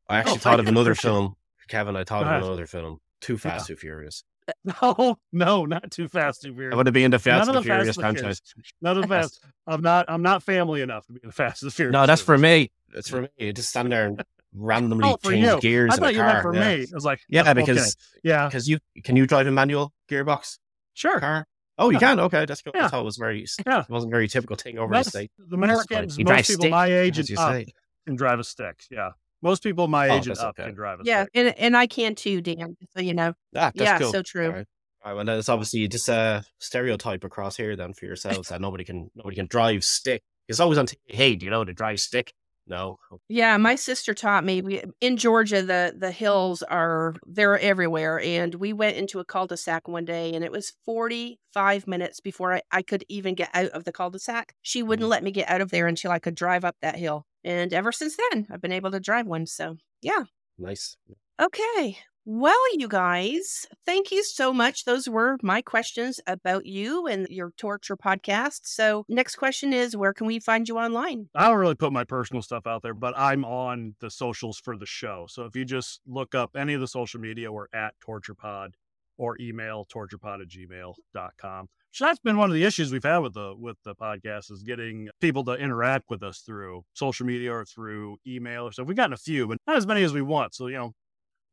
I 0.09 0.17
actually 0.19 0.35
Oh, 0.35 0.39
thought 0.39 0.59
of 0.59 0.67
another 0.67 0.95
film, 0.95 1.35
Kevin. 1.67 1.95
I 1.97 2.03
thought 2.03 2.23
of 2.25 2.43
another 2.43 2.65
film. 2.67 2.99
Too 3.19 3.37
Fast, 3.37 3.67
Too 3.67 3.75
Furious. 3.75 4.23
No, 4.63 5.17
no, 5.31 5.65
not 5.65 5.91
too 5.91 6.07
fast, 6.07 6.41
too 6.41 6.53
furious. 6.53 6.73
I 6.73 6.75
want 6.75 6.85
to 6.87 6.91
be 6.91 7.03
in 7.03 7.11
the 7.11 7.19
Fast 7.19 7.47
None 7.47 7.55
and 7.55 7.57
the 7.57 7.61
the 7.61 7.65
Furious 7.65 7.87
Fast 7.87 7.99
franchise. 7.99 8.41
Furious. 8.53 8.73
None 8.81 8.97
of 8.97 9.01
the 9.03 9.07
fast. 9.07 9.39
I'm 9.65 9.81
not. 9.81 10.05
I'm 10.07 10.21
not 10.21 10.43
family 10.43 10.81
enough 10.81 11.05
to 11.07 11.13
be 11.13 11.19
in 11.23 11.27
the 11.29 11.33
Fast 11.33 11.63
and 11.63 11.73
Furious. 11.73 11.93
No, 11.93 12.05
that's 12.05 12.21
for 12.21 12.37
me. 12.37 12.71
That's 12.93 13.09
for 13.09 13.21
me. 13.23 13.27
You 13.37 13.53
just 13.53 13.69
stand 13.69 13.91
there 13.91 14.05
and 14.07 14.23
randomly 14.53 15.09
Oh, 15.09 15.17
change 15.29 15.45
you. 15.45 15.59
gears 15.59 15.93
I 15.93 15.97
thought 15.97 16.09
a 16.09 16.13
you 16.13 16.19
car. 16.19 16.27
meant 16.33 16.41
for 16.43 16.53
yeah. 16.55 16.75
me. 16.77 16.81
I 16.83 16.95
was 16.95 17.05
like, 17.05 17.19
Yeah, 17.29 17.43
oh, 17.45 17.51
okay, 17.51 17.61
because 17.61 17.97
yeah, 18.23 18.47
because 18.47 18.67
you 18.69 18.79
can 19.03 19.15
you 19.15 19.27
drive 19.27 19.47
a 19.47 19.51
manual 19.51 19.93
gearbox 20.09 20.57
sure. 20.93 21.19
car? 21.19 21.47
Oh, 21.77 21.89
you 21.89 21.95
Yeah. 21.95 21.99
can. 21.99 22.19
Okay, 22.21 22.45
that's 22.45 22.61
good. 22.61 22.75
I 22.75 22.79
Yeah. 22.79 22.87
thought 22.87 23.01
it 23.01 23.05
was 23.05 23.17
very. 23.17 23.45
Yeah. 23.65 23.81
It 23.81 23.89
wasn't 23.89 24.11
a 24.11 24.15
very 24.15 24.27
typical 24.27 24.55
thing 24.55 24.79
over 24.79 24.91
Most- 24.93 25.05
the 25.05 25.09
state. 25.11 25.31
the 25.37 25.55
Americans, 25.55 26.17
most 26.17 26.47
people 26.47 26.61
stick, 26.61 26.71
my 26.71 26.87
age 26.87 27.19
as 27.19 27.29
and 27.29 27.37
you 27.37 27.43
up 27.43 27.51
say. 27.53 27.65
can 28.07 28.15
drive 28.15 28.39
a 28.39 28.43
stick. 28.43 28.81
Yeah, 28.89 29.09
most 29.41 29.63
people 29.63 29.87
my 29.87 30.09
Oh, 30.09 30.15
age 30.15 30.27
and 30.27 30.29
that's 30.29 30.39
up 30.41 30.57
okay. 30.57 30.65
can 30.69 30.75
drive 30.75 30.99
a 30.99 31.05
Yeah, 31.05 31.23
stick. 31.23 31.31
and 31.35 31.57
and 31.59 31.77
I 31.77 31.87
can 31.87 32.15
too, 32.15 32.41
Dan. 32.41 32.77
So 32.95 33.01
you 33.01 33.13
know. 33.13 33.33
Ah, 33.55 33.71
that's 33.73 33.75
yeah, 33.75 33.99
cool. 33.99 34.11
so 34.11 34.21
true. 34.21 34.47
All 34.47 34.53
right. 34.53 34.65
Right, 35.05 35.13
well, 35.13 35.23
then 35.23 35.39
it's 35.39 35.47
obviously 35.47 35.87
just 35.87 36.09
a 36.09 36.43
stereotype 36.59 37.23
across 37.23 37.55
here 37.55 37.75
then 37.77 37.93
for 37.93 38.05
yourselves 38.05 38.49
that 38.49 38.59
nobody 38.59 38.83
can 38.83 39.09
nobody 39.15 39.35
can 39.35 39.47
drive 39.47 39.83
stick. 39.83 40.21
It's 40.49 40.59
always 40.59 40.77
on 40.77 40.85
TV. 40.85 40.97
Hey, 41.07 41.35
do 41.35 41.45
you 41.45 41.49
know 41.51 41.59
how 41.59 41.63
to 41.65 41.73
drive 41.73 41.99
stick? 41.99 42.33
No. 42.69 42.97
Yeah, 43.29 43.55
my 43.57 43.75
sister 43.75 44.13
taught 44.13 44.43
me. 44.43 44.61
We, 44.61 44.83
in 44.99 45.15
Georgia, 45.15 45.61
the 45.61 45.95
the 45.97 46.11
hills 46.11 46.61
are 46.63 47.15
they're 47.25 47.57
everywhere, 47.57 48.19
and 48.19 48.53
we 48.55 48.73
went 48.73 48.97
into 48.97 49.19
a 49.19 49.25
cul-de-sac 49.25 49.87
one 49.87 50.03
day, 50.03 50.33
and 50.33 50.43
it 50.43 50.51
was 50.51 50.73
forty 50.83 51.39
five 51.53 51.87
minutes 51.87 52.19
before 52.19 52.55
I, 52.55 52.61
I 52.71 52.81
could 52.81 53.05
even 53.07 53.35
get 53.35 53.49
out 53.53 53.69
of 53.69 53.85
the 53.85 53.93
cul-de-sac. 53.93 54.53
She 54.61 54.83
wouldn't 54.83 55.07
let 55.07 55.23
me 55.23 55.31
get 55.31 55.49
out 55.49 55.61
of 55.61 55.69
there 55.71 55.87
until 55.87 56.11
I 56.11 56.19
could 56.19 56.35
drive 56.35 56.65
up 56.65 56.75
that 56.81 56.97
hill, 56.97 57.25
and 57.47 57.73
ever 57.73 57.91
since 57.91 58.17
then, 58.31 58.47
I've 58.51 58.61
been 58.61 58.71
able 58.71 58.91
to 58.91 58.99
drive 58.99 59.25
one. 59.25 59.45
So 59.45 59.77
yeah, 60.01 60.23
Nice. 60.57 60.97
Okay. 61.41 61.97
Well, 62.29 62.77
you 62.77 62.89
guys, 62.89 63.65
thank 63.85 64.11
you 64.11 64.21
so 64.21 64.51
much. 64.51 64.83
Those 64.83 65.07
were 65.07 65.37
my 65.41 65.61
questions 65.61 66.19
about 66.27 66.65
you 66.65 67.07
and 67.07 67.25
your 67.29 67.53
torture 67.55 67.95
podcast. 67.95 68.61
So, 68.63 69.05
next 69.07 69.37
question 69.37 69.71
is 69.71 69.95
where 69.95 70.13
can 70.13 70.27
we 70.27 70.39
find 70.39 70.67
you 70.67 70.77
online? 70.77 71.29
I 71.33 71.47
don't 71.47 71.57
really 71.57 71.75
put 71.75 71.93
my 71.93 72.03
personal 72.03 72.41
stuff 72.41 72.67
out 72.67 72.81
there, 72.81 72.93
but 72.93 73.17
I'm 73.17 73.45
on 73.45 73.95
the 74.01 74.09
socials 74.09 74.59
for 74.59 74.75
the 74.75 74.85
show. 74.85 75.27
So 75.29 75.45
if 75.45 75.55
you 75.55 75.63
just 75.63 76.01
look 76.05 76.35
up 76.35 76.57
any 76.57 76.73
of 76.73 76.81
the 76.81 76.87
social 76.87 77.21
media, 77.21 77.49
we're 77.49 77.67
at 77.73 77.93
TorturePod 78.05 78.71
or 79.17 79.37
email 79.39 79.85
torturepod 79.93 80.41
at 80.41 80.47
gmail.com. 80.47 81.67
So 81.91 82.05
that's 82.05 82.19
been 82.19 82.37
one 82.37 82.49
of 82.49 82.53
the 82.53 82.63
issues 82.63 82.91
we've 82.91 83.03
had 83.03 83.19
with 83.19 83.33
the 83.33 83.55
with 83.57 83.77
the 83.83 83.95
podcast 83.95 84.51
is 84.51 84.61
getting 84.61 85.09
people 85.19 85.43
to 85.45 85.53
interact 85.53 86.05
with 86.09 86.21
us 86.21 86.39
through 86.39 86.83
social 86.93 87.25
media 87.25 87.51
or 87.51 87.65
through 87.65 88.17
email 88.27 88.67
or 88.67 88.71
stuff. 88.71 88.87
We've 88.87 88.97
gotten 88.97 89.13
a 89.13 89.17
few, 89.17 89.47
but 89.47 89.57
not 89.65 89.77
as 89.77 89.87
many 89.87 90.03
as 90.03 90.13
we 90.13 90.21
want. 90.21 90.53
So, 90.53 90.67
you 90.67 90.77
know, 90.77 90.93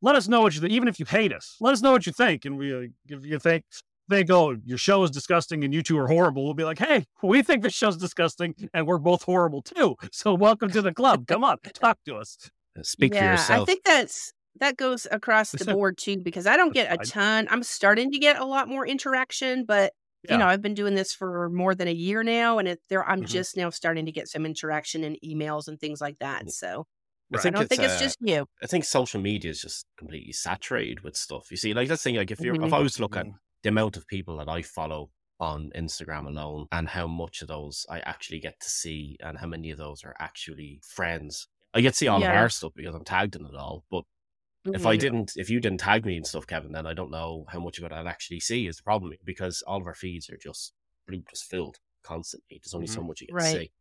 let 0.01 0.15
us 0.15 0.27
know 0.27 0.41
what 0.41 0.53
you 0.53 0.61
think. 0.61 0.73
Even 0.73 0.87
if 0.87 0.99
you 0.99 1.05
hate 1.05 1.33
us, 1.33 1.55
let 1.59 1.73
us 1.73 1.81
know 1.81 1.91
what 1.91 2.05
you 2.05 2.11
think. 2.11 2.45
And 2.45 2.57
we, 2.57 2.73
uh, 2.73 2.87
if 3.07 3.25
you 3.25 3.39
think, 3.39 3.63
think, 4.09 4.29
oh, 4.29 4.55
your 4.63 4.77
show 4.77 5.03
is 5.03 5.11
disgusting 5.11 5.63
and 5.63 5.73
you 5.73 5.81
two 5.81 5.97
are 5.97 6.07
horrible, 6.07 6.43
we'll 6.43 6.53
be 6.53 6.63
like, 6.63 6.79
hey, 6.79 7.05
we 7.23 7.41
think 7.41 7.63
this 7.63 7.73
show's 7.73 7.97
disgusting 7.97 8.53
and 8.73 8.85
we're 8.85 8.99
both 8.99 9.23
horrible 9.23 9.61
too. 9.61 9.95
So 10.11 10.33
welcome 10.33 10.69
to 10.71 10.81
the 10.81 10.93
club. 10.93 11.27
Come 11.27 11.43
on, 11.43 11.57
talk 11.73 11.97
to 12.05 12.17
us. 12.17 12.37
Uh, 12.77 12.83
Speak 12.83 13.15
for 13.15 13.23
yourself. 13.23 13.61
I 13.61 13.65
think 13.65 13.83
that's 13.83 14.33
that 14.59 14.77
goes 14.77 15.05
across 15.11 15.51
the 15.51 15.65
board 15.65 15.97
too 15.97 16.17
because 16.17 16.47
I 16.47 16.57
don't 16.57 16.73
get 16.73 16.91
a 16.91 16.97
ton. 17.05 17.47
I'm 17.49 17.63
starting 17.63 18.11
to 18.11 18.19
get 18.19 18.37
a 18.39 18.45
lot 18.45 18.67
more 18.69 18.85
interaction, 18.87 19.65
but 19.65 19.93
Yeah. 20.23 20.33
you 20.33 20.37
know, 20.39 20.47
I've 20.47 20.61
been 20.61 20.73
doing 20.73 20.95
this 20.95 21.13
for 21.13 21.49
more 21.49 21.75
than 21.75 21.87
a 21.87 21.93
year 21.93 22.23
now, 22.23 22.57
and 22.57 22.67
it, 22.67 22.81
there 22.89 23.03
I'm 23.07 23.21
Mhm. 23.21 23.27
just 23.27 23.55
now 23.57 23.69
starting 23.69 24.05
to 24.07 24.11
get 24.11 24.27
some 24.27 24.45
interaction 24.45 25.03
and 25.03 25.17
emails 25.23 25.67
and 25.67 25.79
things 25.79 26.01
like 26.01 26.17
that. 26.19 26.45
Mm. 26.45 26.51
So 26.51 26.87
I 27.33 27.37
I 27.37 27.41
think 27.41 27.55
don't 27.55 27.69
think 27.69 27.81
it's 27.83 27.95
uh, 27.95 27.99
just 27.99 28.17
you. 28.21 28.45
I 28.61 28.67
think 28.67 28.85
social 28.85 29.21
media 29.21 29.51
is 29.51 29.61
just 29.61 29.85
completely 29.97 30.31
saturated 30.33 31.01
with 31.01 31.15
stuff. 31.15 31.51
You 31.51 31.57
see, 31.57 31.73
like 31.73 31.87
the 31.89 31.97
thing. 31.97 32.15
Like 32.15 32.31
if 32.31 32.39
you're, 32.39 32.55
if 32.55 32.61
Mhm. 32.61 32.73
I 32.73 32.79
was 32.79 32.93
to 32.95 33.01
look 33.01 33.15
at 33.15 33.25
Mhm. 33.25 33.33
the 33.63 33.69
amount 33.69 33.97
of 33.97 34.07
people 34.07 34.37
that 34.37 34.49
I 34.49 34.61
follow 34.61 35.11
on 35.39 35.69
Instagram 35.75 36.27
alone, 36.27 36.65
and 36.71 36.87
how 36.87 37.07
much 37.07 37.41
of 37.41 37.47
those 37.49 37.85
I 37.89 37.99
actually 37.99 38.39
get 38.39 38.59
to 38.61 38.69
see, 38.69 39.17
and 39.19 39.37
how 39.37 39.47
many 39.47 39.69
of 39.71 39.77
those 39.77 40.03
are 40.05 40.15
actually 40.17 40.79
friends. 40.81 41.47
I 41.73 41.81
get 41.81 41.89
to 41.91 41.97
see 41.97 42.07
all 42.07 42.21
Yeah. 42.21 42.31
of 42.31 42.37
our 42.37 42.49
stuff 42.49 42.71
because 42.73 42.95
I'm 42.95 43.03
tagged 43.03 43.35
in 43.35 43.45
it 43.45 43.53
all. 43.53 43.83
But 43.91 44.05
if 44.73 44.85
I 44.85 44.95
Mhm. 44.95 44.99
didn't, 44.99 45.33
if 45.35 45.49
you 45.49 45.59
didn't 45.59 45.79
tag 45.79 46.05
me 46.05 46.17
and 46.17 46.25
stuff, 46.25 46.47
Kevin, 46.47 46.71
then 46.71 46.87
I 46.87 46.93
don't 46.93 47.11
know 47.11 47.45
how 47.49 47.59
much 47.59 47.77
of 47.77 47.83
it 47.83 47.91
I'd 47.91 48.07
actually 48.07 48.39
see. 48.39 48.67
Is 48.67 48.77
the 48.77 48.83
problem 48.83 49.13
because 49.23 49.61
all 49.63 49.81
of 49.81 49.87
our 49.87 49.93
feeds 49.93 50.29
are 50.29 50.37
just 50.37 50.73
just 51.29 51.45
filled 51.49 51.79
constantly. 52.03 52.59
There's 52.63 52.73
only 52.73 52.87
so 52.87 53.03
much 53.03 53.21
you 53.21 53.27
can 53.27 53.35
Right. 53.35 53.51
see, 53.61 53.71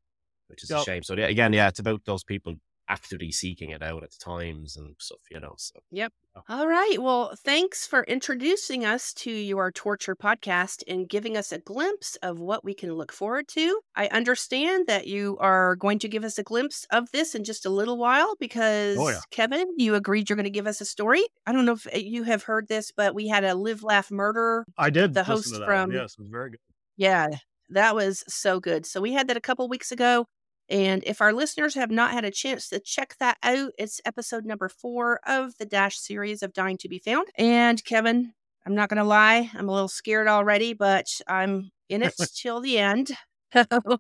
which 0.49 0.63
is 0.63 0.71
a 0.71 0.85
shame. 0.85 1.03
So 1.03 1.15
yeah, 1.15 1.27
again, 1.27 1.53
yeah, 1.53 1.69
it's 1.69 1.79
about 1.81 2.05
those 2.05 2.25
people 2.25 2.55
actively 2.89 3.31
seeking 3.33 3.71
it 3.71 3.83
out 3.83 4.03
at 4.03 4.19
times 4.19 4.77
and 4.77 4.95
stuff, 4.99 5.21
you 5.31 5.41
know. 5.41 5.55
So 5.57 5.81
yep. 5.91 6.13
All 6.49 6.67
right. 6.67 6.97
Well, 7.01 7.35
thanks 7.45 7.87
for 7.87 8.03
introducing 8.05 8.85
us 8.85 9.13
to 9.15 9.31
your 9.31 9.71
torture 9.71 10.17
podcast 10.17 10.83
and 10.89 11.09
giving 11.09 11.37
us 11.37 11.53
a 11.53 11.59
glimpse 11.61 12.17
of 12.23 12.41
what 12.41 12.65
we 12.65 12.75
can 12.75 12.93
look 12.93 13.13
forward 13.13 13.47
to. 13.49 13.81
I 13.95 14.09
understand 14.09 14.87
that 14.89 15.07
you 15.07 15.37
are 15.41 15.77
going 15.77 16.01
to 16.01 16.09
give 16.09 16.25
us 16.25 16.37
a 16.39 16.43
glimpse 16.43 16.87
of 16.91 17.11
this 17.13 17.35
in 17.37 17.45
just 17.45 17.65
a 17.65 17.71
little 17.71 17.97
while 17.99 18.35
because, 18.41 18.99
Oh, 18.99 19.09
yeah. 19.09 19.21
Kevin, 19.31 19.67
you 19.77 19.95
agreed 19.95 20.29
you're 20.29 20.37
going 20.37 20.45
to 20.45 20.51
give 20.51 20.67
us 20.67 20.81
a 20.81 20.85
story. 20.85 21.23
I 21.47 21.53
don't 21.53 21.65
know 21.67 21.73
if 21.75 21.87
uh, 21.87 21.99
you 21.99 22.25
have 22.25 22.43
heard 22.43 22.67
this, 22.67 22.91
but 22.91 23.15
we 23.15 23.29
had 23.29 23.45
a 23.45 23.55
live, 23.55 23.85
laugh, 23.85 24.11
murder. 24.11 24.65
I 24.77 24.91
did 24.91 25.15
The 25.15 25.25
host 25.25 25.55
from- 25.55 25.91
one. 25.91 25.93
Yes, 25.93 26.15
it 26.19 26.23
was 26.23 26.29
very 26.31 26.51
good. 26.51 26.61
Yeah, 26.97 27.29
that 27.71 27.95
was 27.95 28.25
so 28.29 28.59
good. 28.61 28.87
So 28.87 29.01
we 29.01 29.13
had 29.13 29.29
that 29.29 29.37
a 29.37 29.41
couple 29.41 29.69
weeks 29.69 29.93
ago. 29.93 30.27
And 30.69 31.03
if 31.05 31.21
our 31.21 31.33
listeners 31.33 31.75
have 31.75 31.91
not 31.91 32.13
had 32.13 32.25
a 32.25 32.31
chance 32.31 32.69
to 32.71 32.81
check 32.81 33.17
that 33.21 33.37
out, 33.43 33.73
it's 33.79 34.01
episode 34.05 34.45
number 34.47 34.69
four 34.69 35.21
of 35.27 35.57
the 35.59 35.67
Dash 35.67 35.99
series 35.99 36.43
of 36.43 36.53
Dying 36.53 36.79
to 36.79 36.89
Be 36.89 36.99
Found. 37.01 37.29
And 37.37 37.85
Kevin, 37.85 38.33
I'm 38.67 38.75
not 38.75 38.89
going 38.89 38.99
to 38.99 39.05
lie, 39.05 39.51
I'm 39.55 39.69
a 39.69 39.73
little 39.73 39.89
scared 39.89 40.27
already, 40.29 40.73
but 40.73 41.07
I'm 41.29 41.71
in 41.89 42.03
it 42.03 42.15
till 42.35 42.61
the 42.61 42.79
end. 42.79 43.11
All 43.55 43.99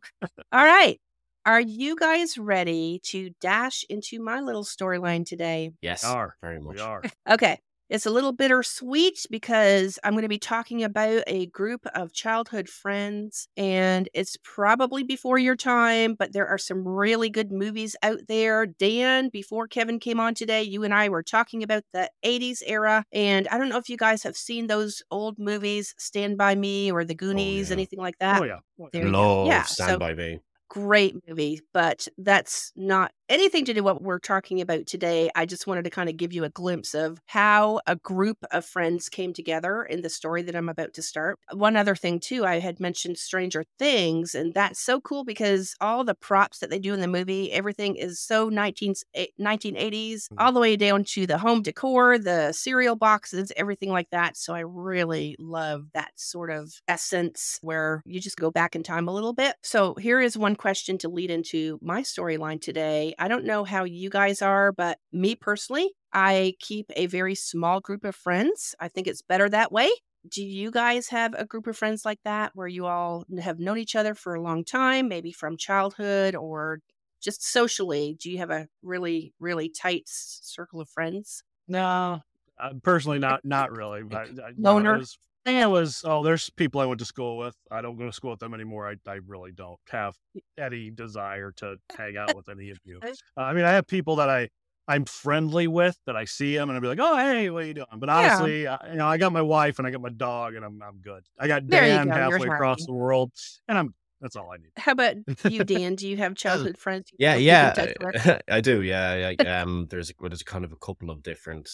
right. 0.52 0.98
Are 1.46 1.60
you 1.60 1.94
guys 1.96 2.38
ready 2.38 3.00
to 3.04 3.30
dash 3.40 3.84
into 3.90 4.18
my 4.18 4.40
little 4.40 4.64
storyline 4.64 5.26
today? 5.26 5.72
yes, 5.82 6.02
We 6.02 6.08
are. 6.08 6.36
very 6.40 6.58
much. 6.60 6.76
We 6.76 6.80
are. 6.80 7.02
Okay. 7.28 7.58
It's 7.90 8.06
a 8.06 8.10
little 8.10 8.32
bittersweet 8.32 9.26
because 9.30 9.98
I'm 10.02 10.14
going 10.14 10.22
to 10.22 10.28
be 10.28 10.38
talking 10.38 10.82
about 10.82 11.22
a 11.26 11.46
group 11.46 11.86
of 11.94 12.12
childhood 12.14 12.68
friends, 12.68 13.46
and 13.56 14.08
it's 14.14 14.36
probably 14.42 15.02
before 15.02 15.38
your 15.38 15.54
time, 15.54 16.14
but 16.18 16.32
there 16.32 16.46
are 16.48 16.58
some 16.58 16.86
really 16.88 17.28
good 17.28 17.52
movies 17.52 17.94
out 18.02 18.20
there. 18.26 18.64
Dan, 18.66 19.28
before 19.28 19.68
Kevin 19.68 19.98
came 19.98 20.18
on 20.18 20.34
today, 20.34 20.62
you 20.62 20.82
and 20.82 20.94
I 20.94 21.10
were 21.10 21.22
talking 21.22 21.62
about 21.62 21.84
the 21.92 22.08
80s 22.24 22.62
era, 22.66 23.04
and 23.12 23.46
I 23.48 23.58
don't 23.58 23.68
know 23.68 23.78
if 23.78 23.90
you 23.90 23.98
guys 23.98 24.22
have 24.22 24.36
seen 24.36 24.66
those 24.66 25.02
old 25.10 25.38
movies, 25.38 25.94
Stand 25.98 26.38
By 26.38 26.54
Me 26.54 26.90
or 26.90 27.04
The 27.04 27.14
oh, 27.14 27.16
Goonies, 27.16 27.68
yeah. 27.68 27.74
anything 27.74 27.98
like 27.98 28.14
oh, 28.20 28.24
that. 28.24 28.42
oh 28.42 28.44
yeah. 28.44 28.58
Oh, 28.80 28.84
yeah. 28.84 28.88
There 28.92 29.06
you 29.06 29.12
go. 29.12 29.18
Love 29.18 29.46
Yeah, 29.48 29.62
Stand 29.64 29.90
so- 29.90 29.98
by 29.98 30.14
Me. 30.14 30.40
great 30.70 31.14
movie, 31.28 31.60
but 31.72 32.08
that's 32.18 32.72
not 32.74 33.12
anything 33.28 33.64
to 33.64 33.74
do 33.74 33.82
what 33.82 34.02
we're 34.02 34.18
talking 34.18 34.60
about 34.60 34.86
today. 34.86 35.30
I 35.34 35.46
just 35.46 35.66
wanted 35.66 35.84
to 35.84 35.90
kind 35.90 36.08
of 36.08 36.16
give 36.16 36.32
you 36.32 36.44
a 36.44 36.50
glimpse 36.50 36.94
of 36.94 37.18
how 37.26 37.80
a 37.86 37.96
group 37.96 38.38
of 38.50 38.64
friends 38.64 39.08
came 39.08 39.32
together 39.32 39.82
in 39.82 40.02
the 40.02 40.10
story 40.10 40.42
that 40.42 40.56
I'm 40.56 40.68
about 40.68 40.94
to 40.94 41.02
start. 41.02 41.38
One 41.52 41.76
other 41.76 41.96
thing 41.96 42.20
too, 42.20 42.44
I 42.44 42.58
had 42.58 42.80
mentioned 42.80 43.18
Stranger 43.18 43.64
Things, 43.78 44.34
and 44.34 44.52
that's 44.52 44.80
so 44.80 45.00
cool 45.00 45.24
because 45.24 45.74
all 45.80 46.04
the 46.04 46.14
props 46.14 46.58
that 46.58 46.70
they 46.70 46.78
do 46.78 46.94
in 46.94 47.00
the 47.00 47.08
movie, 47.08 47.52
everything 47.52 47.96
is 47.96 48.20
so 48.20 48.48
19, 48.48 48.94
eh, 49.14 49.26
1980s, 49.40 50.28
all 50.38 50.52
the 50.52 50.60
way 50.60 50.76
down 50.76 51.04
to 51.04 51.26
the 51.26 51.38
home 51.38 51.62
decor, 51.62 52.18
the 52.18 52.52
cereal 52.52 52.96
boxes, 52.96 53.52
everything 53.56 53.90
like 53.90 54.10
that. 54.10 54.36
So 54.36 54.54
I 54.54 54.60
really 54.60 55.36
love 55.38 55.86
that 55.94 56.12
sort 56.16 56.50
of 56.50 56.72
essence 56.88 57.58
where 57.62 58.02
you 58.04 58.20
just 58.20 58.36
go 58.36 58.50
back 58.50 58.76
in 58.76 58.82
time 58.82 59.08
a 59.08 59.12
little 59.12 59.32
bit. 59.32 59.56
So 59.62 59.94
here 59.94 60.20
is 60.20 60.36
one 60.36 60.56
question 60.56 60.98
to 60.98 61.08
lead 61.08 61.30
into 61.30 61.78
my 61.80 62.02
storyline 62.02 62.60
today. 62.60 63.13
I 63.18 63.28
don't 63.28 63.44
know 63.44 63.64
how 63.64 63.84
you 63.84 64.10
guys 64.10 64.42
are, 64.42 64.72
but 64.72 64.98
me 65.12 65.34
personally, 65.34 65.90
I 66.12 66.54
keep 66.60 66.90
a 66.94 67.06
very 67.06 67.34
small 67.34 67.80
group 67.80 68.04
of 68.04 68.14
friends. 68.14 68.74
I 68.80 68.88
think 68.88 69.06
it's 69.06 69.22
better 69.22 69.48
that 69.48 69.72
way. 69.72 69.90
Do 70.28 70.42
you 70.42 70.70
guys 70.70 71.08
have 71.08 71.34
a 71.34 71.44
group 71.44 71.66
of 71.66 71.76
friends 71.76 72.04
like 72.04 72.20
that 72.24 72.52
where 72.54 72.68
you 72.68 72.86
all 72.86 73.24
have 73.42 73.58
known 73.58 73.78
each 73.78 73.94
other 73.94 74.14
for 74.14 74.34
a 74.34 74.40
long 74.40 74.64
time, 74.64 75.08
maybe 75.08 75.32
from 75.32 75.56
childhood 75.56 76.34
or 76.34 76.80
just 77.20 77.44
socially? 77.44 78.16
Do 78.18 78.30
you 78.30 78.38
have 78.38 78.50
a 78.50 78.68
really, 78.82 79.34
really 79.38 79.68
tight 79.68 80.04
circle 80.06 80.80
of 80.80 80.88
friends? 80.88 81.42
No, 81.68 82.22
uh, 82.58 82.70
personally, 82.82 83.18
not 83.18 83.44
not 83.44 83.76
really. 83.76 84.02
But 84.02 84.28
I, 84.38 84.52
Loner? 84.56 84.98
No, 84.98 85.04
it 85.44 85.48
I 85.48 85.52
think 85.52 85.62
it 85.62 85.70
was. 85.70 86.02
Oh, 86.04 86.22
there's 86.22 86.50
people 86.50 86.80
I 86.80 86.86
went 86.86 86.98
to 87.00 87.04
school 87.04 87.36
with. 87.36 87.56
I 87.70 87.80
don't 87.82 87.96
go 87.96 88.06
to 88.06 88.12
school 88.12 88.30
with 88.30 88.40
them 88.40 88.54
anymore. 88.54 88.88
I, 88.88 88.96
I 89.10 89.18
really 89.26 89.52
don't 89.52 89.78
have 89.90 90.16
any 90.58 90.90
desire 90.90 91.52
to 91.58 91.76
hang 91.96 92.16
out 92.16 92.36
with 92.36 92.48
any 92.48 92.70
of 92.70 92.78
you. 92.84 93.00
Uh, 93.36 93.40
I 93.40 93.52
mean, 93.52 93.64
I 93.64 93.72
have 93.72 93.86
people 93.88 94.16
that 94.16 94.30
I 94.30 94.48
I'm 94.86 95.04
friendly 95.06 95.66
with 95.66 95.98
that 96.06 96.14
I 96.14 96.24
see 96.24 96.54
them 96.56 96.68
and 96.68 96.76
I'll 96.76 96.80
be 96.82 96.86
like, 96.86 97.00
oh 97.00 97.16
hey, 97.16 97.50
what 97.50 97.64
are 97.64 97.66
you 97.66 97.74
doing? 97.74 97.86
But 97.96 98.08
Yeah. 98.08 98.16
honestly, 98.16 98.66
I, 98.68 98.78
you 98.90 98.96
know, 98.96 99.06
I 99.08 99.16
got 99.16 99.32
my 99.32 99.42
wife 99.42 99.78
and 99.78 99.88
I 99.88 99.90
got 99.90 100.00
my 100.00 100.10
dog 100.10 100.54
and 100.54 100.64
I'm 100.64 100.80
I'm 100.82 100.98
good. 100.98 101.24
I 101.38 101.48
got 101.48 101.66
There 101.66 101.82
Dan 101.82 102.08
go, 102.08 102.14
you're 102.14 102.22
halfway 102.30 102.46
across 102.46 102.78
happy. 102.78 102.86
the 102.86 102.92
world 102.92 103.32
and 103.66 103.76
I'm 103.78 103.94
that's 104.20 104.36
all 104.36 104.50
I 104.52 104.56
need. 104.58 104.70
How 104.76 104.92
about 104.92 105.16
you, 105.48 105.64
Dan? 105.64 105.96
Do 105.96 106.08
you 106.08 106.16
have 106.18 106.34
childhood 106.34 106.78
friends? 106.78 107.10
Yeah, 107.18 107.36
still 107.36 107.70
keep 107.72 107.78
in 107.78 108.20
yeah. 108.24 108.40
I 108.48 108.60
do. 108.60 108.82
Yeah, 108.82 109.32
yeah. 109.38 109.62
Um, 109.62 109.86
there's 109.90 110.10
a, 110.10 110.14
well, 110.20 110.30
there's 110.30 110.42
kind 110.42 110.64
of 110.64 110.72
a 110.72 110.76
couple 110.76 111.10
of 111.10 111.22
different 111.22 111.68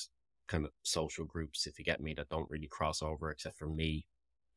kind 0.50 0.66
of 0.66 0.72
social 0.82 1.24
groups, 1.24 1.66
if 1.66 1.78
you 1.78 1.84
get 1.84 2.00
me, 2.00 2.12
that 2.14 2.28
don't 2.28 2.50
really 2.50 2.68
cross 2.68 3.00
over, 3.00 3.30
except 3.30 3.56
for 3.56 3.68
me 3.68 4.04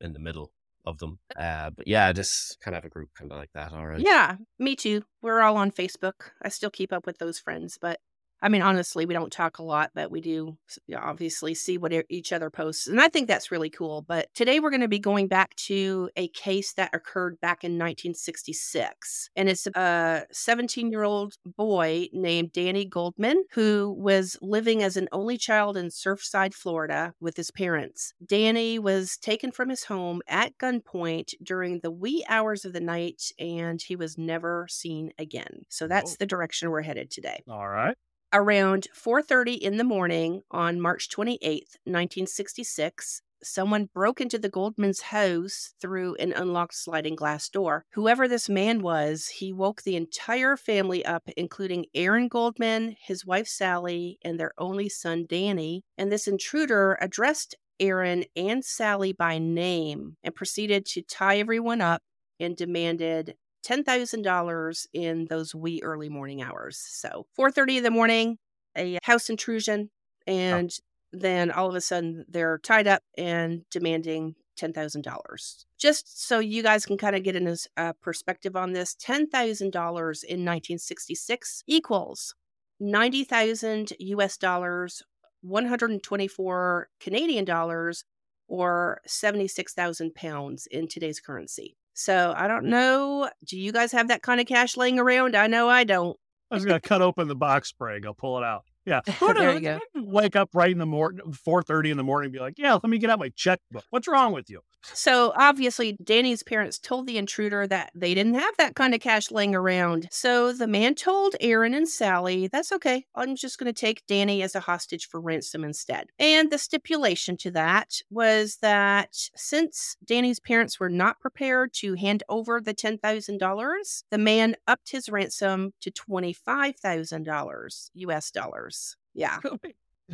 in 0.01 0.11
the 0.11 0.19
middle 0.19 0.51
of 0.85 0.97
them. 0.97 1.19
Uh, 1.37 1.69
but 1.69 1.87
yeah, 1.87 2.11
just 2.11 2.57
kind 2.59 2.75
of 2.75 2.83
have 2.83 2.91
a 2.91 2.93
group 2.93 3.09
kind 3.17 3.31
of 3.31 3.37
like 3.37 3.51
that. 3.53 3.71
All 3.71 3.87
right. 3.87 3.99
Yeah, 3.99 4.35
me 4.59 4.75
too. 4.75 5.03
We're 5.21 5.41
all 5.41 5.55
on 5.55 5.71
Facebook. 5.71 6.31
I 6.41 6.49
still 6.49 6.71
keep 6.71 6.91
up 6.91 7.05
with 7.05 7.19
those 7.19 7.39
friends, 7.39 7.77
but 7.79 7.99
I 8.43 8.49
mean, 8.49 8.61
honestly, 8.61 9.05
we 9.05 9.13
don't 9.13 9.31
talk 9.31 9.59
a 9.59 9.63
lot, 9.63 9.91
but 9.95 10.11
we 10.11 10.19
do 10.19 10.57
obviously 10.93 11.53
see 11.53 11.77
what 11.77 11.93
each 12.09 12.33
other 12.33 12.49
posts. 12.49 12.87
And 12.87 12.99
I 12.99 13.07
think 13.07 13.29
that's 13.29 13.51
really 13.51 13.69
cool. 13.69 14.01
But 14.01 14.27
today 14.33 14.59
we're 14.59 14.69
going 14.69 14.81
to 14.81 14.89
be 14.89 14.99
going 14.99 15.29
back 15.29 15.55
to 15.55 16.09
a 16.17 16.27
case 16.27 16.73
that 16.73 16.93
occurred 16.93 17.39
back 17.39 17.63
in 17.63 17.71
1966. 17.73 19.29
And 19.37 19.47
it's 19.47 19.65
a 19.67 20.25
17 20.31 20.91
year 20.91 21.03
old 21.03 21.35
boy 21.45 22.09
named 22.11 22.51
Danny 22.51 22.83
Goldman 22.83 23.45
who 23.53 23.95
was 23.97 24.37
living 24.41 24.83
as 24.83 24.97
an 24.97 25.07
only 25.13 25.37
child 25.37 25.77
in 25.77 25.87
Surfside, 25.87 26.53
Florida 26.53 27.13
with 27.21 27.37
his 27.37 27.49
parents. 27.49 28.13
Danny 28.25 28.77
was 28.77 29.15
taken 29.15 29.53
from 29.53 29.69
his 29.69 29.85
home 29.85 30.21
at 30.27 30.57
gunpoint 30.57 31.33
during 31.41 31.79
the 31.79 31.91
wee 31.91 32.25
hours 32.27 32.65
of 32.65 32.73
the 32.73 32.81
night 32.81 33.31
and 33.39 33.81
he 33.81 33.95
was 33.95 34.17
never 34.17 34.67
seen 34.69 35.13
again. 35.17 35.61
So 35.69 35.87
that's 35.87 36.17
the 36.17 36.25
direction 36.25 36.69
we're 36.71 36.81
headed 36.81 37.09
today. 37.09 37.41
All 37.47 37.69
right. 37.69 37.95
Around 38.35 38.87
4:30 38.95 39.53
in 39.61 39.77
the 39.77 39.83
morning 39.83 40.41
on 40.49 40.81
March 40.81 41.07
28, 41.07 41.77
1966, 41.85 43.21
someone 43.43 43.89
broke 43.93 44.19
into 44.19 44.39
the 44.39 44.49
Goldman's 44.49 45.01
house 45.01 45.75
through 45.79 46.15
an 46.15 46.33
unlocked 46.33 46.73
sliding 46.73 47.15
glass 47.15 47.47
door. 47.47 47.85
Whoever 47.91 48.27
this 48.27 48.49
man 48.49 48.81
was, 48.81 49.27
he 49.27 49.53
woke 49.53 49.83
the 49.83 49.95
entire 49.95 50.57
family 50.57 51.05
up, 51.05 51.29
including 51.37 51.85
Aaron 51.93 52.27
Goldman, 52.27 52.95
his 52.99 53.23
wife 53.23 53.47
Sally, 53.47 54.17
and 54.23 54.39
their 54.39 54.53
only 54.57 54.89
son 54.89 55.27
Danny. 55.29 55.83
And 55.95 56.11
this 56.11 56.27
intruder 56.27 56.97
addressed 56.99 57.53
Aaron 57.79 58.25
and 58.35 58.65
Sally 58.65 59.13
by 59.13 59.37
name 59.37 60.17
and 60.23 60.33
proceeded 60.33 60.87
to 60.87 61.03
tie 61.03 61.37
everyone 61.37 61.81
up 61.81 62.01
and 62.39 62.57
demanded 62.57 63.35
$10,000 63.65 64.87
in 64.93 65.25
those 65.25 65.55
wee 65.55 65.81
early 65.83 66.09
morning 66.09 66.41
hours. 66.41 66.77
So 66.77 67.25
4:30 67.37 67.77
in 67.77 67.83
the 67.83 67.91
morning, 67.91 68.37
a 68.77 68.99
house 69.03 69.29
intrusion 69.29 69.89
and 70.27 70.71
oh. 70.71 71.17
then 71.19 71.51
all 71.51 71.69
of 71.69 71.75
a 71.75 71.81
sudden 71.81 72.25
they're 72.27 72.57
tied 72.59 72.87
up 72.87 73.03
and 73.17 73.63
demanding 73.69 74.35
$10,000. 74.59 75.65
Just 75.77 76.27
so 76.27 76.39
you 76.39 76.63
guys 76.63 76.85
can 76.85 76.97
kind 76.97 77.15
of 77.15 77.23
get 77.23 77.35
a 77.35 77.57
uh, 77.77 77.93
perspective 78.01 78.55
on 78.55 78.73
this, 78.73 78.95
$10,000 78.95 79.29
in 79.61 79.69
1966 79.73 81.63
equals 81.67 82.35
90,000 82.79 83.93
US 83.99 84.37
dollars, 84.37 85.03
124 85.41 86.89
Canadian 86.99 87.45
dollars, 87.45 88.05
or 88.47 89.01
76,000 89.05 90.13
pounds 90.13 90.67
in 90.67 90.87
today's 90.87 91.19
currency. 91.19 91.75
So 91.93 92.33
I 92.35 92.47
don't 92.47 92.65
know. 92.65 93.29
Do 93.47 93.57
you 93.57 93.71
guys 93.71 93.91
have 93.91 94.07
that 94.07 94.21
kind 94.21 94.41
of 94.41 94.47
cash 94.47 94.77
laying 94.77 94.99
around? 94.99 95.35
I 95.35 95.47
know 95.47 95.69
I 95.69 95.83
don't. 95.83 96.17
I 96.51 96.55
was 96.55 96.65
gonna 96.65 96.79
cut 96.79 97.01
open 97.01 97.27
the 97.27 97.35
box 97.35 97.69
spring. 97.69 98.05
I'll 98.05 98.13
pull 98.13 98.37
it 98.37 98.43
out. 98.43 98.63
Yeah. 98.85 99.01
there 99.19 99.53
you 99.53 99.61
go. 99.61 99.79
Wake 99.95 100.35
up 100.35 100.49
right 100.53 100.71
in 100.71 100.77
the 100.77 100.85
morning, 100.85 101.31
four 101.33 101.63
thirty 101.63 101.89
in 101.89 101.97
the 101.97 102.03
morning, 102.03 102.31
be 102.31 102.39
like, 102.39 102.55
"Yeah, 102.57 102.73
let 102.73 102.85
me 102.85 102.97
get 102.97 103.09
out 103.09 103.19
my 103.19 103.29
checkbook. 103.35 103.83
What's 103.89 104.07
wrong 104.07 104.33
with 104.33 104.49
you?" 104.49 104.61
So 104.85 105.31
obviously, 105.35 105.93
Danny's 106.03 106.43
parents 106.43 106.77
told 106.77 107.07
the 107.07 107.17
intruder 107.17 107.65
that 107.67 107.91
they 107.95 108.13
didn't 108.13 108.33
have 108.33 108.55
that 108.57 108.75
kind 108.75 108.93
of 108.93 108.99
cash 108.99 109.31
laying 109.31 109.55
around. 109.55 110.09
So 110.11 110.51
the 110.51 110.67
man 110.67 110.93
told 110.95 111.35
Aaron 111.39 111.73
and 111.73 111.87
Sally, 111.87 112.47
"That's 112.47 112.71
okay. 112.73 113.05
I'm 113.15 113.35
just 113.35 113.57
going 113.57 113.73
to 113.73 113.79
take 113.79 114.05
Danny 114.07 114.41
as 114.43 114.55
a 114.55 114.59
hostage 114.59 115.07
for 115.07 115.21
ransom 115.21 115.63
instead." 115.63 116.09
And 116.19 116.51
the 116.51 116.57
stipulation 116.57 117.37
to 117.37 117.51
that 117.51 118.01
was 118.09 118.57
that 118.57 119.29
since 119.35 119.95
Danny's 120.03 120.39
parents 120.39 120.79
were 120.79 120.89
not 120.89 121.19
prepared 121.21 121.73
to 121.75 121.93
hand 121.95 122.23
over 122.27 122.59
the 122.59 122.73
ten 122.73 122.97
thousand 122.97 123.37
dollars, 123.37 124.03
the 124.11 124.17
man 124.17 124.55
upped 124.67 124.91
his 124.91 125.07
ransom 125.09 125.73
to 125.81 125.91
twenty 125.91 126.33
five 126.33 126.75
thousand 126.75 127.23
dollars 127.23 127.89
U.S. 127.95 128.31
dollars. 128.31 128.97
Yeah. 129.13 129.39
Oh 129.45 129.57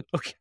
Okay. 0.16 0.34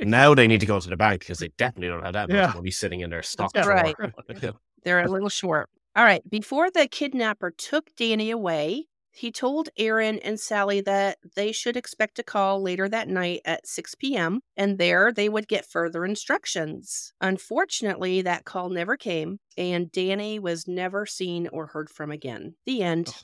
Now 0.00 0.34
they 0.34 0.46
need 0.46 0.60
to 0.60 0.66
go 0.66 0.78
to 0.80 0.88
the 0.88 0.96
bank 0.96 1.20
because 1.20 1.38
they 1.38 1.48
definitely 1.56 1.88
don't 1.88 2.02
have 2.04 2.12
that 2.14 2.28
much 2.28 2.36
Yeah. 2.36 2.52
money 2.54 2.70
sitting 2.70 3.00
in 3.00 3.10
their 3.10 3.22
stock. 3.22 3.52
That's 3.54 3.66
right. 3.66 3.94
They're 4.84 5.00
a 5.00 5.10
little 5.10 5.28
short. 5.28 5.70
All 5.96 6.04
right. 6.04 6.22
Before 6.28 6.70
the 6.70 6.86
kidnapper 6.88 7.50
took 7.50 7.94
Danny 7.96 8.30
away, 8.30 8.86
he 9.12 9.30
told 9.30 9.68
Aaron 9.78 10.18
and 10.18 10.38
Sally 10.40 10.80
that 10.82 11.18
they 11.36 11.52
should 11.52 11.76
expect 11.76 12.18
a 12.18 12.22
call 12.24 12.60
later 12.60 12.88
that 12.88 13.08
night 13.08 13.40
at 13.44 13.66
6 13.66 13.94
p.m., 13.94 14.40
and 14.56 14.76
there 14.76 15.12
they 15.12 15.28
would 15.28 15.46
get 15.46 15.64
further 15.64 16.04
instructions. 16.04 17.12
Unfortunately, 17.20 18.22
that 18.22 18.44
call 18.44 18.68
never 18.70 18.96
came, 18.96 19.38
and 19.56 19.92
Danny 19.92 20.38
was 20.40 20.66
never 20.66 21.06
seen 21.06 21.46
or 21.52 21.66
heard 21.68 21.88
from 21.90 22.10
again. 22.10 22.56
The 22.66 22.82
end. 22.82 23.14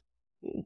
I 0.45 0.63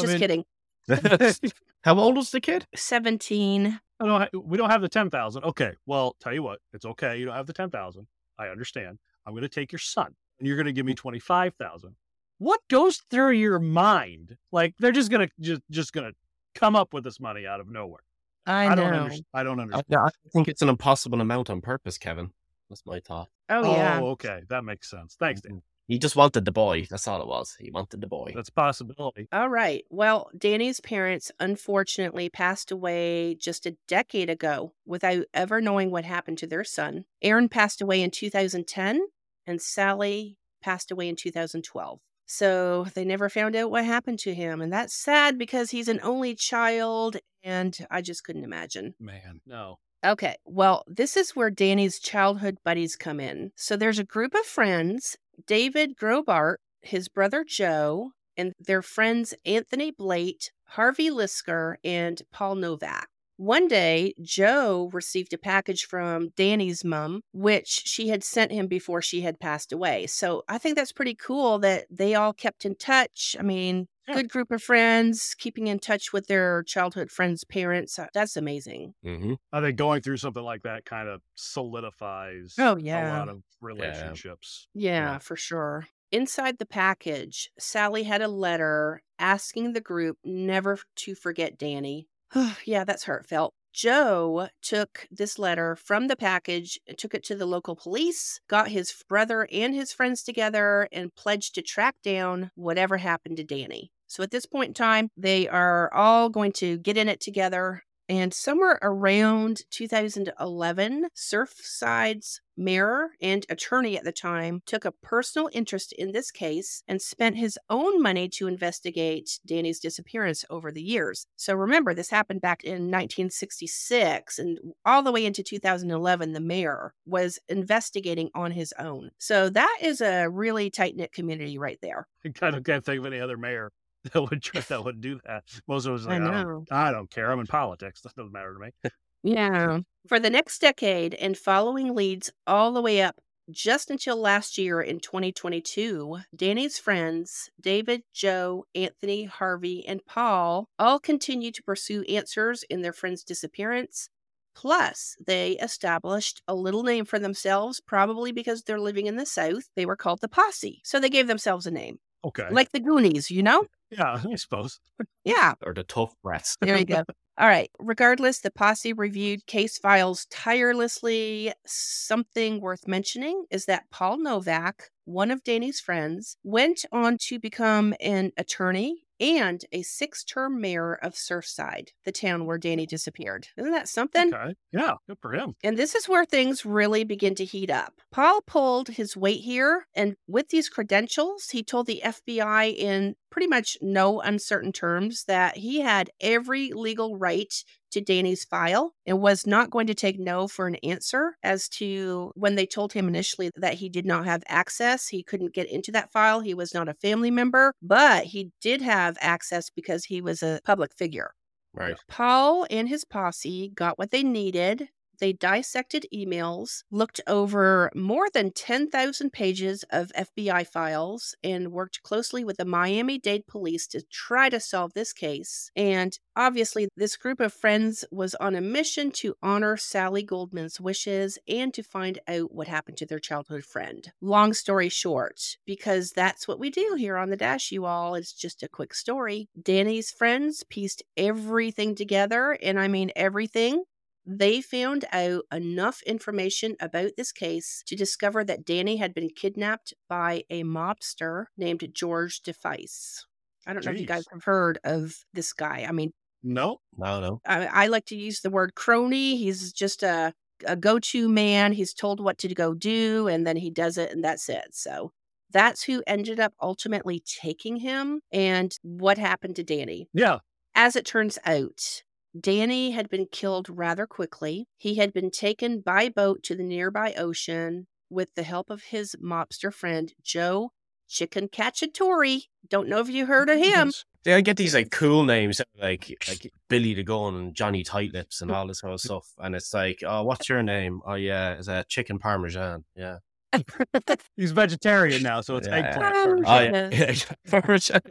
Just 0.00 0.12
mean- 0.12 0.18
kidding. 0.20 0.44
How 1.82 1.98
old 1.98 2.16
was 2.16 2.30
the 2.30 2.40
kid? 2.40 2.66
17. 2.74 3.80
I 4.00 4.06
don't. 4.06 4.20
ha- 4.20 4.38
We 4.38 4.56
don't 4.56 4.70
have 4.70 4.82
the 4.82 4.88
ten 4.88 5.10
thousand. 5.10 5.44
Okay. 5.44 5.72
Well, 5.86 6.16
tell 6.20 6.32
you 6.32 6.42
what, 6.42 6.60
it's 6.72 6.84
okay. 6.84 7.18
You 7.18 7.26
don't 7.26 7.34
have 7.34 7.46
the 7.46 7.52
ten 7.52 7.70
thousand. 7.70 8.06
I 8.38 8.48
understand. 8.48 8.98
I'm 9.26 9.32
going 9.32 9.42
to 9.42 9.48
take 9.48 9.72
your 9.72 9.78
son, 9.80 10.14
and 10.38 10.46
you're 10.46 10.56
going 10.56 10.66
to 10.66 10.72
give 10.72 10.86
me 10.86 10.92
mm. 10.92 10.96
twenty 10.96 11.18
five 11.18 11.54
thousand. 11.54 11.94
What 12.38 12.60
goes 12.70 13.02
through 13.10 13.32
your 13.32 13.58
mind? 13.58 14.36
Like 14.52 14.74
they're 14.78 14.92
just 14.92 15.10
going 15.10 15.26
to 15.26 15.32
just 15.40 15.62
just 15.70 15.92
going 15.92 16.10
to 16.10 16.16
come 16.54 16.76
up 16.76 16.92
with 16.92 17.04
this 17.04 17.20
money 17.20 17.46
out 17.46 17.60
of 17.60 17.68
nowhere. 17.68 18.00
I, 18.46 18.74
don't 18.74 18.90
know. 18.90 19.00
understand. 19.00 19.24
I 19.34 19.42
don't 19.42 19.60
understand. 19.60 19.94
I 19.94 20.08
think 20.32 20.48
it's 20.48 20.62
an 20.62 20.70
impossible 20.70 21.20
amount 21.20 21.50
on 21.50 21.60
purpose, 21.60 21.98
Kevin. 21.98 22.30
That's 22.70 22.82
my 22.86 23.00
thought. 23.00 23.28
Oh, 23.50 23.62
oh 23.64 23.76
yeah. 23.76 24.00
okay. 24.00 24.42
That 24.48 24.64
makes 24.64 24.90
sense. 24.90 25.16
Thanks, 25.18 25.42
Dan. 25.42 25.52
Mm-hmm. 25.52 25.58
He 25.88 25.98
just 25.98 26.16
wanted 26.16 26.44
the 26.44 26.52
boy. 26.52 26.86
That's 26.88 27.08
all 27.08 27.22
it 27.22 27.26
was. 27.26 27.56
He 27.58 27.70
wanted 27.70 28.02
the 28.02 28.06
boy. 28.06 28.32
That's 28.34 28.50
a 28.50 28.52
possibility. 28.52 29.26
All 29.32 29.48
right. 29.48 29.84
Well, 29.88 30.30
Danny's 30.36 30.80
parents 30.80 31.32
unfortunately 31.40 32.28
passed 32.28 32.70
away 32.70 33.34
just 33.34 33.64
a 33.64 33.76
decade 33.88 34.28
ago 34.28 34.74
without 34.84 35.24
ever 35.32 35.62
knowing 35.62 35.90
what 35.90 36.04
happened 36.04 36.36
to 36.38 36.46
their 36.46 36.62
son. 36.62 37.06
Aaron 37.22 37.48
passed 37.48 37.80
away 37.80 38.02
in 38.02 38.10
2010 38.10 39.00
and 39.46 39.62
Sally 39.62 40.36
passed 40.62 40.90
away 40.90 41.08
in 41.08 41.16
2012. 41.16 42.00
So 42.26 42.86
they 42.94 43.06
never 43.06 43.30
found 43.30 43.56
out 43.56 43.70
what 43.70 43.86
happened 43.86 44.18
to 44.20 44.34
him. 44.34 44.60
And 44.60 44.70
that's 44.70 44.94
sad 44.94 45.38
because 45.38 45.70
he's 45.70 45.88
an 45.88 46.00
only 46.02 46.34
child 46.34 47.16
and 47.42 47.78
I 47.90 48.02
just 48.02 48.24
couldn't 48.24 48.44
imagine. 48.44 48.94
Man, 49.00 49.40
no. 49.46 49.78
Okay, 50.04 50.36
well, 50.44 50.84
this 50.86 51.16
is 51.16 51.34
where 51.34 51.50
Danny's 51.50 51.98
childhood 51.98 52.58
buddies 52.62 52.94
come 52.94 53.18
in. 53.18 53.52
So 53.56 53.74
there's 53.74 53.98
a 53.98 54.04
group 54.04 54.34
of 54.34 54.44
friends 54.44 55.16
David 55.46 55.96
Grobart, 55.96 56.56
his 56.80 57.08
brother 57.08 57.44
Joe, 57.44 58.12
and 58.36 58.52
their 58.58 58.82
friends 58.82 59.34
Anthony 59.44 59.90
Blate, 59.90 60.50
Harvey 60.64 61.10
Lisker, 61.10 61.76
and 61.84 62.22
Paul 62.32 62.56
Novack. 62.56 63.06
One 63.36 63.68
day, 63.68 64.14
Joe 64.20 64.90
received 64.92 65.32
a 65.32 65.38
package 65.38 65.86
from 65.86 66.30
Danny's 66.36 66.84
mom, 66.84 67.20
which 67.32 67.82
she 67.84 68.08
had 68.08 68.24
sent 68.24 68.50
him 68.50 68.66
before 68.66 69.00
she 69.00 69.20
had 69.20 69.38
passed 69.38 69.72
away. 69.72 70.06
So 70.08 70.42
I 70.48 70.58
think 70.58 70.76
that's 70.76 70.92
pretty 70.92 71.14
cool 71.14 71.60
that 71.60 71.86
they 71.88 72.16
all 72.16 72.32
kept 72.32 72.64
in 72.64 72.74
touch. 72.74 73.36
I 73.38 73.42
mean, 73.42 73.86
Yeah. 74.08 74.14
good 74.16 74.28
group 74.30 74.50
of 74.50 74.62
friends, 74.62 75.34
keeping 75.38 75.66
in 75.66 75.78
touch 75.78 76.12
with 76.12 76.26
their 76.26 76.62
childhood 76.64 77.10
friends' 77.10 77.44
parents. 77.44 77.98
Uh, 77.98 78.06
That's 78.14 78.36
amazing. 78.36 78.94
hmm 79.02 79.34
I 79.52 79.60
think 79.60 79.76
going 79.76 80.02
through 80.02 80.16
something 80.18 80.42
like 80.42 80.62
that 80.62 80.84
kind 80.84 81.08
of 81.08 81.20
solidifies 81.34 82.54
Oh, 82.58 82.76
yeah. 82.76 83.14
a 83.14 83.18
lot 83.18 83.28
of 83.28 83.42
relationships. 83.60 84.68
Yeah, 84.74 85.18
for 85.18 85.36
sure. 85.36 85.86
Inside 86.10 86.58
the 86.58 86.66
package, 86.66 87.50
Sally 87.58 88.04
had 88.04 88.22
a 88.22 88.28
letter 88.28 89.02
asking 89.18 89.72
the 89.72 89.80
group 89.80 90.16
never 90.24 90.78
to 90.96 91.14
forget 91.14 91.58
Danny. 91.58 92.08
yeah, 92.64 92.84
that's 92.84 93.04
heartfelt. 93.04 93.54
Joe 93.74 94.48
took 94.62 95.06
this 95.10 95.38
letter 95.38 95.76
from 95.76 96.08
the 96.08 96.16
package, 96.16 96.80
took 96.96 97.14
it 97.14 97.22
to 97.24 97.36
the 97.36 97.46
local 97.46 97.76
police, 97.76 98.40
got 98.48 98.68
his 98.68 98.92
brother 99.08 99.46
and 99.52 99.74
his 99.74 99.92
friends 99.92 100.22
together, 100.22 100.88
and 100.90 101.14
pledged 101.14 101.54
to 101.54 101.62
track 101.62 101.96
down 102.02 102.50
whatever 102.54 102.96
happened 102.96 103.36
to 103.36 103.44
Danny. 103.44 103.92
So 104.08 104.22
at 104.22 104.30
this 104.30 104.46
point 104.46 104.68
in 104.68 104.74
time, 104.74 105.10
they 105.16 105.48
are 105.48 105.92
all 105.94 106.30
going 106.30 106.52
to 106.52 106.78
get 106.78 106.96
in 106.96 107.08
it 107.08 107.20
together. 107.20 107.82
And 108.10 108.32
somewhere 108.32 108.78
around 108.80 109.62
2011, 109.70 111.08
Surfside's 111.14 112.40
mayor 112.56 113.10
and 113.20 113.44
attorney 113.50 113.98
at 113.98 114.04
the 114.04 114.12
time 114.12 114.62
took 114.64 114.86
a 114.86 114.92
personal 114.92 115.50
interest 115.52 115.92
in 115.92 116.12
this 116.12 116.30
case 116.30 116.82
and 116.88 117.02
spent 117.02 117.36
his 117.36 117.58
own 117.68 118.02
money 118.02 118.26
to 118.30 118.46
investigate 118.46 119.38
Danny's 119.46 119.78
disappearance 119.78 120.42
over 120.48 120.72
the 120.72 120.82
years. 120.82 121.26
So 121.36 121.54
remember, 121.54 121.92
this 121.92 122.08
happened 122.08 122.40
back 122.40 122.64
in 122.64 122.90
1966, 122.90 124.38
and 124.38 124.58
all 124.86 125.02
the 125.02 125.12
way 125.12 125.26
into 125.26 125.42
2011, 125.42 126.32
the 126.32 126.40
mayor 126.40 126.94
was 127.04 127.38
investigating 127.46 128.30
on 128.34 128.52
his 128.52 128.72
own. 128.78 129.10
So 129.18 129.50
that 129.50 129.78
is 129.82 130.00
a 130.00 130.28
really 130.28 130.70
tight 130.70 130.96
knit 130.96 131.12
community 131.12 131.58
right 131.58 131.78
there. 131.82 132.08
I 132.24 132.30
kind 132.30 132.56
of 132.56 132.64
can't 132.64 132.84
think 132.84 133.00
of 133.00 133.06
any 133.06 133.20
other 133.20 133.36
mayor 133.36 133.70
that 134.12 134.22
would 134.30 134.42
try, 134.42 134.60
that 134.60 134.84
would 134.84 135.00
do 135.00 135.20
that. 135.26 135.44
Most 135.66 135.86
of 135.86 135.94
us 135.94 136.06
I 136.06 136.18
like, 136.18 136.22
I, 136.22 136.24
know. 136.42 136.44
don't, 136.44 136.72
I 136.72 136.90
don't 136.92 137.10
care. 137.10 137.30
I'm 137.30 137.40
in 137.40 137.46
politics. 137.46 138.00
That 138.04 138.14
doesn't 138.14 138.32
matter 138.32 138.54
to 138.54 138.58
me. 138.60 138.90
Yeah. 139.22 139.80
For 140.06 140.20
the 140.20 140.30
next 140.30 140.60
decade 140.60 141.14
and 141.14 141.36
following 141.36 141.94
leads 141.94 142.30
all 142.46 142.72
the 142.72 142.82
way 142.82 143.02
up 143.02 143.16
just 143.50 143.90
until 143.90 144.16
last 144.20 144.58
year 144.58 144.80
in 144.80 145.00
2022, 145.00 146.18
Danny's 146.36 146.78
friends, 146.78 147.50
David, 147.60 148.02
Joe, 148.14 148.64
Anthony, 148.74 149.24
Harvey, 149.24 149.86
and 149.86 150.04
Paul, 150.04 150.68
all 150.78 150.98
continued 151.00 151.54
to 151.54 151.62
pursue 151.62 152.02
answers 152.02 152.62
in 152.68 152.82
their 152.82 152.92
friend's 152.92 153.24
disappearance. 153.24 154.08
Plus, 154.54 155.16
they 155.24 155.52
established 155.52 156.42
a 156.48 156.54
little 156.54 156.82
name 156.82 157.04
for 157.04 157.18
themselves, 157.18 157.80
probably 157.80 158.32
because 158.32 158.62
they're 158.62 158.80
living 158.80 159.06
in 159.06 159.16
the 159.16 159.24
South. 159.26 159.70
They 159.76 159.86
were 159.86 159.96
called 159.96 160.20
the 160.20 160.28
Posse. 160.28 160.80
So 160.84 160.98
they 161.00 161.08
gave 161.10 161.26
themselves 161.26 161.66
a 161.66 161.70
name, 161.70 161.98
Okay. 162.24 162.48
like 162.50 162.72
the 162.72 162.80
Goonies, 162.80 163.30
you 163.30 163.42
know? 163.42 163.66
Yeah, 163.90 164.20
I 164.30 164.34
suppose. 164.36 164.80
Yeah. 165.24 165.54
Or 165.64 165.72
the 165.74 165.84
tough 165.84 166.14
brats. 166.22 166.56
There 166.60 166.76
you 166.78 166.84
go. 166.84 167.04
All 167.38 167.46
right. 167.46 167.70
Regardless, 167.78 168.40
the 168.40 168.50
posse 168.50 168.92
reviewed 168.92 169.46
case 169.46 169.78
files 169.78 170.26
tirelessly. 170.30 171.52
Something 171.66 172.60
worth 172.60 172.88
mentioning 172.88 173.44
is 173.50 173.66
that 173.66 173.84
Paul 173.90 174.18
Novack, 174.18 174.74
one 175.04 175.30
of 175.30 175.44
Danny's 175.44 175.80
friends, 175.80 176.36
went 176.42 176.84
on 176.92 177.16
to 177.28 177.38
become 177.38 177.94
an 178.00 178.32
attorney 178.36 179.04
and 179.20 179.64
a 179.72 179.82
six 179.82 180.24
term 180.24 180.60
mayor 180.60 180.94
of 180.94 181.14
Surfside, 181.14 181.88
the 182.04 182.12
town 182.12 182.46
where 182.46 182.58
Danny 182.58 182.86
disappeared. 182.86 183.48
Isn't 183.56 183.72
that 183.72 183.88
something? 183.88 184.32
Okay. 184.34 184.54
Yeah, 184.72 184.94
good 185.08 185.18
for 185.20 185.32
him. 185.32 185.54
And 185.62 185.76
this 185.76 185.94
is 185.94 186.08
where 186.08 186.24
things 186.24 186.64
really 186.64 187.04
begin 187.04 187.34
to 187.36 187.44
heat 187.44 187.70
up. 187.70 187.94
Paul 188.10 188.40
pulled 188.46 188.88
his 188.88 189.16
weight 189.16 189.40
here, 189.40 189.86
and 189.94 190.16
with 190.26 190.48
these 190.48 190.68
credentials, 190.68 191.50
he 191.50 191.62
told 191.62 191.86
the 191.86 192.02
FBI 192.04 192.74
in 192.76 193.14
pretty 193.30 193.46
much 193.46 193.76
no 193.80 194.20
uncertain 194.20 194.72
terms 194.72 195.24
that 195.24 195.56
he 195.56 195.80
had 195.80 196.10
every 196.20 196.72
legal 196.72 197.16
right 197.16 197.52
to 197.90 198.00
Danny's 198.00 198.44
file 198.44 198.94
and 199.06 199.20
was 199.20 199.46
not 199.46 199.70
going 199.70 199.86
to 199.86 199.94
take 199.94 200.18
no 200.18 200.48
for 200.48 200.66
an 200.66 200.76
answer 200.76 201.36
as 201.42 201.68
to 201.70 202.32
when 202.34 202.54
they 202.54 202.66
told 202.66 202.92
him 202.92 203.08
initially 203.08 203.50
that 203.56 203.74
he 203.74 203.88
did 203.88 204.06
not 204.06 204.24
have 204.24 204.42
access. 204.48 205.08
He 205.08 205.22
couldn't 205.22 205.54
get 205.54 205.70
into 205.70 205.92
that 205.92 206.12
file. 206.12 206.40
He 206.40 206.54
was 206.54 206.74
not 206.74 206.88
a 206.88 206.94
family 206.94 207.30
member, 207.30 207.72
but 207.82 208.24
he 208.24 208.50
did 208.60 208.82
have 208.82 209.16
access 209.20 209.70
because 209.70 210.04
he 210.04 210.20
was 210.20 210.42
a 210.42 210.60
public 210.64 210.94
figure. 210.94 211.32
Right. 211.74 211.96
Paul 212.08 212.66
and 212.70 212.88
his 212.88 213.04
posse 213.04 213.70
got 213.74 213.98
what 213.98 214.10
they 214.10 214.22
needed. 214.22 214.88
They 215.20 215.32
dissected 215.32 216.06
emails, 216.14 216.84
looked 216.90 217.20
over 217.26 217.90
more 217.94 218.28
than 218.32 218.52
10,000 218.52 219.32
pages 219.32 219.84
of 219.90 220.12
FBI 220.16 220.66
files, 220.66 221.34
and 221.42 221.72
worked 221.72 222.02
closely 222.02 222.44
with 222.44 222.56
the 222.56 222.64
Miami 222.64 223.18
Dade 223.18 223.46
police 223.46 223.86
to 223.88 224.02
try 224.02 224.48
to 224.48 224.60
solve 224.60 224.94
this 224.94 225.12
case. 225.12 225.70
And 225.76 226.18
obviously, 226.36 226.88
this 226.96 227.16
group 227.16 227.40
of 227.40 227.52
friends 227.52 228.04
was 228.10 228.34
on 228.36 228.54
a 228.54 228.60
mission 228.60 229.10
to 229.12 229.34
honor 229.42 229.76
Sally 229.76 230.22
Goldman's 230.22 230.80
wishes 230.80 231.38
and 231.48 231.72
to 231.74 231.82
find 231.82 232.18
out 232.28 232.52
what 232.52 232.68
happened 232.68 232.98
to 232.98 233.06
their 233.06 233.18
childhood 233.18 233.64
friend. 233.64 234.12
Long 234.20 234.52
story 234.52 234.88
short, 234.88 235.56
because 235.66 236.12
that's 236.12 236.46
what 236.46 236.58
we 236.58 236.70
do 236.70 236.96
here 236.98 237.16
on 237.16 237.30
the 237.30 237.36
Dash, 237.36 237.70
you 237.70 237.84
all, 237.84 238.14
it's 238.14 238.32
just 238.32 238.62
a 238.62 238.68
quick 238.68 238.94
story. 238.94 239.48
Danny's 239.60 240.10
friends 240.10 240.64
pieced 240.68 241.02
everything 241.16 241.94
together, 241.94 242.58
and 242.62 242.78
I 242.78 242.88
mean 242.88 243.10
everything 243.16 243.84
they 244.28 244.60
found 244.60 245.06
out 245.10 245.44
enough 245.50 246.02
information 246.02 246.76
about 246.80 247.12
this 247.16 247.32
case 247.32 247.82
to 247.86 247.96
discover 247.96 248.44
that 248.44 248.64
Danny 248.64 248.98
had 248.98 249.14
been 249.14 249.30
kidnapped 249.30 249.94
by 250.08 250.44
a 250.50 250.64
mobster 250.64 251.46
named 251.56 251.88
George 251.94 252.42
DeFice. 252.42 253.24
I 253.66 253.72
don't 253.72 253.84
know 253.84 253.92
if 253.92 254.00
you 254.00 254.06
guys 254.06 254.24
have 254.30 254.44
heard 254.44 254.78
of 254.84 255.16
this 255.32 255.52
guy. 255.54 255.86
I 255.88 255.92
mean, 255.92 256.12
No. 256.42 256.78
No, 256.96 257.20
no. 257.20 257.40
I, 257.46 257.66
I 257.66 257.86
like 257.86 258.04
to 258.06 258.16
use 258.16 258.40
the 258.40 258.50
word 258.50 258.74
crony. 258.74 259.36
He's 259.36 259.72
just 259.72 260.02
a, 260.02 260.34
a 260.66 260.76
go 260.76 260.98
to 260.98 261.28
man. 261.28 261.72
He's 261.72 261.94
told 261.94 262.20
what 262.20 262.38
to 262.38 262.54
go 262.54 262.74
do, 262.74 263.28
and 263.28 263.46
then 263.46 263.56
he 263.56 263.70
does 263.70 263.96
it, 263.98 264.12
and 264.12 264.22
that's 264.22 264.48
it. 264.48 264.68
So 264.72 265.12
that's 265.50 265.84
who 265.84 266.02
ended 266.06 266.38
up 266.38 266.52
ultimately 266.60 267.22
taking 267.40 267.76
him 267.76 268.20
and 268.30 268.76
what 268.82 269.16
happened 269.18 269.56
to 269.56 269.64
Danny. 269.64 270.08
Yeah. 270.12 270.38
As 270.74 270.96
it 270.96 271.06
turns 271.06 271.38
out, 271.44 272.02
Danny 272.38 272.90
had 272.90 273.08
been 273.08 273.26
killed 273.30 273.68
rather 273.70 274.06
quickly. 274.06 274.68
He 274.76 274.96
had 274.96 275.12
been 275.12 275.30
taken 275.30 275.80
by 275.80 276.08
boat 276.08 276.42
to 276.44 276.54
the 276.54 276.62
nearby 276.62 277.14
ocean 277.14 277.86
with 278.10 278.34
the 278.34 278.42
help 278.42 278.70
of 278.70 278.84
his 278.84 279.16
mobster 279.22 279.72
friend, 279.72 280.12
Joe 280.22 280.72
Chicken 281.08 281.48
Cacciatore. 281.48 282.42
Don't 282.68 282.88
know 282.88 283.00
if 283.00 283.08
you 283.08 283.24
oh 283.24 283.26
heard 283.26 283.48
of 283.50 283.58
him. 283.58 283.92
Yeah, 284.24 284.36
I 284.36 284.40
get 284.42 284.56
these 284.56 284.74
like 284.74 284.90
cool 284.92 285.24
names 285.24 285.60
like 285.80 286.12
like 286.28 286.52
Billy 286.68 286.94
the 286.94 287.02
Gun 287.02 287.34
and 287.34 287.54
Johnny 287.54 287.82
Tight 287.82 288.12
Lips 288.12 288.42
and 288.42 288.50
all 288.50 288.66
this 288.66 288.80
sort 288.80 288.92
of 288.92 289.00
stuff. 289.00 289.26
And 289.38 289.54
it's 289.54 289.72
like, 289.72 290.02
oh, 290.06 290.22
what's 290.22 290.48
your 290.48 290.62
name? 290.62 291.00
Oh 291.06 291.14
yeah, 291.14 291.54
it's 291.54 291.68
a 291.68 291.84
chicken 291.88 292.18
parmesan. 292.18 292.84
Yeah. 292.94 293.18
He's 294.36 294.52
vegetarian 294.52 295.22
now, 295.22 295.40
so 295.40 295.56
it's 295.56 295.66
Yeah, 295.66 295.76
yeah. 295.78 295.88
eggplant. 295.88 296.46
Oh. 296.46 296.52
Oh 296.52 296.60
yeah. 296.60 297.14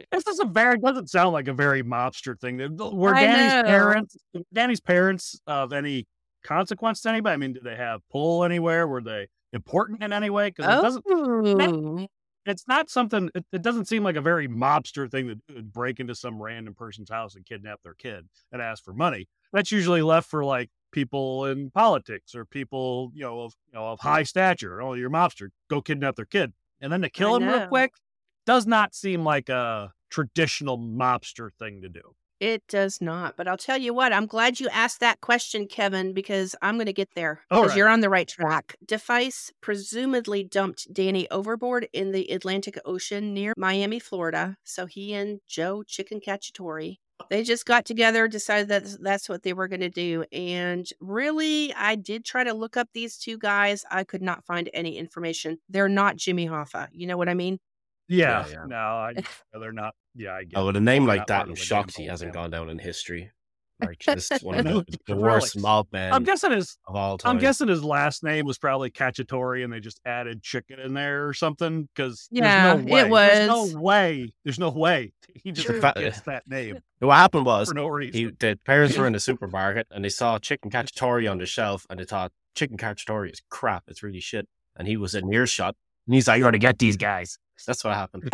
This 0.10 0.26
is 0.26 0.40
a 0.40 0.44
very 0.44 0.78
doesn't 0.78 1.08
sound 1.10 1.32
like 1.32 1.48
a 1.48 1.52
very 1.52 1.82
mobster 1.82 2.38
thing. 2.38 2.56
The- 2.56 2.90
Were 2.90 3.14
I 3.14 3.24
Danny's 3.24 3.52
know. 3.54 3.62
parents 3.68 4.16
Danny's 4.52 4.80
parents 4.80 5.40
of 5.46 5.72
any 5.72 6.06
consequence 6.44 7.00
to 7.02 7.10
anybody? 7.10 7.34
I 7.34 7.36
mean, 7.36 7.52
did 7.52 7.64
they 7.64 7.76
have 7.76 8.00
pull 8.10 8.44
anywhere? 8.44 8.86
Were 8.88 9.02
they 9.02 9.28
important 9.52 10.02
in 10.02 10.12
any 10.12 10.30
way? 10.30 10.50
Because 10.50 10.66
it 10.66 10.82
doesn't. 10.82 12.10
It's 12.48 12.66
not 12.66 12.88
something. 12.88 13.30
It, 13.34 13.44
it 13.52 13.62
doesn't 13.62 13.86
seem 13.86 14.02
like 14.02 14.16
a 14.16 14.20
very 14.20 14.48
mobster 14.48 15.10
thing 15.10 15.28
to 15.28 15.34
do, 15.34 15.62
break 15.62 16.00
into 16.00 16.14
some 16.14 16.42
random 16.42 16.74
person's 16.74 17.10
house 17.10 17.34
and 17.34 17.44
kidnap 17.44 17.82
their 17.82 17.94
kid 17.94 18.26
and 18.52 18.62
ask 18.62 18.82
for 18.84 18.94
money. 18.94 19.28
That's 19.52 19.70
usually 19.70 20.02
left 20.02 20.28
for 20.30 20.44
like 20.44 20.70
people 20.90 21.44
in 21.44 21.70
politics 21.70 22.34
or 22.34 22.44
people 22.46 23.10
you 23.14 23.22
know 23.22 23.40
of 23.42 23.54
you 23.66 23.78
know 23.78 23.88
of 23.88 24.00
high 24.00 24.22
stature. 24.22 24.80
Oh, 24.80 24.94
you're 24.94 25.08
a 25.08 25.12
mobster. 25.12 25.48
Go 25.68 25.82
kidnap 25.82 26.16
their 26.16 26.24
kid, 26.24 26.52
and 26.80 26.92
then 26.92 27.02
to 27.02 27.10
kill 27.10 27.36
him 27.36 27.44
real 27.48 27.66
quick 27.68 27.92
does 28.46 28.66
not 28.66 28.94
seem 28.94 29.24
like 29.24 29.50
a 29.50 29.92
traditional 30.10 30.78
mobster 30.78 31.50
thing 31.58 31.82
to 31.82 31.88
do. 31.90 32.14
It 32.40 32.62
does 32.68 33.00
not. 33.00 33.36
But 33.36 33.48
I'll 33.48 33.56
tell 33.56 33.78
you 33.78 33.92
what, 33.94 34.12
I'm 34.12 34.26
glad 34.26 34.60
you 34.60 34.68
asked 34.68 35.00
that 35.00 35.20
question, 35.20 35.66
Kevin, 35.66 36.12
because 36.12 36.54
I'm 36.62 36.76
going 36.76 36.86
to 36.86 36.92
get 36.92 37.14
there. 37.14 37.40
Because 37.50 37.68
right. 37.68 37.76
you're 37.76 37.88
on 37.88 38.00
the 38.00 38.10
right 38.10 38.28
track. 38.28 38.76
DeFice 38.86 39.50
presumably 39.60 40.44
dumped 40.44 40.92
Danny 40.92 41.28
overboard 41.30 41.88
in 41.92 42.12
the 42.12 42.30
Atlantic 42.30 42.78
Ocean 42.84 43.34
near 43.34 43.54
Miami, 43.56 43.98
Florida. 43.98 44.56
So 44.64 44.86
he 44.86 45.14
and 45.14 45.40
Joe 45.48 45.82
Chicken 45.82 46.20
Cacciatore 46.20 46.98
they 47.30 47.42
just 47.42 47.66
got 47.66 47.84
together, 47.84 48.28
decided 48.28 48.68
that 48.68 49.02
that's 49.02 49.28
what 49.28 49.42
they 49.42 49.52
were 49.52 49.68
going 49.68 49.80
to 49.80 49.90
do. 49.90 50.24
And 50.32 50.88
really, 51.00 51.74
I 51.74 51.96
did 51.96 52.24
try 52.24 52.44
to 52.44 52.54
look 52.54 52.76
up 52.76 52.88
these 52.92 53.18
two 53.18 53.38
guys. 53.38 53.84
I 53.90 54.04
could 54.04 54.22
not 54.22 54.44
find 54.44 54.70
any 54.72 54.96
information. 54.96 55.58
They're 55.68 55.88
not 55.88 56.16
Jimmy 56.16 56.48
Hoffa. 56.48 56.88
You 56.92 57.06
know 57.06 57.16
what 57.16 57.28
I 57.28 57.34
mean? 57.34 57.58
Yeah, 58.08 58.46
Yeah, 58.46 58.52
yeah. 58.52 58.64
no, 58.66 58.76
I, 58.76 59.14
they're 59.58 59.72
not. 59.72 59.94
Yeah, 60.14 60.34
I 60.34 60.44
get. 60.44 60.58
Oh, 60.58 60.62
it. 60.62 60.66
with 60.66 60.76
a 60.76 60.80
name 60.80 61.06
like 61.06 61.26
that, 61.26 61.46
I'm 61.48 61.54
shocked 61.54 61.96
he 61.96 62.06
hasn't 62.06 62.32
deal. 62.32 62.42
gone 62.42 62.50
down 62.50 62.70
in 62.70 62.78
history. 62.78 63.30
Like 63.80 63.98
just 64.00 64.42
one 64.42 64.58
of 64.58 64.64
the, 64.86 64.98
the 65.06 65.14
worst 65.14 65.56
mob 65.56 65.86
men 65.92 66.12
I'm 66.12 66.24
guessing 66.24 66.50
his. 66.50 66.76
of 66.88 66.96
all 66.96 67.16
time. 67.16 67.30
I'm 67.36 67.38
guessing 67.38 67.68
his 67.68 67.84
last 67.84 68.24
name 68.24 68.44
was 68.44 68.58
probably 68.58 68.90
Cacciatore, 68.90 69.62
and 69.62 69.72
they 69.72 69.78
just 69.78 70.00
added 70.04 70.42
chicken 70.42 70.80
in 70.80 70.94
there 70.94 71.28
or 71.28 71.32
something. 71.32 71.88
Because 71.94 72.26
Yeah, 72.32 72.74
there's 72.74 72.84
no 72.86 72.92
way. 72.92 73.00
it 73.00 73.10
There's 73.10 73.48
was. 73.50 73.74
no 73.74 73.80
way. 73.80 74.32
There's 74.44 74.58
no 74.58 74.70
way 74.70 75.12
he 75.34 75.52
just 75.52 75.68
True. 75.68 75.80
gets 75.80 76.22
that 76.22 76.48
name 76.48 76.80
what 76.98 77.14
happened 77.14 77.46
was 77.46 77.68
for 77.68 77.74
no 77.74 77.86
reason. 77.86 78.14
he, 78.18 78.24
the 78.40 78.58
parents 78.64 78.98
were 78.98 79.06
in 79.06 79.12
the 79.12 79.20
supermarket 79.20 79.86
and 79.92 80.04
they 80.04 80.08
saw 80.08 80.36
chicken 80.40 80.68
cacciatore 80.72 81.30
on 81.30 81.38
the 81.38 81.46
shelf 81.46 81.86
and 81.88 82.00
they 82.00 82.04
thought 82.04 82.32
chicken 82.56 82.76
cacciatore 82.76 83.30
is 83.30 83.40
crap. 83.48 83.84
It's 83.86 84.02
really 84.02 84.18
shit. 84.18 84.48
And 84.74 84.88
he 84.88 84.96
was 84.96 85.14
in 85.14 85.32
earshot 85.32 85.76
and 86.08 86.14
he's 86.16 86.26
like, 86.26 86.38
"You 86.38 86.44
got 86.44 86.50
to 86.50 86.58
get 86.58 86.80
these 86.80 86.96
guys." 86.96 87.38
That's 87.66 87.84
what 87.84 87.94
happened. 87.94 88.30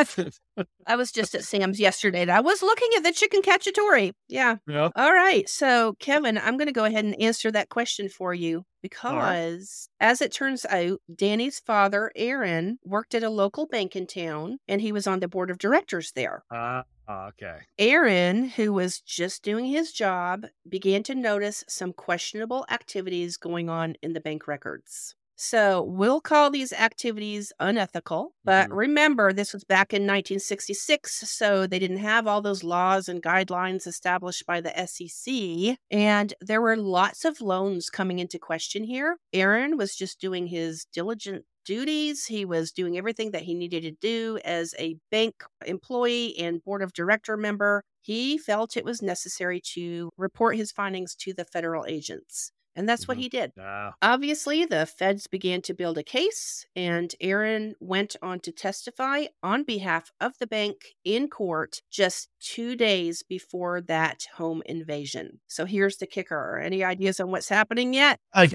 I 0.87 0.97
was 0.97 1.12
just 1.12 1.35
at 1.35 1.45
Sam's 1.45 1.81
yesterday 1.81 2.22
and 2.22 2.31
I 2.31 2.41
was 2.41 2.62
looking 2.62 2.89
at 2.97 3.03
the 3.03 3.12
chicken 3.12 3.43
cacciatore. 3.43 4.12
Yeah. 4.29 4.57
yeah. 4.66 4.91
All 4.95 5.12
right. 5.12 5.49
So, 5.49 5.95
Kevin, 5.99 6.39
I'm 6.39 6.57
going 6.57 6.66
to 6.66 6.72
go 6.72 6.85
ahead 6.85 7.05
and 7.05 7.20
answer 7.20 7.51
that 7.53 7.68
question 7.68 8.09
for 8.09 8.35
you 8.35 8.64
because, 8.83 9.89
as 9.99 10.20
it 10.20 10.33
turns 10.33 10.66
out, 10.66 11.01
Danny's 11.14 11.59
father, 11.59 12.12
Aaron, 12.16 12.79
worked 12.85 13.14
at 13.14 13.22
a 13.22 13.31
local 13.31 13.66
bank 13.66 13.97
in 13.97 14.07
town 14.07 14.59
and 14.68 14.81
he 14.81 14.93
was 14.93 15.07
on 15.07 15.20
the 15.20 15.29
board 15.29 15.51
of 15.51 15.59
directors 15.59 16.12
there. 16.14 16.45
Ah, 16.53 16.85
okay. 17.09 17.61
Aaron, 17.79 18.49
who 18.49 18.72
was 18.72 19.01
just 19.01 19.43
doing 19.43 19.66
his 19.66 19.93
job, 19.93 20.47
began 20.68 21.03
to 21.05 21.14
notice 21.14 21.64
some 21.68 21.93
questionable 21.93 22.66
activities 22.70 23.37
going 23.37 23.70
on 23.70 23.95
in 24.03 24.12
the 24.12 24.20
bank 24.20 24.47
records. 24.47 25.14
So 25.37 25.82
we'll 25.82 26.20
call 26.20 26.51
these 26.51 26.72
activities 26.72 27.53
unethical. 27.59 28.35
But 28.45 28.68
Mhm. 28.68 28.70
remember, 28.70 29.32
this 29.32 29.53
was 29.53 29.64
back 29.64 29.93
in 29.93 30.07
1966, 30.07 31.12
so 31.28 31.66
they 31.66 31.78
didn't 31.80 31.97
have 31.99 32.26
all 32.28 32.41
those 32.41 32.62
laws 32.62 33.09
and 33.09 33.20
guidelines 33.22 33.87
established 33.87 34.47
by 34.47 34.61
the 34.61 34.76
SEC. 34.78 35.76
And 35.91 36.35
there 36.41 36.62
were 36.62 36.76
lots 36.76 37.24
of 37.24 37.41
loans 37.41 37.91
coming 37.91 38.20
into 38.20 38.39
question 38.39 38.85
here. 38.85 39.16
Aaron 39.32 39.76
was 39.76 39.97
just 39.97 40.20
doing 40.20 40.47
his 40.47 40.85
diligent 40.93 41.45
duties. 41.64 42.26
He 42.26 42.45
was 42.45 42.70
doing 42.70 42.97
everything 42.97 43.32
that 43.32 43.43
he 43.43 43.55
needed 43.55 43.82
to 43.82 43.91
do 43.91 44.39
as 44.45 44.74
a 44.78 44.99
bank 45.11 45.43
employee 45.66 46.37
and 46.39 46.62
board 46.62 46.82
of 46.82 46.93
director 46.93 47.37
member. 47.37 47.82
He 48.03 48.39
felt 48.39 48.76
it 48.76 48.85
was 48.85 49.03
necessary 49.03 49.61
to 49.72 50.11
report 50.16 50.57
his 50.57 50.70
findings 50.70 51.14
to 51.16 51.32
the 51.32 51.45
federal 51.45 51.87
agents. 51.87 52.53
And 52.77 52.89
that's 52.89 53.07
what 53.07 53.16
Mhm. 53.16 53.20
he 53.20 53.29
did. 53.29 53.53
Ah, 53.59 53.95
Obviously, 54.03 54.64
the 54.64 54.87
feds 54.87 55.27
began 55.27 55.62
to 55.62 55.75
build 55.75 55.97
a 55.99 56.03
case, 56.03 56.66
and 56.75 57.14
Aaron 57.20 57.75
went 57.81 58.16
on 58.22 58.41
to 58.41 58.53
testify 58.53 59.27
on 59.43 59.62
behalf 59.64 60.11
of 60.20 60.39
the 60.39 60.47
bank 60.47 60.95
in 61.05 61.29
court 61.29 61.83
just 61.91 62.29
two 62.41 62.75
days 62.77 63.22
before 63.22 63.81
that 63.83 64.27
home 64.37 64.62
invasion. 64.66 65.41
So 65.47 65.64
here's 65.66 65.99
the 65.99 66.07
kicker. 66.07 66.59
Any 66.59 66.83
ideas 66.85 67.20
on 67.20 67.31
what's 67.31 67.49
happening 67.49 67.95
yet? 67.95 68.18
I, 68.35 68.51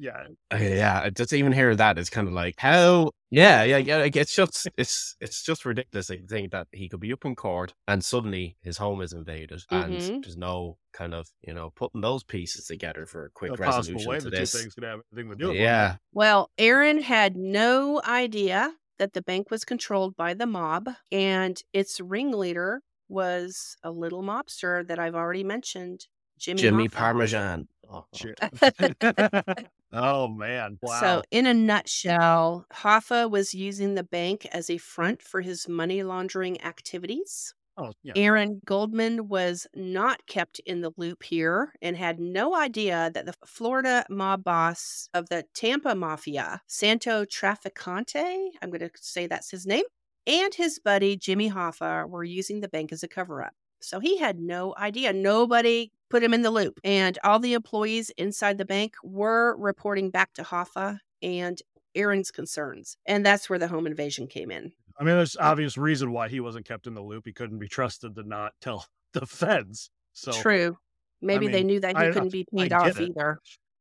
yeah. 0.00 0.26
Okay, 0.52 0.76
yeah, 0.78 1.08
just 1.10 1.32
even 1.32 1.52
hear 1.52 1.76
that 1.76 1.98
is 1.98 2.08
kind 2.10 2.26
of 2.26 2.32
like 2.34 2.54
how. 2.58 3.10
Yeah, 3.30 3.62
yeah, 3.62 3.76
yeah. 3.76 3.98
Like 3.98 4.16
it's 4.16 4.34
just 4.34 4.66
it's 4.76 5.14
it's 5.20 5.42
just 5.44 5.64
ridiculous. 5.64 6.08
to 6.08 6.26
think 6.26 6.50
that 6.52 6.66
he 6.72 6.88
could 6.88 6.98
be 7.00 7.12
up 7.12 7.24
in 7.24 7.36
court 7.36 7.74
and 7.86 8.02
suddenly 8.02 8.56
his 8.62 8.78
home 8.78 9.02
is 9.02 9.12
invaded, 9.12 9.60
Mhm. 9.70 9.84
and 9.84 10.24
there's 10.24 10.36
no 10.36 10.78
kind 10.92 11.14
of 11.14 11.28
you 11.46 11.54
know 11.54 11.70
putting 11.76 12.00
those 12.00 12.24
pieces 12.24 12.66
together 12.66 13.06
for 13.06 13.26
a 13.26 13.30
quick 13.30 13.52
No 13.52 13.56
possible 13.58 13.98
resolution 14.00 14.10
way 14.10 14.18
to 14.18 14.24
two 14.24 14.30
this. 14.30 14.52
things 14.52 14.74
could 14.74 14.84
have 14.84 15.00
anything 15.12 15.30
to 15.30 15.36
do 15.36 15.46
one 15.48 15.56
Yeah, 15.56 15.96
Well, 16.12 16.50
Aaron 16.58 17.02
had 17.02 17.36
no 17.36 18.00
idea 18.04 18.72
that 18.98 19.12
the 19.12 19.22
bank 19.22 19.50
was 19.50 19.64
controlled 19.64 20.16
by 20.16 20.34
the 20.34 20.46
mob, 20.46 20.88
and 21.12 21.62
its 21.72 22.00
ringleader 22.00 22.82
was 23.08 23.76
a 23.84 23.90
little 23.90 24.22
mobster 24.22 24.86
that 24.88 24.98
I've 24.98 25.14
already 25.14 25.44
mentioned, 25.44 26.06
Jimmy, 26.38 26.60
Jimmy 26.62 26.88
Hoffa. 26.88 26.92
Parmesan. 26.94 27.68
Oh, 27.88 28.06
Shit. 28.14 28.38
oh 29.92 30.28
man! 30.28 30.78
Wow. 30.82 31.00
So, 31.00 31.22
in 31.30 31.46
a 31.46 31.54
nutshell, 31.54 32.66
Hoffa 32.72 33.30
was 33.30 33.54
using 33.54 33.94
the 33.94 34.04
bank 34.04 34.46
as 34.52 34.70
a 34.70 34.78
front 34.78 35.22
for 35.22 35.40
his 35.40 35.68
money 35.68 36.02
laundering 36.02 36.60
activities. 36.62 37.54
oh 37.76 37.92
yeah. 38.02 38.12
Aaron 38.16 38.60
Goldman 38.64 39.28
was 39.28 39.66
not 39.74 40.26
kept 40.26 40.60
in 40.60 40.80
the 40.82 40.92
loop 40.96 41.22
here 41.22 41.72
and 41.82 41.96
had 41.96 42.20
no 42.20 42.54
idea 42.54 43.10
that 43.14 43.26
the 43.26 43.34
Florida 43.46 44.04
mob 44.10 44.44
boss 44.44 45.08
of 45.14 45.28
the 45.28 45.44
Tampa 45.54 45.94
Mafia, 45.94 46.60
Santo 46.66 47.24
Trafficante, 47.24 48.50
I'm 48.62 48.70
going 48.70 48.80
to 48.80 48.90
say 48.96 49.26
that's 49.26 49.50
his 49.50 49.66
name, 49.66 49.84
and 50.26 50.54
his 50.54 50.78
buddy 50.78 51.16
Jimmy 51.16 51.50
Hoffa 51.50 52.08
were 52.08 52.24
using 52.24 52.60
the 52.60 52.68
bank 52.68 52.92
as 52.92 53.02
a 53.02 53.08
cover 53.08 53.42
up. 53.42 53.54
So 53.82 54.00
he 54.00 54.18
had 54.18 54.38
no 54.38 54.74
idea. 54.78 55.12
Nobody 55.12 55.90
put 56.10 56.22
him 56.22 56.34
in 56.34 56.42
the 56.42 56.50
loop. 56.50 56.78
And 56.84 57.18
all 57.24 57.38
the 57.38 57.54
employees 57.54 58.10
inside 58.16 58.58
the 58.58 58.64
bank 58.64 58.94
were 59.02 59.56
reporting 59.58 60.10
back 60.10 60.32
to 60.34 60.42
Hoffa 60.42 60.98
and 61.22 61.60
Aaron's 61.94 62.30
concerns. 62.30 62.96
And 63.06 63.24
that's 63.24 63.48
where 63.50 63.58
the 63.58 63.68
home 63.68 63.86
invasion 63.86 64.26
came 64.26 64.50
in. 64.50 64.72
I 64.98 65.04
mean, 65.04 65.16
there's 65.16 65.36
obvious 65.36 65.78
reason 65.78 66.12
why 66.12 66.28
he 66.28 66.40
wasn't 66.40 66.66
kept 66.66 66.86
in 66.86 66.94
the 66.94 67.02
loop. 67.02 67.22
He 67.26 67.32
couldn't 67.32 67.58
be 67.58 67.68
trusted 67.68 68.14
to 68.16 68.22
not 68.22 68.52
tell 68.60 68.86
the 69.14 69.26
feds. 69.26 69.90
So 70.12 70.32
True. 70.32 70.76
Maybe 71.22 71.48
they 71.48 71.58
mean, 71.58 71.66
knew 71.66 71.80
that 71.80 71.96
he 71.96 72.04
I- 72.04 72.10
couldn't 72.10 72.32
be 72.32 72.46
paid 72.54 72.72
off 72.72 72.98
it. 73.00 73.10
either. 73.10 73.38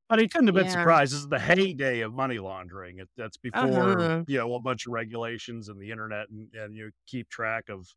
But 0.10 0.20
he 0.20 0.28
couldn't 0.28 0.48
have 0.48 0.56
been 0.56 0.66
Yeah. 0.66 0.72
surprised. 0.72 1.14
This 1.14 1.20
is 1.20 1.28
the 1.28 1.38
heyday 1.40 2.00
of 2.02 2.14
money 2.14 2.40
laundering. 2.40 2.98
It, 2.98 3.10
that's 3.16 3.38
before 3.38 4.00
Uh-huh. 4.00 4.24
you 4.28 4.40
know 4.40 4.56
a 4.56 4.60
bunch 4.60 4.88
of 4.88 4.94
regulations 4.94 5.70
and 5.70 5.80
the 5.80 5.92
internet, 5.92 6.30
and, 6.30 6.52
and 6.56 6.76
you 6.76 6.90
keep 7.06 7.30
track 7.30 7.70
of 7.70 7.88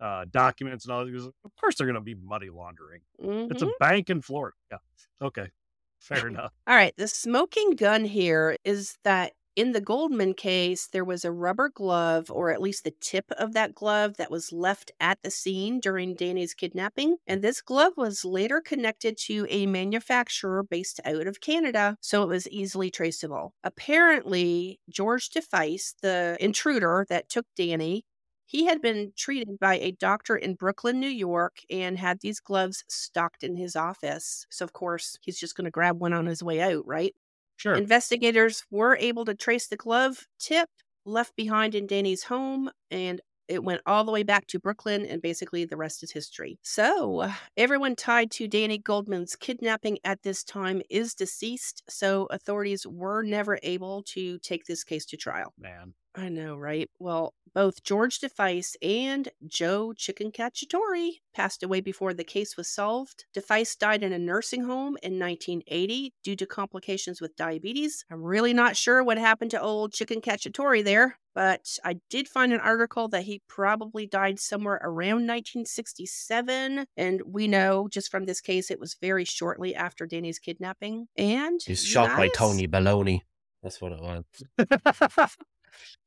uh, 0.00 0.24
documents 0.30 0.84
and 0.86 0.92
all. 0.94 1.04
That. 1.04 1.32
Of 1.44 1.56
course, 1.60 1.76
they're 1.76 1.86
going 1.86 1.94
to 1.94 2.00
be 2.00 2.14
money 2.14 2.48
laundering. 2.48 3.02
It's 3.18 3.62
Mhm. 3.62 3.68
a 3.70 3.72
bank 3.78 4.10
in 4.10 4.22
Florida. 4.22 4.56
Yeah. 4.70 4.78
Okay. 5.22 5.50
Fair 5.98 6.26
enough. 6.28 6.52
All 6.66 6.74
right. 6.74 6.94
The 6.96 7.08
smoking 7.08 7.72
gun 7.72 8.04
here 8.06 8.56
is 8.64 8.96
that 9.04 9.32
in 9.56 9.72
the 9.72 9.80
Goldman 9.80 10.32
case, 10.32 10.86
there 10.86 11.04
was 11.04 11.24
a 11.24 11.32
rubber 11.32 11.68
glove, 11.68 12.30
or 12.30 12.50
at 12.50 12.62
least 12.62 12.84
the 12.84 12.94
tip 13.00 13.26
of 13.32 13.52
that 13.52 13.74
glove, 13.74 14.16
that 14.16 14.30
was 14.30 14.52
left 14.52 14.92
at 15.00 15.18
the 15.22 15.30
scene 15.30 15.80
during 15.80 16.14
Danny's 16.14 16.54
kidnapping. 16.54 17.16
And 17.26 17.42
this 17.42 17.60
glove 17.60 17.94
was 17.96 18.24
later 18.24 18.60
connected 18.60 19.18
to 19.26 19.46
a 19.50 19.66
manufacturer 19.66 20.62
based 20.62 21.00
out 21.04 21.26
of 21.26 21.40
Canada, 21.40 21.96
so 22.00 22.22
it 22.22 22.28
was 22.28 22.48
easily 22.48 22.90
traceable. 22.92 23.52
Apparently, 23.64 24.78
George 24.88 25.28
DeFice, 25.30 25.94
the 26.00 26.36
intruder 26.40 27.04
that 27.10 27.28
took 27.28 27.44
Danny, 27.56 28.04
he 28.50 28.64
had 28.66 28.82
been 28.82 29.12
treated 29.16 29.60
by 29.60 29.76
a 29.76 29.92
doctor 29.92 30.34
in 30.34 30.54
Brooklyn, 30.54 30.98
New 30.98 31.06
York, 31.06 31.58
and 31.70 31.96
had 31.96 32.18
these 32.20 32.40
gloves 32.40 32.82
stocked 32.88 33.44
in 33.44 33.54
his 33.54 33.76
office. 33.76 34.44
So, 34.50 34.64
of 34.64 34.72
course, 34.72 35.16
he's 35.22 35.38
just 35.38 35.54
going 35.54 35.66
to 35.66 35.70
grab 35.70 36.00
one 36.00 36.12
on 36.12 36.26
his 36.26 36.42
way 36.42 36.60
out, 36.60 36.84
right? 36.84 37.14
Sure. 37.58 37.74
Investigators 37.74 38.64
were 38.68 38.96
able 38.96 39.24
to 39.26 39.36
trace 39.36 39.68
the 39.68 39.76
glove 39.76 40.26
tip 40.40 40.68
left 41.06 41.36
behind 41.36 41.76
in 41.76 41.86
Danny's 41.86 42.24
home, 42.24 42.70
and 42.90 43.20
it 43.46 43.62
went 43.62 43.82
all 43.86 44.02
the 44.02 44.10
way 44.10 44.24
back 44.24 44.48
to 44.48 44.58
Brooklyn, 44.58 45.06
and 45.06 45.22
basically 45.22 45.64
the 45.64 45.76
rest 45.76 46.02
is 46.02 46.10
history. 46.10 46.58
So, 46.62 47.30
everyone 47.56 47.94
tied 47.94 48.32
to 48.32 48.48
Danny 48.48 48.78
Goldman's 48.78 49.36
kidnapping 49.36 49.98
at 50.02 50.24
this 50.24 50.42
time 50.42 50.82
is 50.90 51.14
deceased, 51.14 51.84
so 51.88 52.26
authorities 52.32 52.84
were 52.84 53.22
never 53.22 53.60
able 53.62 54.02
to 54.08 54.40
take 54.40 54.64
this 54.64 54.82
case 54.82 55.06
to 55.06 55.16
trial. 55.16 55.54
Man. 55.56 55.94
I 56.14 56.28
know, 56.28 56.56
right? 56.56 56.90
Well, 56.98 57.34
both 57.54 57.82
George 57.82 58.20
DeFice 58.20 58.76
and 58.82 59.28
Joe 59.46 59.92
Chicken 59.92 60.30
Cacciatore 60.30 61.12
passed 61.34 61.62
away 61.62 61.80
before 61.80 62.14
the 62.14 62.24
case 62.24 62.56
was 62.56 62.68
solved. 62.68 63.24
DeFice 63.34 63.78
died 63.78 64.02
in 64.02 64.12
a 64.12 64.18
nursing 64.18 64.64
home 64.64 64.96
in 65.02 65.18
1980 65.18 66.12
due 66.22 66.36
to 66.36 66.46
complications 66.46 67.20
with 67.20 67.36
diabetes. 67.36 68.04
I'm 68.10 68.22
really 68.22 68.52
not 68.52 68.76
sure 68.76 69.02
what 69.02 69.18
happened 69.18 69.50
to 69.52 69.60
old 69.60 69.92
Chicken 69.92 70.20
Cacciatore 70.20 70.84
there, 70.84 71.18
but 71.34 71.78
I 71.84 71.96
did 72.08 72.28
find 72.28 72.52
an 72.52 72.60
article 72.60 73.08
that 73.08 73.24
he 73.24 73.42
probably 73.48 74.06
died 74.06 74.38
somewhere 74.38 74.80
around 74.82 75.26
1967. 75.26 76.86
And 76.96 77.22
we 77.26 77.48
know 77.48 77.88
just 77.88 78.10
from 78.10 78.24
this 78.24 78.40
case, 78.40 78.70
it 78.70 78.80
was 78.80 78.96
very 79.00 79.24
shortly 79.24 79.74
after 79.74 80.06
Danny's 80.06 80.38
kidnapping. 80.38 81.06
And 81.16 81.60
He's 81.64 81.84
shot 81.84 82.16
by 82.16 82.28
Tony 82.28 82.66
Baloney. 82.66 83.20
That's 83.62 83.80
what 83.80 83.92
it 83.92 84.00
was. 84.00 84.24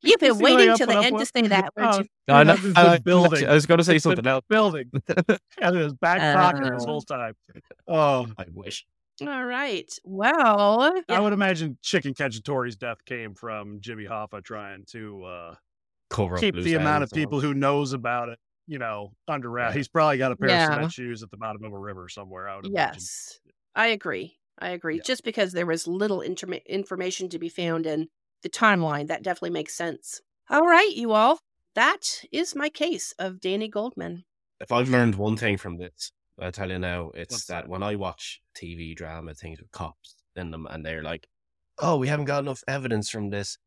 You've 0.02 0.20
been 0.20 0.36
See 0.36 0.42
what 0.44 0.52
I 0.52 0.56
waiting 0.56 0.76
till 0.76 0.88
the 0.88 0.98
end 0.98 1.18
to 1.20 1.26
say 1.26 1.48
that, 1.48 1.70
Oh, 1.78 2.00
you? 2.00 2.06
I, 2.28 2.44
know, 2.44 2.56
This 2.56 2.66
is 2.66 2.76
I, 2.76 2.98
building. 2.98 3.48
I 3.48 3.54
was 3.54 3.66
going 3.66 3.78
to 3.78 3.84
say 3.84 3.96
It's 3.96 4.04
something 4.04 4.28
else. 4.28 4.44
Building. 4.50 4.92
and 5.62 5.76
in 5.76 5.82
his 5.82 5.94
back 5.94 6.20
pocket 6.36 6.74
this 6.74 6.84
Oh. 6.84 6.88
whole 6.88 7.02
time. 7.02 7.34
Oh, 7.88 8.28
I 8.38 8.46
wish. 8.54 8.86
All 9.22 9.46
right. 9.46 9.90
Well, 10.04 10.82
I 10.82 11.02
yeah, 11.08 11.20
would 11.20 11.34
imagine 11.34 11.78
Chicken 11.82 12.14
Cacciatore's 12.14 12.76
death 12.76 12.98
came 13.06 13.34
from 13.36 13.80
Jimmy 13.80 14.06
Hoffa 14.06 14.44
trying 14.44 14.84
to 14.92 15.24
uh, 15.24 15.56
keep 16.38 16.56
the 16.56 16.74
amount 16.74 17.04
of 17.04 17.12
people 17.12 17.40
who 17.40 17.54
knows 17.54 17.94
about 17.94 18.30
it, 18.30 18.40
you 18.68 18.80
know, 18.80 19.14
under 19.28 19.50
wrap. 19.50 19.72
Yeah. 19.72 19.78
He's 19.78 19.88
probably 19.88 20.18
got 20.18 20.32
a 20.32 20.36
pair 20.36 20.50
Yeah. 20.50 20.68
of 20.68 20.74
cement 20.74 20.92
shoes 20.94 21.24
at 21.24 21.32
the 21.32 21.38
bottom 21.38 21.64
of 21.64 21.72
a 21.72 21.80
river 21.80 22.10
somewhere. 22.10 22.50
I 22.50 22.56
would 22.58 22.66
imagine. 22.66 22.94
yes, 22.96 23.40
I 23.76 23.88
agree. 23.88 24.36
I 24.60 24.70
agree. 24.70 24.98
Yeah. 24.98 25.04
Just 25.06 25.24
because 25.24 25.52
there 25.54 25.66
was 25.66 25.88
little 25.88 26.20
interma- 26.20 26.66
information 26.66 27.30
to 27.30 27.40
be 27.40 27.50
found 27.50 27.86
in 27.86 28.08
the 28.44 28.50
timeline, 28.50 29.08
that 29.08 29.24
definitely 29.24 29.50
makes 29.52 29.76
sense. 29.76 30.22
All 30.50 30.68
right, 30.68 30.92
you 30.94 31.12
all. 31.14 31.40
That 31.76 32.22
is 32.32 32.56
my 32.56 32.70
case 32.70 33.14
of 33.18 33.42
Danny 33.42 33.68
Goldman. 33.68 34.26
If 34.60 34.72
I've 34.72 34.90
learned 34.90 35.16
one 35.16 35.36
thing 35.38 35.58
from 35.58 35.78
this, 35.78 36.12
I 36.40 36.52
tell 36.52 36.70
you 36.70 36.80
now, 36.80 37.12
it's 37.16 37.34
What's 37.34 37.46
that, 37.46 37.64
that? 37.64 37.70
when 37.70 37.84
I 37.84 37.96
watch 37.96 38.42
TV 38.56 38.96
drama 38.96 39.34
things 39.34 39.60
with 39.60 39.72
cops 39.72 40.16
in 40.36 40.52
them, 40.52 40.68
and 40.70 40.86
they're 40.86 41.04
like, 41.04 41.28
"Oh, 41.80 41.98
we 41.98 42.08
haven't 42.08 42.26
got 42.26 42.44
enough 42.44 42.64
evidence 42.68 43.10
from 43.10 43.30
this, 43.30 43.58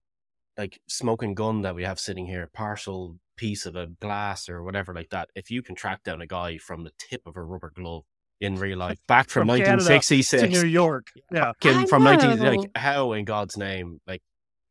like 0.56 0.80
smoking 0.88 1.34
gun 1.34 1.62
that 1.62 1.74
we 1.74 1.84
have 1.84 1.98
sitting 1.98 2.26
here, 2.26 2.48
partial 2.52 3.18
piece 3.36 3.66
of 3.66 3.76
a 3.76 3.86
glass 4.00 4.48
or 4.48 4.62
whatever 4.62 4.94
like 4.94 5.10
that." 5.10 5.28
If 5.34 5.50
you 5.50 5.62
can 5.62 5.74
track 5.74 6.02
down 6.04 6.20
a 6.22 6.26
guy 6.26 6.58
from 6.58 6.84
the 6.84 6.92
tip 6.98 7.22
of 7.26 7.36
a 7.36 7.42
rubber 7.42 7.72
glove 7.74 8.04
in 8.40 8.56
real 8.56 8.78
life, 8.78 8.98
back 9.08 9.28
from, 9.30 9.48
From 9.48 9.58
Canada 9.58 9.84
to 9.84 9.90
1966, 9.92 10.62
New 10.62 10.68
York. 10.68 11.08
Yeah. 11.32 11.52
fucking 11.60 11.86
from 11.88 12.04
19 12.04 12.38
know. 12.38 12.50
like 12.50 12.70
how 12.76 13.12
in 13.12 13.24
God's 13.24 13.56
name, 13.56 14.00
like 14.06 14.22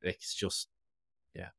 it's 0.06 0.34
just 0.34 0.68
yeah. 1.34 1.50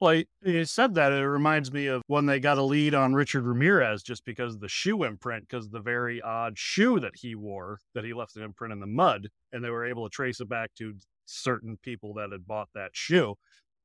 Well, 0.00 0.14
you- 0.14 0.26
you 0.42 0.64
said 0.66 0.94
that. 0.94 1.12
It 1.12 1.26
reminds 1.26 1.72
me 1.72 1.86
of 1.86 2.02
when 2.06 2.26
they 2.26 2.38
got 2.40 2.58
a 2.58 2.62
lead 2.62 2.94
on 2.94 3.14
Richard 3.14 3.44
Ramirez 3.44 4.02
just 4.02 4.24
because 4.24 4.54
of 4.54 4.60
the 4.60 4.68
shoe 4.68 5.04
imprint, 5.04 5.48
because 5.48 5.70
the 5.70 5.80
very 5.80 6.20
odd 6.20 6.58
shoe 6.58 7.00
that 7.00 7.16
he 7.16 7.34
wore, 7.34 7.78
that 7.94 8.04
he 8.04 8.12
left 8.12 8.36
an 8.36 8.42
imprint 8.42 8.72
in 8.72 8.80
the 8.80 8.86
mud, 8.86 9.28
and 9.52 9.64
they 9.64 9.70
were 9.70 9.86
able 9.86 10.04
to 10.08 10.12
trace 10.14 10.40
it 10.40 10.48
back 10.48 10.74
to 10.74 10.94
certain 11.24 11.78
people 11.82 12.12
that 12.14 12.30
had 12.32 12.46
bought 12.46 12.68
that 12.74 12.90
shoe, 12.94 13.36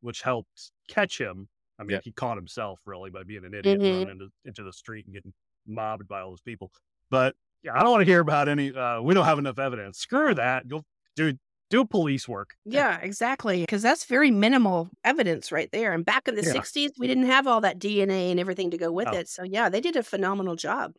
which 0.02 0.22
helped 0.22 0.72
catch 0.90 1.18
him. 1.20 1.48
I 1.80 1.84
mean, 1.84 1.92
Yeah. 1.96 2.02
he 2.04 2.12
caught 2.12 2.38
himself 2.38 2.82
really 2.86 3.10
by 3.10 3.24
being 3.24 3.46
an 3.46 3.54
idiot 3.54 3.80
Mhm. 3.80 3.92
running 4.00 4.10
into, 4.10 4.30
into 4.46 4.64
the 4.64 4.74
street 4.74 5.06
and 5.06 5.14
getting 5.16 5.34
mobbed 5.66 6.08
by 6.08 6.20
all 6.22 6.30
those 6.32 6.42
people. 6.42 6.72
But 7.10 7.36
yeah, 7.64 7.74
I 7.76 7.82
don't 7.82 7.92
want 7.92 8.02
to 8.02 8.06
hear 8.06 8.20
about 8.20 8.50
any. 8.50 8.74
Uh, 8.76 9.02
we 9.02 9.14
don't 9.14 9.26
have 9.26 9.40
enough 9.40 9.58
evidence. 9.60 9.98
Screw 10.00 10.34
that. 10.36 10.68
Go, 10.68 10.84
dude. 11.16 11.40
Do 11.72 11.86
police 11.86 12.28
work. 12.28 12.56
Yeah, 12.66 13.00
exactly. 13.02 13.62
Because 13.62 13.82
that's 13.82 14.06
very 14.06 14.30
minimal 14.30 14.90
evidence 15.04 15.52
right 15.52 15.70
there. 15.72 15.94
And 15.94 16.06
back 16.06 16.28
in 16.28 16.36
the 16.36 16.44
Yeah. 16.44 16.54
60s, 16.54 16.92
we 17.00 17.08
didn't 17.08 17.26
have 17.26 17.48
all 17.48 17.62
that 17.62 17.80
DNA 17.80 18.30
and 18.30 18.40
everything 18.40 18.70
to 18.72 18.78
go 18.78 18.92
with 18.92 19.08
No. 19.08 19.14
it. 19.14 19.28
So, 19.30 19.44
yeah, 19.44 19.70
they 19.70 19.82
did 19.82 19.96
a 19.96 20.04
phenomenal 20.04 20.56
job. 20.56 20.94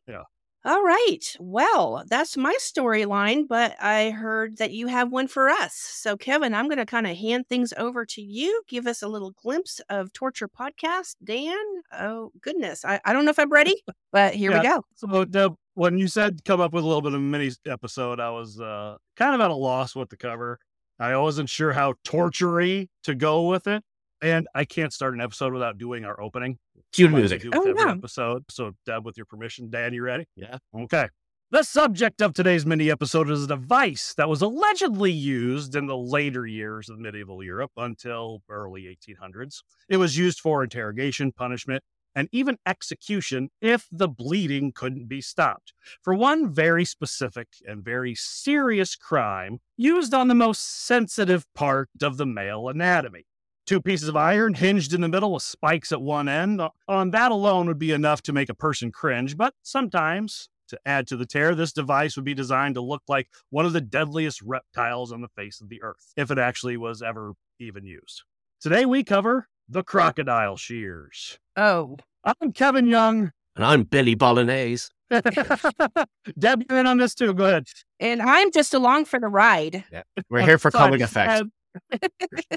All 0.64 0.84
right. 0.84 1.36
Well, 1.40 2.04
that's 2.06 2.36
my 2.36 2.54
storyline, 2.60 3.48
but 3.48 3.74
I 3.80 4.10
heard 4.10 4.58
that 4.58 4.70
you 4.70 4.86
have 4.86 5.10
one 5.10 5.26
for 5.26 5.50
us. 5.50 5.74
So, 5.74 6.16
Kevin, 6.16 6.54
I'm 6.54 6.66
going 6.66 6.78
to 6.78 6.86
kind 6.86 7.08
of 7.08 7.16
hand 7.16 7.48
things 7.48 7.72
over 7.76 8.06
to 8.06 8.22
you. 8.22 8.62
Give 8.68 8.86
us 8.86 9.02
a 9.02 9.08
little 9.08 9.32
glimpse 9.42 9.80
of 9.88 10.12
Torture 10.12 10.48
Podcast. 10.48 11.16
Dan, 11.24 11.56
oh, 11.98 12.30
goodness. 12.40 12.84
I, 12.84 13.00
I 13.04 13.12
don't 13.12 13.24
know 13.24 13.32
if 13.32 13.40
I'm 13.40 13.50
ready, 13.50 13.74
but 14.12 14.34
here 14.34 14.52
we 14.52 14.62
go. 14.62 14.84
So, 14.94 15.24
Deb, 15.24 15.56
when 15.74 15.98
you 15.98 16.06
said 16.06 16.44
come 16.44 16.60
up 16.60 16.72
with 16.72 16.84
a 16.84 16.86
little 16.86 17.02
bit 17.02 17.14
of 17.14 17.18
a 17.20 17.22
mini 17.24 17.50
episode, 17.66 18.20
I 18.20 18.30
was 18.30 18.60
uh, 18.60 18.98
kind 19.16 19.34
of 19.34 19.40
at 19.40 19.50
a 19.50 19.56
loss 19.56 19.96
what 19.96 20.10
to 20.10 20.16
cover. 20.16 20.60
I 21.00 21.16
wasn't 21.16 21.48
sure 21.48 21.72
how 21.72 21.94
tortury 22.04 22.88
to 23.02 23.16
go 23.16 23.48
with 23.48 23.66
it, 23.66 23.82
and 24.22 24.46
I 24.54 24.64
can't 24.64 24.92
start 24.92 25.14
an 25.14 25.20
episode 25.20 25.52
without 25.52 25.76
doing 25.76 26.04
our 26.04 26.18
opening. 26.20 26.58
Cue 26.92 27.08
music. 27.08 27.44
Oh, 27.52 27.68
every 27.68 27.74
yeah. 27.76 27.92
episode. 27.92 28.44
So, 28.50 28.72
Deb, 28.86 29.04
with 29.04 29.16
your 29.16 29.26
permission, 29.26 29.68
Dan, 29.68 29.92
you 29.92 30.02
ready? 30.02 30.26
Yeah. 30.36 30.58
Okay. 30.74 31.08
The 31.50 31.64
subject 31.64 32.22
of 32.22 32.32
today's 32.32 32.64
mini 32.64 32.90
episode 32.90 33.28
is 33.28 33.44
a 33.44 33.46
device 33.46 34.14
that 34.16 34.28
was 34.28 34.40
allegedly 34.40 35.12
used 35.12 35.74
in 35.74 35.86
the 35.86 35.96
later 35.96 36.46
years 36.46 36.88
of 36.88 36.98
medieval 36.98 37.42
Europe 37.42 37.72
until 37.76 38.42
early 38.48 38.84
1800s. 38.84 39.58
It 39.88 39.98
was 39.98 40.16
used 40.16 40.40
for 40.40 40.64
interrogation, 40.64 41.30
punishment, 41.32 41.82
and 42.14 42.28
even 42.32 42.56
execution 42.66 43.50
if 43.60 43.86
the 43.92 44.08
bleeding 44.08 44.72
couldn't 44.72 45.08
be 45.08 45.20
stopped. 45.20 45.74
For 46.00 46.14
one 46.14 46.52
very 46.52 46.84
specific 46.84 47.48
and 47.66 47.84
very 47.84 48.14
serious 48.14 48.96
crime 48.96 49.58
used 49.76 50.14
on 50.14 50.28
the 50.28 50.34
most 50.34 50.86
sensitive 50.86 51.44
part 51.54 51.90
of 52.00 52.16
the 52.16 52.26
male 52.26 52.68
anatomy. 52.68 53.26
Two 53.66 53.80
pieces 53.80 54.08
of 54.08 54.16
iron 54.16 54.54
hinged 54.54 54.92
in 54.92 55.00
the 55.00 55.08
middle 55.08 55.32
with 55.32 55.42
spikes 55.42 55.92
at 55.92 56.02
one 56.02 56.28
end. 56.28 56.60
On 56.88 57.10
that 57.12 57.30
alone 57.30 57.66
would 57.68 57.78
be 57.78 57.92
enough 57.92 58.20
to 58.22 58.32
make 58.32 58.48
a 58.48 58.54
person 58.54 58.90
cringe, 58.90 59.36
but 59.36 59.54
sometimes, 59.62 60.48
to 60.68 60.78
add 60.84 61.06
to 61.06 61.16
the 61.16 61.26
terror, 61.26 61.54
this 61.54 61.72
device 61.72 62.16
would 62.16 62.24
be 62.24 62.34
designed 62.34 62.74
to 62.74 62.80
look 62.80 63.02
like 63.08 63.28
one 63.50 63.64
of 63.64 63.72
the 63.72 63.80
deadliest 63.80 64.42
reptiles 64.42 65.12
on 65.12 65.20
the 65.20 65.28
face 65.28 65.60
of 65.60 65.68
the 65.68 65.80
earth, 65.82 66.12
if 66.16 66.30
it 66.30 66.38
actually 66.38 66.76
was 66.76 67.02
ever 67.02 67.34
even 67.60 67.84
used. 67.84 68.22
Today 68.60 68.84
we 68.84 69.04
cover 69.04 69.46
the 69.68 69.84
crocodile 69.84 70.56
shears. 70.56 71.38
Oh, 71.56 71.98
I'm 72.24 72.52
Kevin 72.52 72.86
Young. 72.86 73.30
And 73.54 73.64
I'm 73.64 73.82
Billy 73.84 74.14
Bolognese. 74.14 74.88
Deb, 75.10 76.62
you're 76.68 76.78
in 76.78 76.86
on 76.86 76.96
this 76.98 77.14
too. 77.14 77.32
Go 77.34 77.44
ahead. 77.46 77.66
and 78.00 78.22
I'm 78.22 78.50
just 78.50 78.72
along 78.74 79.04
for 79.04 79.20
the 79.20 79.28
ride. 79.28 79.84
We're 80.30 80.40
here 80.42 80.58
for 80.58 80.70
Fun. 80.72 80.80
comic 80.88 81.00
effect. 81.02 81.42
Um, 81.42 81.52
and, 81.90 82.10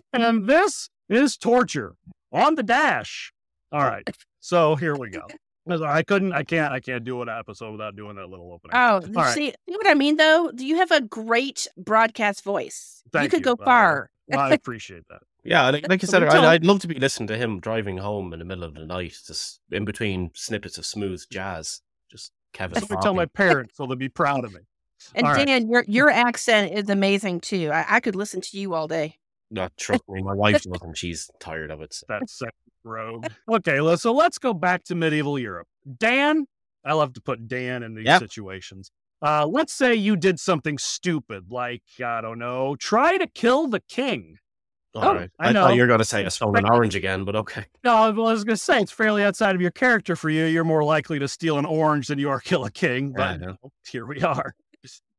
and 0.13 0.23
um, 0.23 0.45
this 0.45 0.89
is 1.09 1.37
torture 1.37 1.95
on 2.31 2.55
the 2.55 2.63
dash. 2.63 3.33
All 3.71 3.81
right. 3.81 4.07
So 4.39 4.75
here 4.75 4.95
we 4.95 5.09
go. 5.09 5.27
I 5.67 6.03
couldn't, 6.03 6.33
I 6.33 6.43
can't, 6.43 6.71
I 6.71 6.79
can't 6.79 7.03
do 7.03 7.21
an 7.23 7.29
episode 7.29 7.71
without 7.71 7.95
doing 7.95 8.15
that 8.17 8.29
little 8.29 8.53
opening. 8.53 8.75
Oh, 8.75 9.01
All 9.19 9.23
right. 9.23 9.33
see, 9.33 9.45
you 9.45 9.73
know 9.73 9.77
what 9.77 9.87
I 9.87 9.95
mean, 9.95 10.17
though? 10.17 10.51
Do 10.53 10.65
you 10.65 10.77
have 10.77 10.91
a 10.91 11.01
great 11.01 11.67
broadcast 11.75 12.43
voice. 12.43 13.01
you 13.05 13.11
Thank 13.11 13.31
could 13.31 13.43
go 13.43 13.53
Uh, 13.53 13.65
far. 13.65 14.09
well, 14.27 14.39
I 14.39 14.49
appreciate 14.53 15.07
that. 15.09 15.21
Yeah, 15.43 15.69
like, 15.69 15.87
like 15.87 16.01
you 16.01 16.07
said, 16.07 16.23
I'd, 16.23 16.43
I'd 16.43 16.65
love 16.65 16.79
to 16.79 16.87
be 16.87 16.95
listening 16.95 17.27
to 17.27 17.37
him 17.37 17.59
driving 17.59 17.97
home 17.97 18.33
in 18.33 18.39
the 18.39 18.45
middle 18.45 18.63
of 18.63 18.73
the 18.73 18.85
night, 18.85 19.15
just 19.25 19.59
in 19.71 19.85
between 19.85 20.31
snippets 20.33 20.77
of 20.77 20.85
smooth 20.85 21.23
jazz. 21.31 21.81
Just 22.11 22.31
Kevin. 22.53 22.75
Let 22.81 22.89
me 22.89 22.97
tell 23.01 23.13
my 23.13 23.27
parents 23.27 23.75
so 23.77 23.85
they'll 23.85 23.95
be 23.95 24.09
proud 24.09 24.43
of 24.43 24.53
me. 24.53 24.61
And 25.13 25.25
All 25.25 25.33
right. 25.33 25.45
Dan, 25.45 25.69
your 25.69 25.83
your 25.87 26.09
accent 26.09 26.73
is 26.73 26.89
amazing 26.89 27.41
too. 27.41 27.69
I, 27.71 27.85
I 27.87 27.99
could 27.99 28.15
listen 28.15 28.41
to 28.41 28.57
you 28.57 28.73
all 28.73 28.87
day. 28.87 29.17
No, 29.51 29.67
trust 29.77 30.03
me, 30.09 30.21
my 30.23 30.33
wife 30.33 30.63
doesn't. 30.63 30.97
She's 30.97 31.29
tired 31.39 31.71
of 31.71 31.81
it. 31.81 31.93
so- 31.93 32.05
That 32.09 32.29
second 32.29 32.53
rogue. 32.83 33.27
Okay, 33.51 33.79
so 33.97 34.11
let's 34.13 34.37
go 34.37 34.53
back 34.53 34.83
to 34.85 34.95
medieval 34.95 35.39
Europe. 35.39 35.67
Dan, 35.97 36.45
I 36.83 36.93
love 36.93 37.13
to 37.13 37.21
put 37.21 37.47
Dan 37.47 37.83
in 37.83 37.95
these 37.95 38.05
Yeah. 38.05 38.19
situations. 38.19 38.91
Uh, 39.21 39.47
let's 39.47 39.73
say 39.73 39.95
you 39.95 40.15
did 40.15 40.39
something 40.39 40.77
stupid, 40.77 41.45
like, 41.49 41.81
I 42.03 42.21
don't 42.21 42.37
know, 42.37 42.75
try 42.75 43.17
to 43.17 43.25
kill 43.27 43.67
the 43.67 43.79
king. 43.79 44.37
All 44.93 45.13
right. 45.15 45.29
I 45.39 45.49
I, 45.49 45.51
know. 45.51 45.63
thought 45.65 45.75
you 45.75 45.81
were 45.81 45.87
going 45.87 45.99
to 45.99 46.05
say 46.05 46.23
a 46.23 46.29
stolen 46.31 46.63
orange 46.69 46.95
again, 46.95 47.25
but 47.25 47.35
okay. 47.35 47.65
No, 47.83 47.95
I 47.95 48.09
was 48.11 48.45
going 48.45 48.55
to 48.55 48.61
say 48.61 48.79
it's 48.79 48.91
fairly 48.93 49.23
outside 49.23 49.53
of 49.53 49.59
your 49.61 49.71
character 49.71 50.15
for 50.15 50.29
you. 50.29 50.45
You're 50.45 50.63
more 50.63 50.85
likely 50.85 51.19
to 51.19 51.27
steal 51.27 51.57
an 51.57 51.65
orange 51.65 52.07
than 52.07 52.17
you 52.17 52.29
are 52.29 52.39
kill 52.39 52.63
a 52.63 52.71
king. 52.71 53.07
Yeah, 53.17 53.37
But 53.37 53.41
know. 53.41 53.57
here 53.89 54.05
we 54.05 54.21
are. 54.21 54.55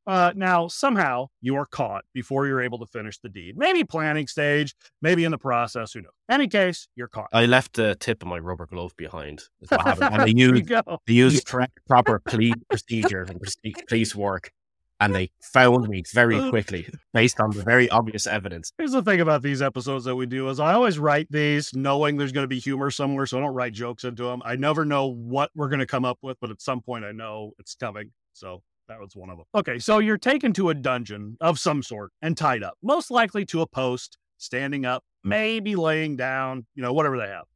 Uh, 0.07 0.33
now, 0.37 0.69
somehow 0.69 1.27
you 1.41 1.57
are 1.57 1.67
caught 1.67 2.05
before 2.15 2.47
you're 2.47 2.61
able 2.63 2.79
to 2.79 2.87
finish 2.87 3.19
the 3.19 3.29
deed. 3.29 3.57
Maybe 3.59 3.83
planning 3.83 4.29
stage, 4.29 4.75
maybe 5.03 5.25
in 5.25 5.33
the 5.33 5.39
process. 5.39 5.93
Who 5.93 6.03
knows? 6.03 6.13
Any 6.31 6.47
case, 6.47 6.87
you're 6.95 7.09
caught. 7.09 7.29
I 7.33 7.47
left 7.47 7.75
the 7.75 7.97
tip 7.97 8.23
of 8.23 8.29
my 8.29 8.39
rubber 8.39 8.67
glove 8.67 8.97
behind. 8.97 9.43
is 9.61 9.71
what 9.71 9.83
happened. 9.83 10.15
And 10.15 10.23
they 10.23 10.41
used, 10.41 10.69
they 10.69 11.13
used 11.13 11.47
correct, 11.47 11.81
proper 11.89 12.21
police 12.21 12.55
procedure 12.71 13.23
and 13.23 13.41
police 13.89 14.15
work. 14.15 14.53
And 14.99 15.15
they 15.15 15.31
found 15.43 15.89
me 15.89 16.05
very 16.15 16.39
quickly 16.51 16.89
based 17.13 17.39
on 17.41 17.51
the 17.51 17.63
very 17.63 17.91
obvious 17.91 18.27
evidence. 18.27 18.73
Here's 18.79 18.93
the 18.93 19.03
thing 19.03 19.21
about 19.21 19.43
these 19.43 19.61
episodes 19.61 20.07
that 20.07 20.17
we 20.17 20.25
do 20.25 20.49
is 20.49 20.59
I 20.59 20.73
always 20.73 20.99
write 20.99 21.27
these 21.31 21.75
knowing 21.75 22.17
there's 22.17 22.33
going 22.33 22.45
to 22.45 22.49
be 22.49 22.61
humor 22.61 22.91
somewhere, 22.91 23.27
so 23.27 23.39
I 23.39 23.43
don't 23.43 23.53
write 23.53 23.75
jokes 23.75 24.05
into 24.05 24.23
them. 24.23 24.41
I 24.45 24.57
never 24.57 24.87
know 24.87 25.07
what 25.07 25.51
we're 25.55 25.69
going 25.69 25.81
to 25.81 25.87
come 25.87 26.07
up 26.07 26.19
with, 26.23 26.39
but 26.41 26.51
at 26.51 26.63
some 26.63 26.81
point 26.81 27.05
I 27.05 27.13
know 27.13 27.53
it's 27.59 27.75
coming. 27.75 28.13
So 28.33 28.63
that 28.89 29.01
was 29.01 29.15
one 29.15 29.31
of 29.31 29.39
them. 29.39 29.47
Okay, 29.55 29.79
so 29.79 29.99
you're 29.99 30.19
taken 30.19 30.53
to 30.55 30.71
a 30.71 30.75
dungeon 30.75 31.37
of 31.41 31.59
some 31.59 31.83
sort 31.83 32.13
and 32.23 32.37
tied 32.37 32.63
up, 32.63 32.75
most 32.83 33.11
likely 33.11 33.45
to 33.47 33.61
a 33.61 33.67
post, 33.67 34.19
standing 34.39 34.85
up, 34.85 35.05
maybe 35.25 35.77
laying 35.77 36.17
down, 36.17 36.67
you 36.75 36.83
know, 36.83 36.93
whatever 36.93 37.19
they 37.19 37.29
have. 37.29 37.47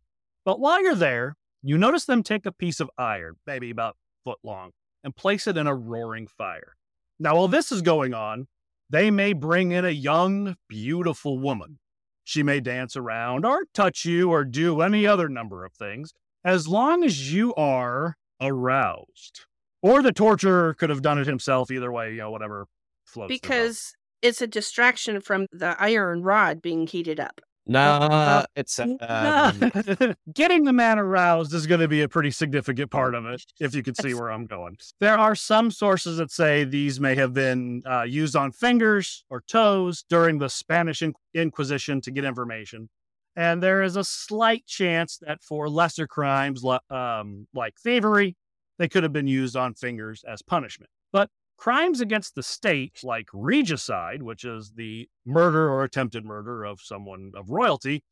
But 0.44 0.60
while 0.60 0.82
you're 0.82 0.94
there, 0.94 1.36
you 1.62 1.76
notice 1.76 2.04
them 2.04 2.22
take 2.22 2.46
a 2.46 2.52
piece 2.52 2.80
of 2.80 2.90
iron, 2.96 3.36
maybe 3.46 3.70
about 3.70 3.96
foot 4.24 4.38
long, 4.42 4.70
and 5.04 5.14
place 5.14 5.46
it 5.46 5.56
in 5.56 5.66
a 5.66 5.74
roaring 5.74 6.26
fire. 6.26 6.76
Now, 7.18 7.36
while 7.36 7.48
this 7.48 7.70
is 7.70 7.82
going 7.82 8.14
on, 8.14 8.46
they 8.88 9.10
may 9.10 9.34
bring 9.34 9.72
in 9.72 9.84
a 9.84 9.90
young, 9.90 10.56
beautiful 10.68 11.38
woman. 11.38 11.78
She 12.24 12.42
may 12.42 12.60
dance 12.60 12.96
around 12.96 13.44
or 13.44 13.64
touch 13.74 14.04
you 14.04 14.30
or 14.30 14.44
do 14.44 14.80
any 14.80 15.06
other 15.06 15.28
number 15.28 15.64
of 15.64 15.74
things 15.74 16.12
as 16.44 16.66
long 16.66 17.04
as 17.04 17.32
you 17.32 17.54
are 17.54 18.16
aroused. 18.40 19.46
Or 19.82 20.02
the 20.02 20.12
torturer 20.12 20.74
could 20.74 20.90
have 20.90 21.02
done 21.02 21.18
it 21.18 21.26
himself, 21.26 21.70
either 21.70 21.90
way, 21.90 22.12
you 22.12 22.18
know, 22.18 22.30
whatever 22.30 22.66
floats. 23.06 23.28
Because 23.28 23.92
it's 24.22 24.42
a 24.42 24.46
distraction 24.46 25.20
from 25.20 25.46
the 25.52 25.74
iron 25.78 26.22
rod 26.22 26.60
being 26.60 26.86
heated 26.86 27.18
up. 27.18 27.40
Nah, 27.66 28.44
it's 28.56 28.80
um, 28.80 28.96
Nah. 29.00 29.52
Getting 30.34 30.64
the 30.64 30.72
man 30.72 30.98
aroused 30.98 31.54
is 31.54 31.66
going 31.66 31.80
to 31.80 31.88
be 31.88 32.02
a 32.02 32.08
pretty 32.08 32.30
significant 32.30 32.90
part 32.90 33.14
of 33.14 33.26
it, 33.26 33.44
if 33.60 33.74
you 33.74 33.82
can 33.82 33.94
see 33.94 34.12
where 34.12 34.30
I'm 34.30 34.46
going. 34.46 34.76
There 34.98 35.16
are 35.16 35.34
some 35.34 35.70
sources 35.70 36.16
that 36.16 36.32
say 36.32 36.64
these 36.64 36.98
may 36.98 37.14
have 37.14 37.32
been 37.32 37.82
uh, 37.88 38.02
used 38.02 38.34
on 38.34 38.50
fingers 38.50 39.24
or 39.30 39.42
toes 39.46 40.04
during 40.08 40.38
the 40.38 40.48
Spanish 40.48 41.00
In- 41.00 41.14
Inquisition 41.32 42.00
to 42.00 42.10
get 42.10 42.24
information. 42.24 42.88
And 43.36 43.62
there 43.62 43.82
is 43.82 43.94
a 43.94 44.04
slight 44.04 44.66
chance 44.66 45.18
that 45.18 45.40
for 45.42 45.68
lesser 45.68 46.08
crimes 46.08 46.64
um, 46.90 47.46
like 47.54 47.74
thievery, 47.80 48.36
they 48.80 48.88
could 48.88 49.02
have 49.02 49.12
been 49.12 49.28
used 49.28 49.56
on 49.56 49.74
fingers 49.74 50.24
as 50.26 50.40
punishment. 50.40 50.90
But 51.12 51.28
crimes 51.58 52.00
against 52.00 52.34
the 52.34 52.42
state, 52.42 53.00
like 53.04 53.26
regicide, 53.34 54.22
which 54.22 54.42
is 54.42 54.72
the 54.74 55.06
murder 55.26 55.70
or 55.70 55.84
attempted 55.84 56.24
murder 56.24 56.64
of 56.64 56.80
someone 56.80 57.32
of 57.36 57.50
royalty, 57.50 58.02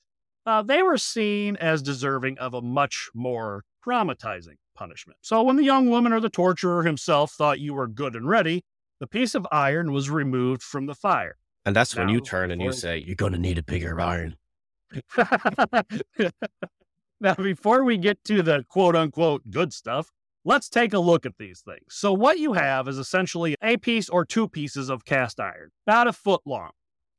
uh, 0.45 0.61
they 0.61 0.83
were 0.83 0.99
seen 0.99 1.57
as 1.57 1.81
deserving 1.81 2.37
of 2.39 2.53
a 2.53 2.61
much 2.61 3.09
more 3.15 3.65
traumatizing 3.85 4.57
punishment. 4.75 5.19
So 5.23 5.43
when 5.43 5.57
the 5.57 5.65
young 5.65 5.89
woman 5.89 6.13
or 6.13 6.21
the 6.21 6.29
torturer 6.29 6.83
himself 6.83 7.33
thought 7.33 7.61
you 7.61 7.73
were 7.73 7.89
good 7.89 8.15
and 8.15 8.29
ready, 8.29 8.63
the 9.01 9.07
piece 9.07 9.35
of 9.35 9.47
iron 9.51 9.91
was 9.91 10.11
removed 10.11 10.63
from 10.63 10.85
the 10.85 10.95
fire. 10.95 11.39
and 11.65 11.75
that's 11.75 11.97
when 11.97 12.11
you 12.11 12.21
turn 12.21 12.51
and 12.51 12.61
you 12.61 12.73
say, 12.73 12.99
You're 12.99 13.17
going 13.17 13.33
to 13.33 13.39
need 13.39 13.57
a 13.57 13.63
bigger 13.63 13.99
iron. 13.99 14.37
now, 17.21 17.35
before 17.35 17.85
we 17.85 17.97
get 17.97 18.23
to 18.25 18.43
the 18.43 18.67
quote 18.69 18.97
unquote 18.97 19.51
good 19.51 19.73
stuff, 19.73 20.11
let's 20.49 20.71
take 20.71 20.95
a 20.95 20.99
look 20.99 21.27
at 21.27 21.37
these 21.39 21.61
things. 21.61 21.85
So, 21.91 22.13
what 22.13 22.39
you 22.39 22.55
have 22.55 22.89
is 22.89 22.97
essentially 22.97 23.55
a 23.63 23.77
piece 23.77 24.09
or 24.09 24.25
two 24.25 24.49
pieces 24.49 24.89
of 24.89 25.05
cast 25.05 25.39
iron, 25.39 25.71
about 25.87 26.09
a 26.09 26.13
foot 26.13 26.41
long, 26.47 26.71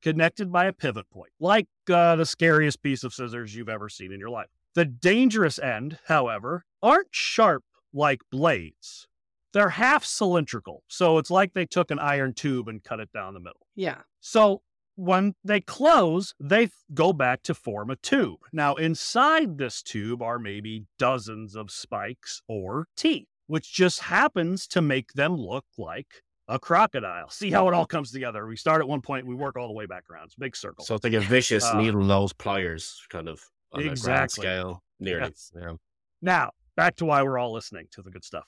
connected 0.02 0.52
by 0.52 0.66
a 0.66 0.74
pivot 0.74 1.10
point, 1.12 1.32
like 1.40 1.68
uh, 1.92 2.16
the 2.16 2.26
scariest 2.26 2.82
piece 2.82 3.04
of 3.04 3.14
scissors 3.14 3.54
you've 3.56 3.70
ever 3.70 3.88
seen 3.88 4.12
in 4.12 4.20
your 4.20 4.32
life. 4.32 4.48
The 4.74 4.86
dangerous 4.86 5.60
end, 5.60 6.00
however, 6.08 6.66
aren't 6.82 7.10
sharp 7.12 7.64
like 7.94 8.22
blades. 8.32 9.08
They're 9.54 9.70
half 9.70 10.04
cylindrical, 10.04 10.84
so 10.88 11.20
it's 11.20 11.32
like 11.32 11.54
they 11.54 11.66
took 11.66 11.92
an 11.92 12.00
iron 12.00 12.34
tube 12.34 12.68
and 12.68 12.84
cut 12.84 13.00
it 13.00 13.12
down 13.14 13.36
the 13.36 13.40
middle. 13.40 13.68
Yeah. 13.76 14.00
So 14.22 14.64
when 15.00 15.34
they 15.44 15.62
close, 15.62 16.34
they 16.40 16.64
f- 16.64 16.72
go 16.94 17.14
back 17.14 17.42
to 17.44 17.54
form 17.54 17.90
a 17.90 17.96
tube. 17.96 18.40
Now, 18.52 18.76
inside 18.76 19.58
this 19.58 19.82
tube 19.82 20.22
are 20.22 20.38
maybe 20.38 20.86
dozens 20.98 21.56
of 21.56 21.72
spikes 21.72 22.42
or 22.48 22.88
teeth, 22.98 23.28
which 23.48 23.72
just 23.74 24.02
happens 24.02 24.68
to 24.68 24.82
make 24.82 25.14
them 25.14 25.36
look 25.36 25.66
like 25.78 26.24
a 26.50 26.60
crocodile. 26.60 27.30
See 27.30 27.52
how 27.52 27.68
it 27.70 27.74
all 27.74 27.86
comes 27.86 28.12
together. 28.12 28.46
We 28.46 28.56
start 28.58 28.82
at 28.82 28.88
one 28.88 29.02
point, 29.02 29.26
we 29.26 29.36
work 29.36 29.56
all 29.56 29.68
the 29.68 29.74
way 29.74 29.86
back 29.86 30.04
around. 30.12 30.26
It's 30.26 30.36
a 30.36 30.40
big 30.40 30.56
circle. 30.56 30.84
So 30.84 30.96
it's 30.96 31.04
like 31.04 31.14
a 31.14 31.20
vicious 31.22 31.64
Uh, 31.64 31.80
needle 31.80 32.04
nose 32.04 32.34
pliers 32.34 33.02
kind 33.10 33.30
of 33.30 33.42
on 33.72 33.82
Exactly. 33.84 34.42
scale. 34.44 34.84
Nearly. 35.00 35.32
Yeah. 35.56 35.74
Now, 36.22 36.52
back 36.76 36.96
to 36.98 37.06
why 37.06 37.24
we're 37.24 37.38
all 37.38 37.54
listening 37.54 37.88
to 37.92 38.02
the 38.02 38.10
good 38.12 38.26
stuff. 38.26 38.48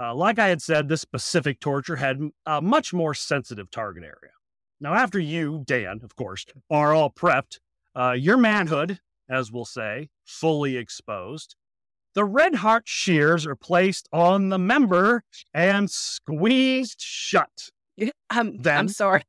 Uh, 0.00 0.14
like 0.14 0.38
I 0.38 0.48
had 0.48 0.60
said, 0.62 0.88
this 0.88 1.00
specific 1.02 1.60
torture 1.60 1.96
had 1.96 2.18
a 2.46 2.60
much 2.60 2.92
more 2.92 3.14
sensitive 3.14 3.70
target 3.70 4.02
area. 4.02 4.32
Now, 4.82 4.94
after 4.94 5.20
you, 5.20 5.62
Dan, 5.64 6.00
of 6.02 6.16
course, 6.16 6.44
are 6.68 6.92
all 6.92 7.08
prepped, 7.10 7.60
uh, 7.94 8.12
your 8.18 8.36
manhood, 8.36 8.98
as 9.30 9.52
we'll 9.52 9.64
say, 9.64 10.08
fully 10.24 10.76
exposed, 10.76 11.54
the 12.14 12.24
red 12.24 12.56
heart 12.56 12.82
shears 12.86 13.46
are 13.46 13.54
placed 13.54 14.08
on 14.12 14.48
the 14.48 14.58
member 14.58 15.22
and 15.54 15.88
squeezed 15.90 17.00
shut. 17.00 17.70
Um, 18.30 18.56
Then- 18.58 18.78
I'm 18.78 18.88
sorry. 18.88 19.22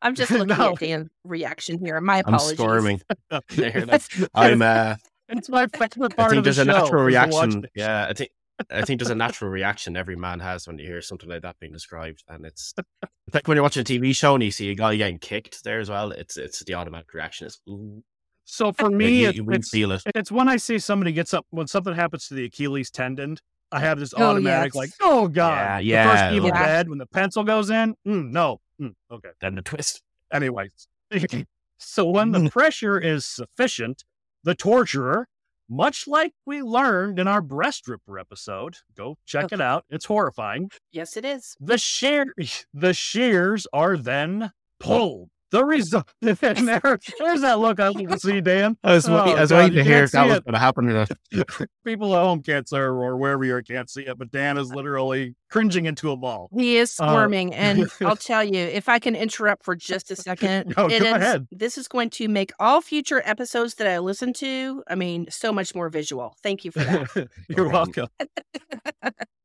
I'm 0.00 0.14
just 0.14 0.30
looking 0.32 0.56
No. 0.56 0.72
at 0.72 0.78
Dan's 0.78 1.10
reaction 1.24 1.78
here. 1.84 2.00
My 2.00 2.18
apologies. 2.20 2.58
I'm 2.58 2.66
apologies. 2.66 3.00
squirming. 3.30 4.28
I'm. 4.34 4.62
Uh, 4.62 4.94
It's 5.28 5.48
my 5.50 5.66
favorite 5.66 6.12
I 6.12 6.14
part 6.14 6.30
think 6.30 6.38
of 6.38 6.44
the 6.44 6.50
there's 6.52 6.58
a 6.58 6.64
natural 6.64 7.06
is 7.08 7.14
to 7.14 7.20
watch 7.20 7.32
reaction. 7.44 7.66
Yeah, 7.74 8.06
I 8.08 8.12
think. 8.14 8.30
I 8.70 8.82
think 8.82 9.00
there's 9.00 9.10
a 9.10 9.14
natural 9.14 9.50
reaction 9.50 9.96
every 9.96 10.16
man 10.16 10.40
has 10.40 10.66
when 10.66 10.78
you 10.78 10.86
hear 10.86 11.02
something 11.02 11.28
like 11.28 11.42
that 11.42 11.56
being 11.60 11.72
described, 11.72 12.24
and 12.28 12.44
it's, 12.46 12.72
it's 13.02 13.34
like 13.34 13.46
when 13.48 13.56
you're 13.56 13.62
watching 13.62 13.82
a 13.82 13.84
TV 13.84 14.14
show 14.16 14.34
and 14.34 14.42
you 14.42 14.50
see 14.50 14.70
a 14.70 14.74
guy 14.74 14.96
getting 14.96 15.18
kicked 15.18 15.62
there 15.64 15.80
as 15.80 15.90
well. 15.90 16.10
It's 16.12 16.36
it's 16.36 16.64
the 16.64 16.74
automatic 16.74 17.12
reaction 17.14 17.46
is 17.48 17.60
ooh, 17.68 18.02
So 18.44 18.72
for 18.72 18.84
like, 18.86 18.94
me, 18.94 19.22
you, 19.24 19.30
you 19.32 19.46
it's, 19.50 19.70
feel 19.70 19.92
it. 19.92 20.02
it's 20.14 20.32
when 20.32 20.48
I 20.48 20.56
see 20.56 20.78
somebody 20.78 21.12
gets 21.12 21.34
up 21.34 21.46
when 21.50 21.66
something 21.66 21.94
happens 21.94 22.28
to 22.28 22.34
the 22.34 22.44
Achilles 22.46 22.90
tendon. 22.90 23.36
I 23.72 23.80
have 23.80 23.98
this 23.98 24.14
Oh, 24.16 24.22
automatic 24.22 24.72
yes. 24.72 24.74
like, 24.76 24.90
oh 25.02 25.26
god, 25.28 25.82
Yeah, 25.82 26.04
the 26.04 26.10
first 26.10 26.34
Evil 26.36 26.50
like- 26.50 26.64
Dead 26.64 26.88
when 26.88 26.98
the 26.98 27.06
pencil 27.06 27.42
goes 27.44 27.68
in. 27.70 27.94
Mm, 28.06 28.30
no, 28.30 28.60
Mm, 28.80 28.94
okay. 29.10 29.30
Then 29.40 29.54
the 29.56 29.62
twist. 29.62 30.02
Anyways, 30.32 30.70
so 31.78 32.04
when 32.08 32.30
the 32.32 32.48
pressure 32.52 32.98
is 32.98 33.24
sufficient, 33.26 34.04
the 34.44 34.54
torturer, 34.54 35.26
much 35.68 36.06
like 36.06 36.32
we 36.44 36.62
learned 36.62 37.18
in 37.18 37.28
our 37.28 37.42
breast 37.42 37.88
ripper 37.88 38.18
episode, 38.18 38.76
go 38.96 39.18
check 39.26 39.52
it 39.52 39.60
out. 39.60 39.84
It's 39.90 40.04
horrifying. 40.04 40.70
Yes, 40.92 41.16
it 41.16 41.24
is. 41.24 41.56
The 41.60 41.78
shear, 41.78 42.34
the 42.74 42.94
shears 42.94 43.66
are 43.72 43.96
then 43.96 44.52
pulled. 44.78 45.30
The 45.52 45.64
result. 45.64 46.12
there, 46.20 46.34
there's 46.34 47.40
that 47.42 47.58
look 47.60 47.78
I 47.78 47.90
want 47.90 48.10
to 48.10 48.18
see, 48.18 48.40
Dan. 48.40 48.76
I 48.82 48.94
was, 48.94 49.08
Oh, 49.08 49.24
wait- 49.24 49.36
I 49.36 49.40
was 49.42 49.50
God, 49.50 49.58
waiting 49.58 49.76
to 49.76 49.84
hear 49.84 49.92
can't 50.00 50.04
if 50.06 50.10
that 50.12 50.24
see 50.24 50.28
was 50.30 50.40
going 50.40 50.52
to 50.54 50.58
happen 50.58 50.88
or 50.90 51.06
not. 51.52 51.68
People 51.84 52.16
at 52.16 52.22
home 52.22 52.42
can't 52.42 52.68
see 52.68 52.76
or, 52.76 52.92
or 53.00 53.16
wherever 53.16 53.44
you 53.44 53.54
are 53.54 53.62
can't 53.62 53.88
see 53.88 54.02
it, 54.02 54.18
but 54.18 54.32
Dan 54.32 54.58
is 54.58 54.74
literally 54.74 55.36
cringing 55.48 55.86
into 55.86 56.10
a 56.10 56.16
ball. 56.16 56.48
He 56.52 56.76
is 56.78 56.98
Uh, 56.98 57.06
squirming, 57.08 57.54
and 57.54 57.88
I'll 58.00 58.16
tell 58.16 58.42
you, 58.42 58.58
if 58.58 58.88
I 58.88 58.98
can 58.98 59.14
interrupt 59.14 59.64
for 59.64 59.76
just 59.76 60.10
a 60.10 60.16
second, 60.16 60.74
No, 60.76 60.86
it 60.86 61.00
go 61.00 61.06
is- 61.06 61.12
ahead. 61.14 61.46
This 61.52 61.78
is 61.78 61.86
going 61.86 62.10
to 62.10 62.26
make 62.28 62.52
all 62.58 62.80
future 62.80 63.22
episodes 63.24 63.74
that 63.76 63.86
I 63.86 63.98
listen 64.00 64.32
to, 64.34 64.82
I 64.88 64.96
mean, 64.96 65.26
so 65.30 65.52
much 65.52 65.74
more 65.76 65.88
visual. 65.88 66.34
Thank 66.42 66.64
you 66.64 66.72
for 66.72 66.80
that. 66.80 67.28
You're 67.48 67.68
welcome. 67.68 68.08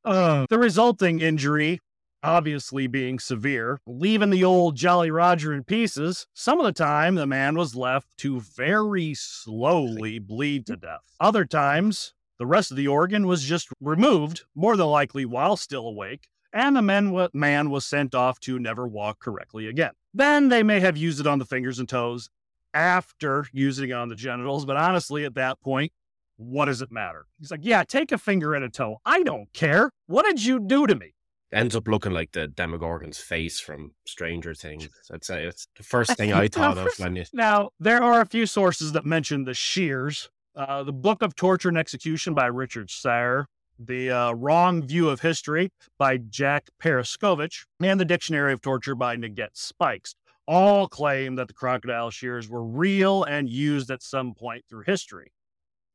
Uh, 0.04 0.48
the 0.50 0.58
resulting 0.58 1.20
injury, 1.20 1.80
obviously 2.24 2.88
being 2.88 3.20
severe, 3.20 3.80
leaving 3.86 4.30
the 4.30 4.44
old 4.44 4.76
Jolly 4.76 5.12
Roger 5.12 5.54
in 5.54 5.64
pieces, 5.64 6.28
some 6.34 6.60
of 6.60 6.66
the 6.66 6.72
time 6.72 7.16
the 7.16 7.28
man 7.28 7.56
was 7.56 7.76
left 7.76 8.08
to 8.18 8.40
very 8.40 9.14
slowly 9.14 10.20
bleed 10.20 10.66
to 10.68 10.76
death. 10.76 11.16
Other 11.20 11.46
times, 11.46 12.14
the 12.38 12.46
rest 12.46 12.72
of 12.72 12.78
the 12.78 12.88
organ 12.88 13.28
was 13.28 13.44
just 13.44 13.70
removed, 13.80 14.44
more 14.56 14.76
than 14.76 14.88
likely 14.88 15.26
while 15.26 15.56
still 15.58 15.88
awake, 15.88 16.28
and 16.54 16.76
the 16.76 16.82
man, 16.82 17.12
wa- 17.12 17.30
man 17.34 17.70
was 17.70 17.86
sent 17.86 18.14
off 18.14 18.40
to 18.42 18.60
never 18.60 18.88
walk 18.88 19.20
correctly 19.20 19.68
again. 19.68 19.92
Then 20.14 20.50
they 20.50 20.64
may 20.64 20.80
have 20.80 20.98
used 20.98 21.20
it 21.20 21.28
on 21.28 21.40
the 21.40 21.46
fingers 21.46 21.80
and 21.80 21.88
toes 21.88 22.30
after 22.74 23.46
using 23.52 23.90
it 23.90 23.94
on 23.94 24.10
the 24.10 24.16
genitals, 24.16 24.66
but 24.66 24.78
honestly, 24.78 25.26
at 25.26 25.36
that 25.36 25.62
point, 25.62 25.92
what 26.38 26.66
does 26.66 26.82
it 26.82 26.92
matter? 26.92 27.28
He's 27.40 27.52
like, 27.52 27.60
yeah, 27.64 27.84
take 27.84 28.12
a 28.12 28.18
finger 28.18 28.54
and 28.56 28.66
a 28.66 28.70
toe. 28.70 28.98
I 29.06 29.24
don't 29.24 29.52
care. 29.54 29.92
What 30.08 30.26
did 30.26 30.44
you 30.44 30.60
do 30.60 30.88
to 30.88 30.96
me? 30.96 31.14
Ends 31.54 31.76
up 31.76 31.88
looking 31.88 32.14
like 32.14 32.32
the 32.32 32.48
Demogorgon's 32.48 33.20
face 33.20 33.60
from 33.60 33.92
Stranger 34.06 34.54
Things. 34.54 34.88
I'd 35.12 35.26
say 35.26 35.44
it's 35.44 35.68
the 35.76 35.84
first 35.84 36.16
thing 36.16 36.32
I 36.32 36.48
thought 36.48 36.78
of 36.78 36.88
when 36.98 37.16
you. 37.16 37.26
Now, 37.34 37.72
there 37.80 38.02
are 38.02 38.22
a 38.22 38.26
few 38.26 38.46
sources 38.46 38.94
that 38.94 39.06
mention 39.06 39.44
the 39.44 39.54
shears. 39.54 40.30
Uh, 40.56 40.84
the 40.84 40.94
Book 40.94 41.22
of 41.22 41.36
Torture 41.36 41.70
and 41.70 41.78
Execution 41.78 42.34
by 42.34 42.46
Richard 42.46 42.90
Sayre, 42.90 43.48
The 43.78 44.12
uh, 44.12 44.32
Wrong 44.32 44.86
View 44.86 45.10
of 45.10 45.22
History 45.22 45.72
by 45.98 46.18
Jack 46.18 46.70
Periskovich, 46.82 47.66
and 47.82 48.00
The 48.00 48.06
Dictionary 48.06 48.54
of 48.54 48.62
Torture 48.62 48.96
by 48.96 49.16
Naget 49.18 49.52
Spikes 49.54 50.16
all 50.48 50.88
claim 50.88 51.36
that 51.36 51.48
the 51.48 51.54
crocodile 51.54 52.10
shears 52.10 52.50
were 52.50 52.64
real 52.64 53.24
and 53.24 53.50
used 53.50 53.90
at 53.90 54.04
some 54.04 54.34
point 54.34 54.66
through 54.70 54.84
history. 54.86 55.32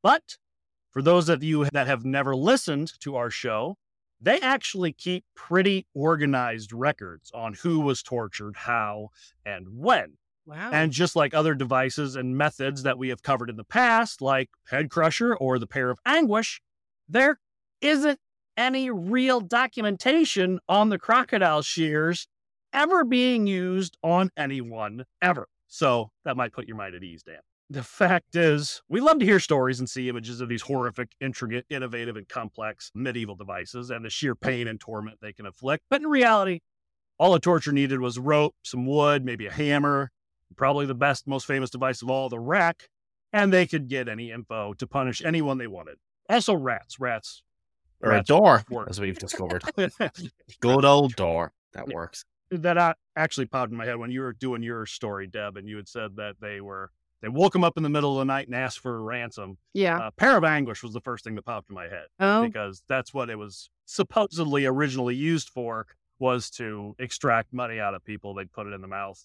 But 0.03 0.39
for 0.91 1.03
those 1.03 1.29
of 1.29 1.43
you 1.43 1.67
that 1.73 1.87
have 1.87 2.05
never 2.05 2.35
listened 2.35 2.93
to 3.01 3.17
our 3.17 3.29
show, 3.29 3.77
they 4.21 4.41
actually 4.41 4.93
keep 4.93 5.25
pretty 5.35 5.87
organized 5.95 6.73
records 6.73 7.31
on 7.35 7.55
who 7.55 7.81
was 7.81 8.03
tortured, 8.03 8.57
how, 8.57 9.11
and 9.45 9.67
when. 9.71 10.15
Wow. 10.47 10.71
And 10.73 10.93
just 10.93 11.17
like 11.17 11.35
other 11.35 11.55
devices 11.55 12.15
and 12.15 12.37
methods 12.37 12.85
that 12.85 12.99
we 12.99 13.09
have 13.09 13.23
covered 13.23 13.51
in 13.51 13.57
the 13.57 13.65
past, 13.65 14.23
like 14.23 14.49
Head 14.69 14.91
Crusher 14.91 15.35
or 15.35 15.59
the 15.59 15.67
Pear 15.67 15.91
of 15.91 15.99
Anguish, 16.07 16.61
there 17.09 17.41
isn't 17.81 18.21
any 18.57 18.89
real 18.91 19.41
documentation 19.41 20.61
on 20.69 20.89
the 20.89 20.99
crocodile 20.99 21.63
shears 21.63 22.29
ever 22.73 23.05
being 23.05 23.47
used 23.47 23.97
on 24.03 24.31
anyone 24.37 25.05
ever. 25.21 25.49
So 25.67 26.11
that 26.25 26.37
might 26.37 26.53
put 26.53 26.69
your 26.69 26.77
mind 26.77 26.95
at 26.95 27.03
ease, 27.03 27.23
Dan. 27.23 27.41
The 27.69 27.83
fact 27.83 28.37
is, 28.37 28.81
we 28.89 29.01
love 29.01 29.19
to 29.19 29.25
hear 29.25 29.41
stories 29.41 29.81
and 29.81 29.91
see 29.91 30.09
images 30.09 30.41
of 30.41 30.49
these 30.49 30.63
horrific, 30.63 31.11
intricate, 31.21 31.67
innovative, 31.69 32.17
and 32.17 32.29
complex 32.29 32.93
medieval 32.95 33.35
devices 33.35 33.91
and 33.91 34.05
the 34.05 34.11
sheer 34.11 34.37
pain 34.37 34.69
and 34.69 34.79
torment 34.79 35.19
they 35.21 35.33
can 35.33 35.47
inflict. 35.47 35.83
But 35.91 36.01
in 36.01 36.07
reality, 36.07 36.61
all 37.19 37.33
the 37.33 37.41
torture 37.41 37.73
needed 37.73 38.01
was 38.01 38.19
rope, 38.21 38.55
some 38.63 38.87
wood, 38.87 39.25
maybe 39.25 39.47
a 39.47 39.53
hammer, 39.53 40.13
probably 40.57 40.87
the 40.87 40.95
best, 40.95 41.27
most 41.27 41.47
famous 41.47 41.71
device 41.71 42.03
of 42.03 42.11
all, 42.11 42.29
the 42.29 42.39
rack, 42.39 42.89
and 43.33 43.53
they 43.53 43.67
could 43.67 43.89
get 43.89 44.09
any 44.09 44.31
info 44.31 44.73
to 44.75 44.87
punish 44.87 45.25
anyone 45.25 45.59
they 45.59 45.67
wanted. 45.67 45.97
Also, 46.29 46.55
rats. 46.55 47.01
Rats. 47.01 47.43
Or 48.01 48.13
a 48.13 48.23
door, 48.23 48.63
work. 48.71 48.89
as 48.91 49.01
we've 49.01 49.19
discovered. 49.19 49.65
Good 50.61 50.85
old 50.85 51.17
door. 51.17 51.53
That 51.73 51.89
works. 51.89 52.25
that 52.51 52.77
uh, 52.77 52.95
actually 53.17 53.47
popped 53.47 53.73
in 53.73 53.79
my 53.79 53.87
head 53.87 53.97
when 53.97 54.11
you 54.11 54.21
were 54.21 54.35
doing 54.35 54.63
your 54.63 54.87
story, 54.87 55.27
Deb, 55.27 55.57
and 55.57 55.67
you 55.67 55.77
had 55.77 55.89
said 55.89 56.17
that 56.17 56.37
they 56.41 56.61
were 56.61 56.91
they 57.23 57.29
woke 57.29 57.55
him 57.55 57.65
up 57.65 57.77
in 57.77 57.83
the 57.83 57.89
middle 57.89 58.13
of 58.13 58.19
the 58.19 58.25
night 58.33 58.47
and 58.47 58.55
asked 58.55 58.79
for 58.81 58.95
a 58.97 59.01
ransom. 59.01 59.59
yeah. 59.73 59.99
Uh, 59.99 60.11
Pear 60.17 60.37
of 60.37 60.45
Anguish 60.45 60.83
was 60.83 60.93
the 60.93 61.01
first 61.01 61.25
thing 61.25 61.35
that 61.37 61.45
popped 61.45 61.71
in 61.71 61.75
my 61.75 61.85
head 61.85 62.07
oh, 62.21 62.45
because 62.45 62.83
that's 62.89 63.15
what 63.15 63.31
it 63.31 63.37
was 63.39 63.71
supposedly 63.87 64.67
originally 64.67 65.15
used 65.15 65.49
for 65.49 65.87
was 66.19 66.51
to 66.51 66.95
extract 66.99 67.53
money 67.53 67.79
out 67.81 67.95
of 67.95 68.05
people. 68.05 68.35
They'd 68.35 68.53
put 68.53 68.67
it 68.67 68.73
in 68.73 68.81
the 68.81 68.89
mouth, 68.89 69.23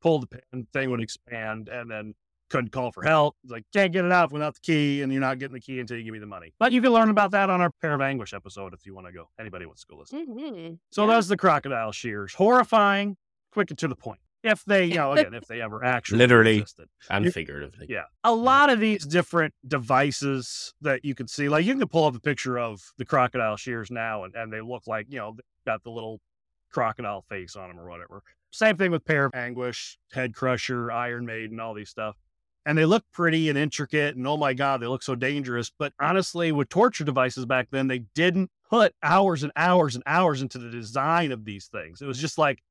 pull 0.00 0.18
the 0.20 0.26
pin, 0.26 0.66
thing 0.72 0.90
would 0.90 1.00
expand, 1.00 1.68
and 1.68 1.90
then 1.90 2.14
couldn't 2.50 2.72
call 2.72 2.90
for 2.92 3.02
help. 3.04 3.36
It's 3.44 3.52
like 3.52 3.64
can't 3.72 3.92
get 3.92 4.04
it 4.04 4.10
out 4.12 4.32
without 4.32 4.54
the 4.54 4.60
key, 4.60 5.02
and 5.02 5.12
you're 5.12 5.20
not 5.20 5.38
getting 5.38 5.54
the 5.54 5.60
key 5.60 5.78
until 5.80 5.96
you 5.96 6.02
give 6.04 6.12
me 6.12 6.18
the 6.18 6.26
money. 6.26 6.52
But 6.58 6.72
you 6.72 6.82
can 6.82 6.92
learn 6.92 7.08
about 7.10 7.30
that 7.32 7.48
on 7.50 7.60
our 7.60 7.70
Pear 7.80 7.94
of 7.94 8.00
Anguish 8.00 8.34
episode 8.34 8.74
if 8.74 8.84
you 8.86 8.94
want 8.94 9.06
to 9.06 9.12
go. 9.12 9.28
Anybody 9.38 9.66
wants 9.66 9.82
to 9.82 9.86
go 9.88 9.96
listen. 9.98 10.26
mhm. 10.26 10.78
So 10.90 11.06
Yeah. 11.06 11.14
that's 11.14 11.28
the 11.28 11.36
crocodile 11.36 11.92
shears. 11.92 12.34
Horrifying, 12.34 13.16
quick 13.52 13.70
and 13.70 13.78
to 13.78 13.88
the 13.88 13.94
point. 13.96 14.20
If 14.42 14.64
they, 14.64 14.86
you 14.86 14.94
know, 14.94 15.12
again, 15.12 15.34
if 15.34 15.46
they 15.46 15.60
ever 15.60 15.84
actually 15.84 16.18
Literally. 16.18 16.58
existed. 16.58 16.88
And 17.10 17.26
You- 17.26 17.30
figuratively. 17.30 17.86
Yeah. 17.90 18.04
A 18.24 18.32
lot 18.34 18.70
of 18.70 18.80
these 18.80 19.04
different 19.04 19.52
devices 19.66 20.72
that 20.80 21.04
you 21.04 21.14
can 21.14 21.28
see, 21.28 21.48
like 21.48 21.64
you 21.66 21.74
can 21.76 21.86
pull 21.88 22.06
up 22.06 22.14
a 22.16 22.20
picture 22.20 22.58
of 22.58 22.80
the 22.96 23.04
crocodile 23.04 23.56
shears 23.56 23.90
now 23.90 24.24
and, 24.24 24.34
and 24.34 24.52
they 24.52 24.60
look 24.60 24.86
like, 24.86 25.06
you 25.10 25.18
know, 25.18 25.32
they've 25.36 25.44
got 25.66 25.82
the 25.84 25.90
little 25.90 26.20
crocodile 26.70 27.22
face 27.28 27.56
on 27.56 27.68
them 27.68 27.78
or 27.78 27.88
whatever. 27.88 28.22
Same 28.50 28.76
thing 28.76 28.90
with 28.90 29.04
Pear 29.04 29.26
of 29.26 29.34
Anguish, 29.34 29.98
Head 30.12 30.34
Crusher, 30.34 30.90
Iron 30.90 31.26
Maiden, 31.26 31.50
and 31.52 31.60
all 31.60 31.74
these 31.74 31.90
stuff. 31.90 32.16
And 32.66 32.76
they 32.76 32.84
look 32.84 33.04
pretty 33.12 33.48
and 33.48 33.58
intricate 33.58 34.16
and 34.16 34.26
oh 34.26 34.36
my 34.36 34.54
God, 34.54 34.80
they 34.80 34.86
look 34.86 35.02
so 35.02 35.14
dangerous. 35.14 35.70
But 35.78 35.92
honestly, 36.00 36.50
with 36.52 36.68
torture 36.68 37.04
devices 37.04 37.44
back 37.46 37.68
then, 37.70 37.88
they 37.88 38.00
didn't 38.14 38.50
put 38.68 38.94
hours 39.02 39.42
and 39.42 39.52
hours 39.56 39.94
and 39.94 40.04
hours 40.06 40.40
into 40.42 40.58
the 40.58 40.70
design 40.70 41.32
of 41.32 41.44
these 41.44 41.66
things. 41.66 42.00
It 42.00 42.06
was 42.06 42.18
just 42.18 42.38
like, 42.38 42.62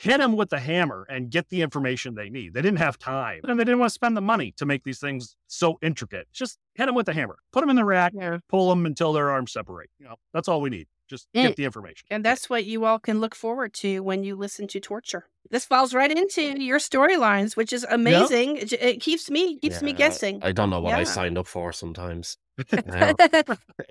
hit 0.00 0.18
them 0.18 0.36
with 0.36 0.50
the 0.50 0.58
hammer 0.60 1.06
and 1.08 1.30
get 1.30 1.48
the 1.48 1.60
information 1.62 2.14
they 2.14 2.28
need. 2.30 2.54
They 2.54 2.62
didn't 2.62 2.78
have 2.78 2.98
time 2.98 3.40
and 3.44 3.58
they 3.58 3.64
didn't 3.64 3.80
want 3.80 3.90
to 3.90 3.94
spend 3.94 4.16
the 4.16 4.20
money 4.20 4.52
to 4.56 4.64
make 4.66 4.84
these 4.84 5.00
things 5.00 5.36
so 5.48 5.78
intricate. 5.82 6.28
Just 6.32 6.58
hit 6.74 6.86
them 6.86 6.94
with 6.94 7.06
the 7.06 7.12
hammer, 7.14 7.38
put 7.52 7.60
them 7.60 7.70
in 7.70 7.76
the 7.76 7.84
rack, 7.84 8.12
Yeah. 8.14 8.38
pull 8.48 8.68
them 8.70 8.86
until 8.86 9.12
their 9.12 9.30
arms 9.30 9.52
separate. 9.52 9.90
You 9.98 10.06
know, 10.06 10.14
that's 10.32 10.46
all 10.48 10.60
we 10.60 10.70
need. 10.70 10.86
Just 11.08 11.26
Mm. 11.34 11.42
get 11.42 11.56
the 11.56 11.64
information. 11.64 12.06
And 12.10 12.24
that's 12.24 12.50
what 12.50 12.64
you 12.64 12.84
all 12.84 12.98
can 12.98 13.20
look 13.20 13.34
forward 13.34 13.72
to 13.74 14.00
when 14.00 14.24
you 14.24 14.36
listen 14.36 14.66
to 14.68 14.80
torture. 14.80 15.26
This 15.50 15.64
falls 15.64 15.94
right 15.94 16.10
into 16.10 16.42
your 16.62 16.78
storylines, 16.78 17.56
which 17.56 17.72
is 17.72 17.86
amazing. 17.88 18.58
It, 18.58 18.72
it 18.74 19.00
keeps 19.00 19.30
me 19.30 19.58
keeps 19.58 19.80
me 19.82 19.94
guessing. 19.94 20.40
I 20.42 20.52
don't 20.52 20.68
know 20.68 20.80
what 20.80 20.94
I 20.94 21.04
signed 21.04 21.38
up 21.38 21.46
for 21.46 21.72
sometimes. 21.72 22.36
Do 22.70 22.76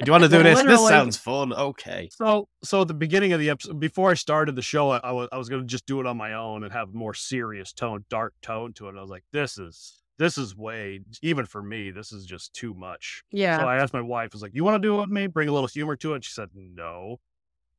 you 0.06 0.12
want 0.12 0.24
to 0.24 0.30
do 0.30 0.44
this? 0.44 0.62
This 0.62 0.88
sounds 0.88 1.18
fun. 1.18 1.54
Okay. 1.54 2.10
So, 2.12 2.48
so 2.64 2.82
at 2.82 2.90
the 2.90 2.94
beginning 2.94 3.32
of 3.34 3.40
the 3.40 3.50
episode, 3.50 3.80
before 3.80 4.12
I 4.12 4.14
started 4.14 4.56
the 4.56 4.62
show, 4.62 4.92
I, 4.92 4.98
I 4.98 5.12
was 5.14 5.30
I 5.32 5.38
was 5.38 5.48
going 5.50 5.62
to 5.62 5.68
just 5.68 5.86
do 5.86 6.00
it 6.02 6.06
on 6.06 6.18
my 6.18 6.34
own 6.34 6.64
and 6.64 6.74
have 6.74 6.90
a 6.90 6.98
more 6.98 7.14
serious 7.14 7.72
tone, 7.74 8.04
dark 8.10 8.34
tone 8.42 8.74
to 8.74 8.90
it. 8.90 8.96
I 8.98 9.02
was 9.02 9.10
like, 9.10 9.24
this 9.32 9.58
is 9.58 10.04
this 10.18 10.38
is 10.38 10.56
way 10.56 11.02
even 11.22 11.46
for 11.46 11.62
me. 11.62 11.92
This 11.92 12.12
is 12.12 12.26
just 12.26 12.54
too 12.54 12.74
much. 12.74 13.24
yeah. 13.32 13.60
So 13.60 13.68
I 13.68 13.78
asked 13.78 13.94
my 13.94 14.02
wife, 14.02 14.32
I 14.34 14.36
was 14.36 14.42
like, 14.42 14.56
you 14.56 14.64
want 14.64 14.82
to 14.82 14.88
do 14.88 14.96
it 14.98 15.02
with 15.02 15.10
me? 15.10 15.28
Bring 15.28 15.50
a 15.50 15.54
little 15.54 15.68
humor 15.68 15.96
to 15.98 16.14
it. 16.16 16.24
She 16.24 16.32
said, 16.32 16.50
no. 16.56 17.20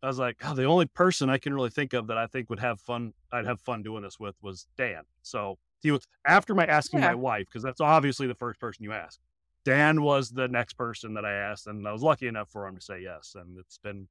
I 0.02 0.06
was 0.06 0.18
like, 0.18 0.36
oh, 0.44 0.54
the 0.54 0.64
only 0.64 0.86
person 0.86 1.28
I 1.28 1.38
can 1.38 1.52
really 1.52 1.70
think 1.70 1.92
of 1.92 2.06
that 2.06 2.18
I 2.18 2.26
think 2.28 2.48
would 2.50 2.60
have 2.60 2.80
fun, 2.80 3.12
I'd 3.32 3.46
have 3.46 3.60
fun 3.60 3.82
doing 3.82 4.02
this 4.02 4.20
with 4.20 4.36
was 4.40 4.66
Dan. 4.76 5.02
So 5.22 5.58
he 5.80 5.90
was 5.90 6.06
after 6.24 6.54
my 6.54 6.66
asking 6.66 7.00
Yeah. 7.00 7.08
my 7.08 7.14
wife, 7.16 7.46
because 7.46 7.64
that's 7.64 7.80
obviously 7.80 8.28
the 8.28 8.34
first 8.34 8.60
person 8.60 8.84
you 8.84 8.92
ask. 8.92 9.18
Dan 9.64 10.02
was 10.02 10.30
the 10.30 10.46
next 10.46 10.74
person 10.74 11.14
that 11.14 11.24
I 11.24 11.32
asked, 11.32 11.66
and 11.66 11.86
I 11.86 11.92
was 11.92 12.02
lucky 12.02 12.28
enough 12.28 12.48
for 12.50 12.66
him 12.66 12.76
to 12.76 12.80
say 12.80 13.00
yes. 13.02 13.34
And 13.38 13.58
it's 13.58 13.78
been 13.78 14.06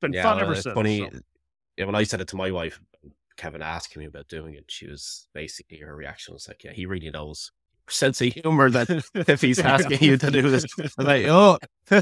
been 0.00 0.12
Yeah, 0.12 0.22
fun 0.22 0.36
well, 0.36 0.44
ever 0.44 0.52
it's 0.52 0.62
since. 0.62 0.74
funny. 0.74 0.98
so. 0.98 1.18
Yeah, 1.76 1.86
when 1.86 1.96
I 1.96 2.04
said 2.04 2.20
it 2.20 2.28
to 2.28 2.36
my 2.36 2.52
wife, 2.52 2.80
Kevin 3.36 3.60
asking 3.60 4.00
me 4.00 4.06
about 4.06 4.28
doing 4.28 4.54
it, 4.54 4.66
she 4.68 4.86
was 4.86 5.26
basically 5.34 5.78
her 5.78 5.96
reaction 5.96 6.32
was 6.34 6.46
like, 6.46 6.62
"Yeah, 6.62 6.72
he 6.72 6.86
really 6.86 7.10
knows 7.10 7.50
sense 7.88 8.20
of 8.20 8.32
humor 8.32 8.70
that 8.70 8.88
if 9.14 9.40
he's 9.40 9.58
asking 9.58 10.02
you 10.02 10.16
to 10.16 10.30
do 10.30 10.50
this." 10.50 10.64
I'm 10.98 11.06
like, 11.06 11.26
"Oh, 11.26 11.58
I 11.90 12.00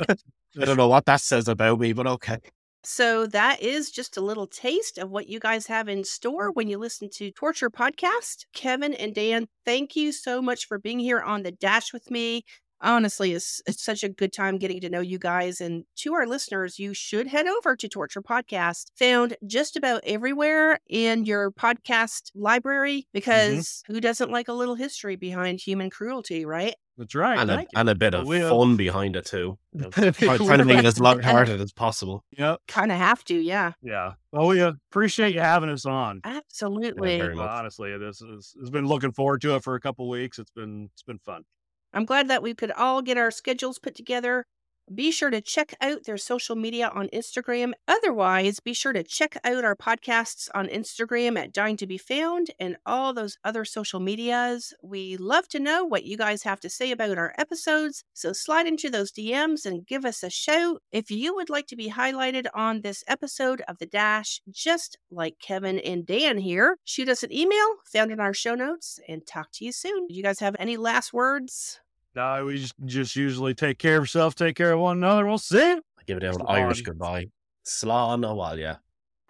don't 0.65 0.77
know 0.77 0.89
what 0.89 1.07
that 1.07 1.21
says 1.21 1.49
about 1.49 1.81
me, 1.81 1.93
but 1.93 2.07
okay." 2.07 2.39
So 2.85 3.27
that 3.29 3.63
is 3.63 3.93
just 3.93 4.17
a 4.17 4.21
little 4.21 4.49
taste 4.49 4.99
of 4.99 5.09
what 5.09 5.29
you 5.29 5.39
guys 5.39 5.69
have 5.69 5.89
in 5.89 6.03
store 6.03 6.51
when 6.51 6.67
you 6.67 6.79
listen 6.79 7.09
to 7.11 7.31
Torture 7.31 7.71
Podcast. 7.71 8.47
Kevin 8.55 8.93
and 8.95 9.15
Dan, 9.15 9.47
thank 9.65 9.95
you 9.95 10.11
so 10.11 10.43
much 10.43 10.67
for 10.67 10.81
being 10.81 10.99
here 10.99 11.21
on 11.21 11.45
the 11.45 11.53
dash 11.53 11.93
with 11.93 12.11
me. 12.11 12.45
Honestly, 12.83 13.33
it's, 13.33 13.63
it's 13.67 13.83
such 13.83 14.03
a 14.03 14.09
good 14.09 14.33
time 14.33 14.59
getting 14.59 14.81
to 14.81 14.91
know 14.91 15.01
you 15.01 15.19
guys. 15.19 15.61
And 15.61 15.85
to 15.97 16.15
our 16.15 16.27
listeners, 16.27 16.79
you 16.79 16.95
should 16.95 17.29
head 17.29 17.47
over 17.47 17.77
to 17.77 17.89
Torture 17.89 18.23
Podcast, 18.23 18.91
found 18.99 19.37
just 19.47 19.77
about 19.77 20.03
everywhere 20.05 20.81
in 20.89 21.25
your 21.25 21.53
podcast 21.53 22.33
library, 22.35 22.99
mm-hmm. 22.99 23.11
because 23.13 23.83
who 23.87 24.01
doesn't 24.01 24.31
like 24.31 24.49
a 24.49 24.53
little 24.53 24.75
history 24.75 25.17
behind 25.17 25.61
human 25.61 25.91
cruelty, 25.91 26.45
right? 26.45 26.75
That's 26.99 27.15
right. 27.15 27.39
And 27.39 27.51
a, 27.51 27.57
Thank 27.57 27.69
and 27.75 27.89
a 27.89 27.95
bit 27.95 28.15
of 28.15 28.27
We 28.27 28.39
have- 28.39 28.51
fun 28.51 28.77
behind 28.77 29.17
it 29.17 29.25
too. 29.25 29.59
You 29.75 29.85
know, 29.85 29.91
trying 29.91 30.59
to 30.59 30.67
make 30.67 30.81
it 30.81 30.85
as 30.85 31.01
lighthearted 31.01 31.59
as 31.59 31.73
possible. 31.73 32.25
Yep. 32.37 32.61
Kind 32.69 32.93
of 32.93 32.99
have 32.99 33.25
to, 33.25 33.35
yeah. 33.35 33.73
Yeah. 33.83 34.13
Well, 34.31 34.49
we 34.49 34.61
uh, 34.61 34.73
appreciate 34.91 35.35
you 35.35 35.41
having 35.41 35.71
us 35.71 35.87
on. 35.87 36.21
Absolutely. 36.25 37.19
very 37.19 37.35
much. 37.35 37.49
Honestly, 37.49 37.97
this 37.97 38.21
is 38.21 38.55
has 38.61 38.69
been 38.69 38.87
looking 38.87 39.13
forward 39.13 39.41
to 39.41 39.55
it 39.55 39.65
for 39.65 39.75
a 39.75 39.81
couple 39.81 40.11
weeks. 40.11 40.39
It's 40.39 40.51
been 40.51 40.91
it's 40.93 41.03
been 41.03 41.19
fun. 41.21 41.45
I'm 41.93 42.05
glad 42.05 42.29
that 42.29 42.43
we 42.43 42.55
could 42.55 42.73
all 42.73 43.03
get 43.03 43.19
our 43.19 43.31
schedules 43.31 43.79
put 43.79 43.95
together. 43.95 44.45
Be 44.93 45.11
sure 45.11 45.31
to 45.31 45.41
check 45.41 45.75
out 45.81 46.05
their 46.05 46.19
social 46.19 46.57
media 46.57 46.91
on 46.93 47.09
Instagram. 47.15 47.73
Otherwise, 47.87 48.61
be 48.61 48.75
sure 48.75 48.93
to 48.93 49.05
check 49.05 49.37
out 49.45 49.65
our 49.65 49.77
podcasts 49.77 50.49
on 50.55 50.67
Instagram 50.67 51.39
at 51.39 51.53
Dying 51.53 51.77
to 51.79 51.87
Be 51.87 51.97
Found 51.97 52.51
and 52.59 52.77
all 52.85 53.15
those 53.15 53.39
other 53.45 53.65
social 53.65 54.01
medias. 54.01 54.75
We 54.83 55.17
love 55.17 55.49
to 55.49 55.61
know 55.61 55.85
what 55.85 56.05
you 56.05 56.17
guys 56.17 56.43
have 56.43 56.61
to 56.61 56.69
say 56.69 56.91
about 56.91 57.17
our 57.17 57.33
episodes, 57.39 58.05
so 58.13 58.33
slide 58.33 58.67
into 58.67 58.91
those 58.91 59.13
DMs 59.13 59.65
and 59.65 59.87
give 59.87 60.05
us 60.05 60.23
a 60.23 60.31
shout. 60.31 60.83
If 60.91 61.11
you 61.11 61.35
would 61.37 61.49
like 61.49 61.69
to 61.69 61.77
be 61.77 61.91
highlighted 61.91 62.47
on 62.53 62.81
this 62.81 63.05
episode 63.07 63.63
of 63.69 63.79
The 63.79 63.87
Dash, 63.87 64.41
just 64.51 64.99
like 65.11 65.39
Kevin 65.41 65.79
and 65.79 66.05
Dan 66.05 66.39
here, 66.39 66.77
shoot 66.85 67.09
us 67.09 67.23
an 67.23 67.33
email 67.33 67.77
found 67.85 68.11
in 68.11 68.21
our 68.21 68.35
show 68.35 68.57
notes 68.57 68.99
and 69.09 69.25
talk 69.25 69.53
to 69.53 69.65
you 69.65 69.73
soon. 69.73 70.09
Do 70.09 70.15
you 70.15 70.25
guys 70.25 70.41
have 70.41 70.57
any 70.59 70.77
last 70.77 71.13
words? 71.13 71.79
No, 72.15 72.45
we 72.45 72.59
just 72.59 72.75
just 72.85 73.17
usually 73.17 73.55
take 73.55 73.79
care 73.79 73.97
of 73.97 74.03
ourselves, 74.03 74.35
take 74.35 74.57
care 74.57 74.73
of 74.73 74.81
one 74.81 74.99
another. 74.99 75.27
We'll 75.27 75.39
see. 75.39 75.73
I 75.73 76.03
give 76.07 76.19
it 76.19 76.25
an. 76.25 76.37
Irish 76.47 76.83
goodbye. 76.83 77.29
Slán 77.65 78.25
a 78.29 78.57
yeah. 78.57 78.77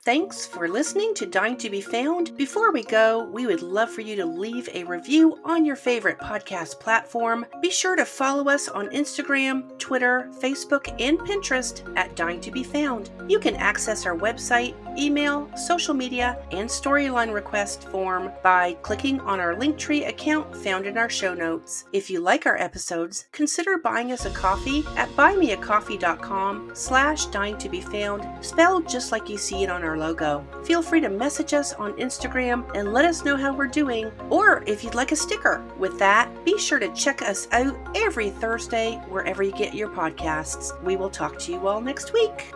Thanks 0.05 0.45
for 0.45 0.67
listening 0.67 1.15
to 1.15 1.27
Dying 1.27 1.57
to 1.59 1.71
Be 1.71 1.81
Found. 1.81 2.37
Before 2.37 2.73
we 2.73 2.83
go, 2.83 3.23
we 3.23 3.47
would 3.47 3.63
love 3.63 3.89
for 3.89 4.01
you 4.01 4.17
to 4.17 4.27
leave 4.27 4.69
a 4.75 4.83
review 4.83 5.39
on 5.45 5.65
your 5.65 5.77
favorite 5.77 6.19
podcast 6.19 6.81
platform. 6.81 7.47
Be 7.61 7.71
sure 7.71 7.95
to 7.95 8.05
follow 8.05 8.49
us 8.51 8.67
on 8.67 8.89
Instagram, 8.89 9.79
Twitter, 9.79 10.29
Facebook, 10.41 10.93
and 11.01 11.21
Pinterest 11.21 11.85
at 11.97 12.17
Dying 12.17 12.41
to 12.41 12.51
Be 12.51 12.65
Found. 12.65 13.11
You 13.29 13.39
can 13.39 13.55
access 13.55 14.05
our 14.05 14.19
website, 14.19 14.75
email, 14.99 15.49
social 15.57 15.95
media, 15.95 16.37
and 16.51 16.69
storyline 16.69 17.33
request 17.33 17.89
form 17.91 18.33
by 18.43 18.73
clicking 18.83 19.21
on 19.21 19.39
our 19.39 19.55
Linktree 19.55 20.09
account 20.09 20.57
found 20.57 20.85
in 20.85 20.99
our 20.99 21.09
show 21.09 21.33
notes. 21.33 21.85
If 21.93 22.11
you 22.11 22.19
like 22.19 22.45
our 22.45 22.59
episodes, 22.59 23.29
consider 23.31 23.79
buying 23.79 24.11
us 24.11 24.25
a 24.25 24.31
coffee 24.31 24.83
at 24.97 25.09
buymeacoffee.com 25.11 26.73
slash 26.75 27.27
dying 27.27 27.57
to 27.59 27.69
be 27.69 27.81
found, 27.81 28.27
spelled 28.45 28.89
just 28.89 29.13
like 29.13 29.29
you 29.29 29.39
see 29.39 29.63
it 29.63 29.71
on 29.71 29.92
our 29.93 29.99
logo. 29.99 30.45
Feel 30.65 30.83
free 30.83 31.01
to 31.01 31.09
message 31.09 31.53
us 31.53 31.75
on 31.75 31.93
Instagram 31.95 32.65
and 32.75 32.93
let 32.93 33.05
us 33.05 33.25
know 33.25 33.37
how 33.37 33.55
we're 33.55 33.67
doing, 33.67 34.11
or 34.31 34.65
if 34.67 34.83
you'd 34.83 34.95
like 34.95 35.13
a 35.13 35.17
sticker. 35.17 35.63
With 35.79 35.99
that, 35.99 36.31
be 36.45 36.59
sure 36.59 36.79
to 36.79 36.93
check 36.95 37.21
us 37.21 37.47
out 37.53 37.77
every 37.95 38.31
Thursday 38.31 38.97
wherever 39.09 39.43
you 39.43 39.53
get 39.53 39.75
your 39.75 39.91
podcasts. 39.91 40.83
We 40.83 40.97
will 40.97 41.11
talk 41.11 41.39
to 41.41 41.53
you 41.53 41.69
all 41.69 41.81
next 41.81 42.13
week. 42.13 42.55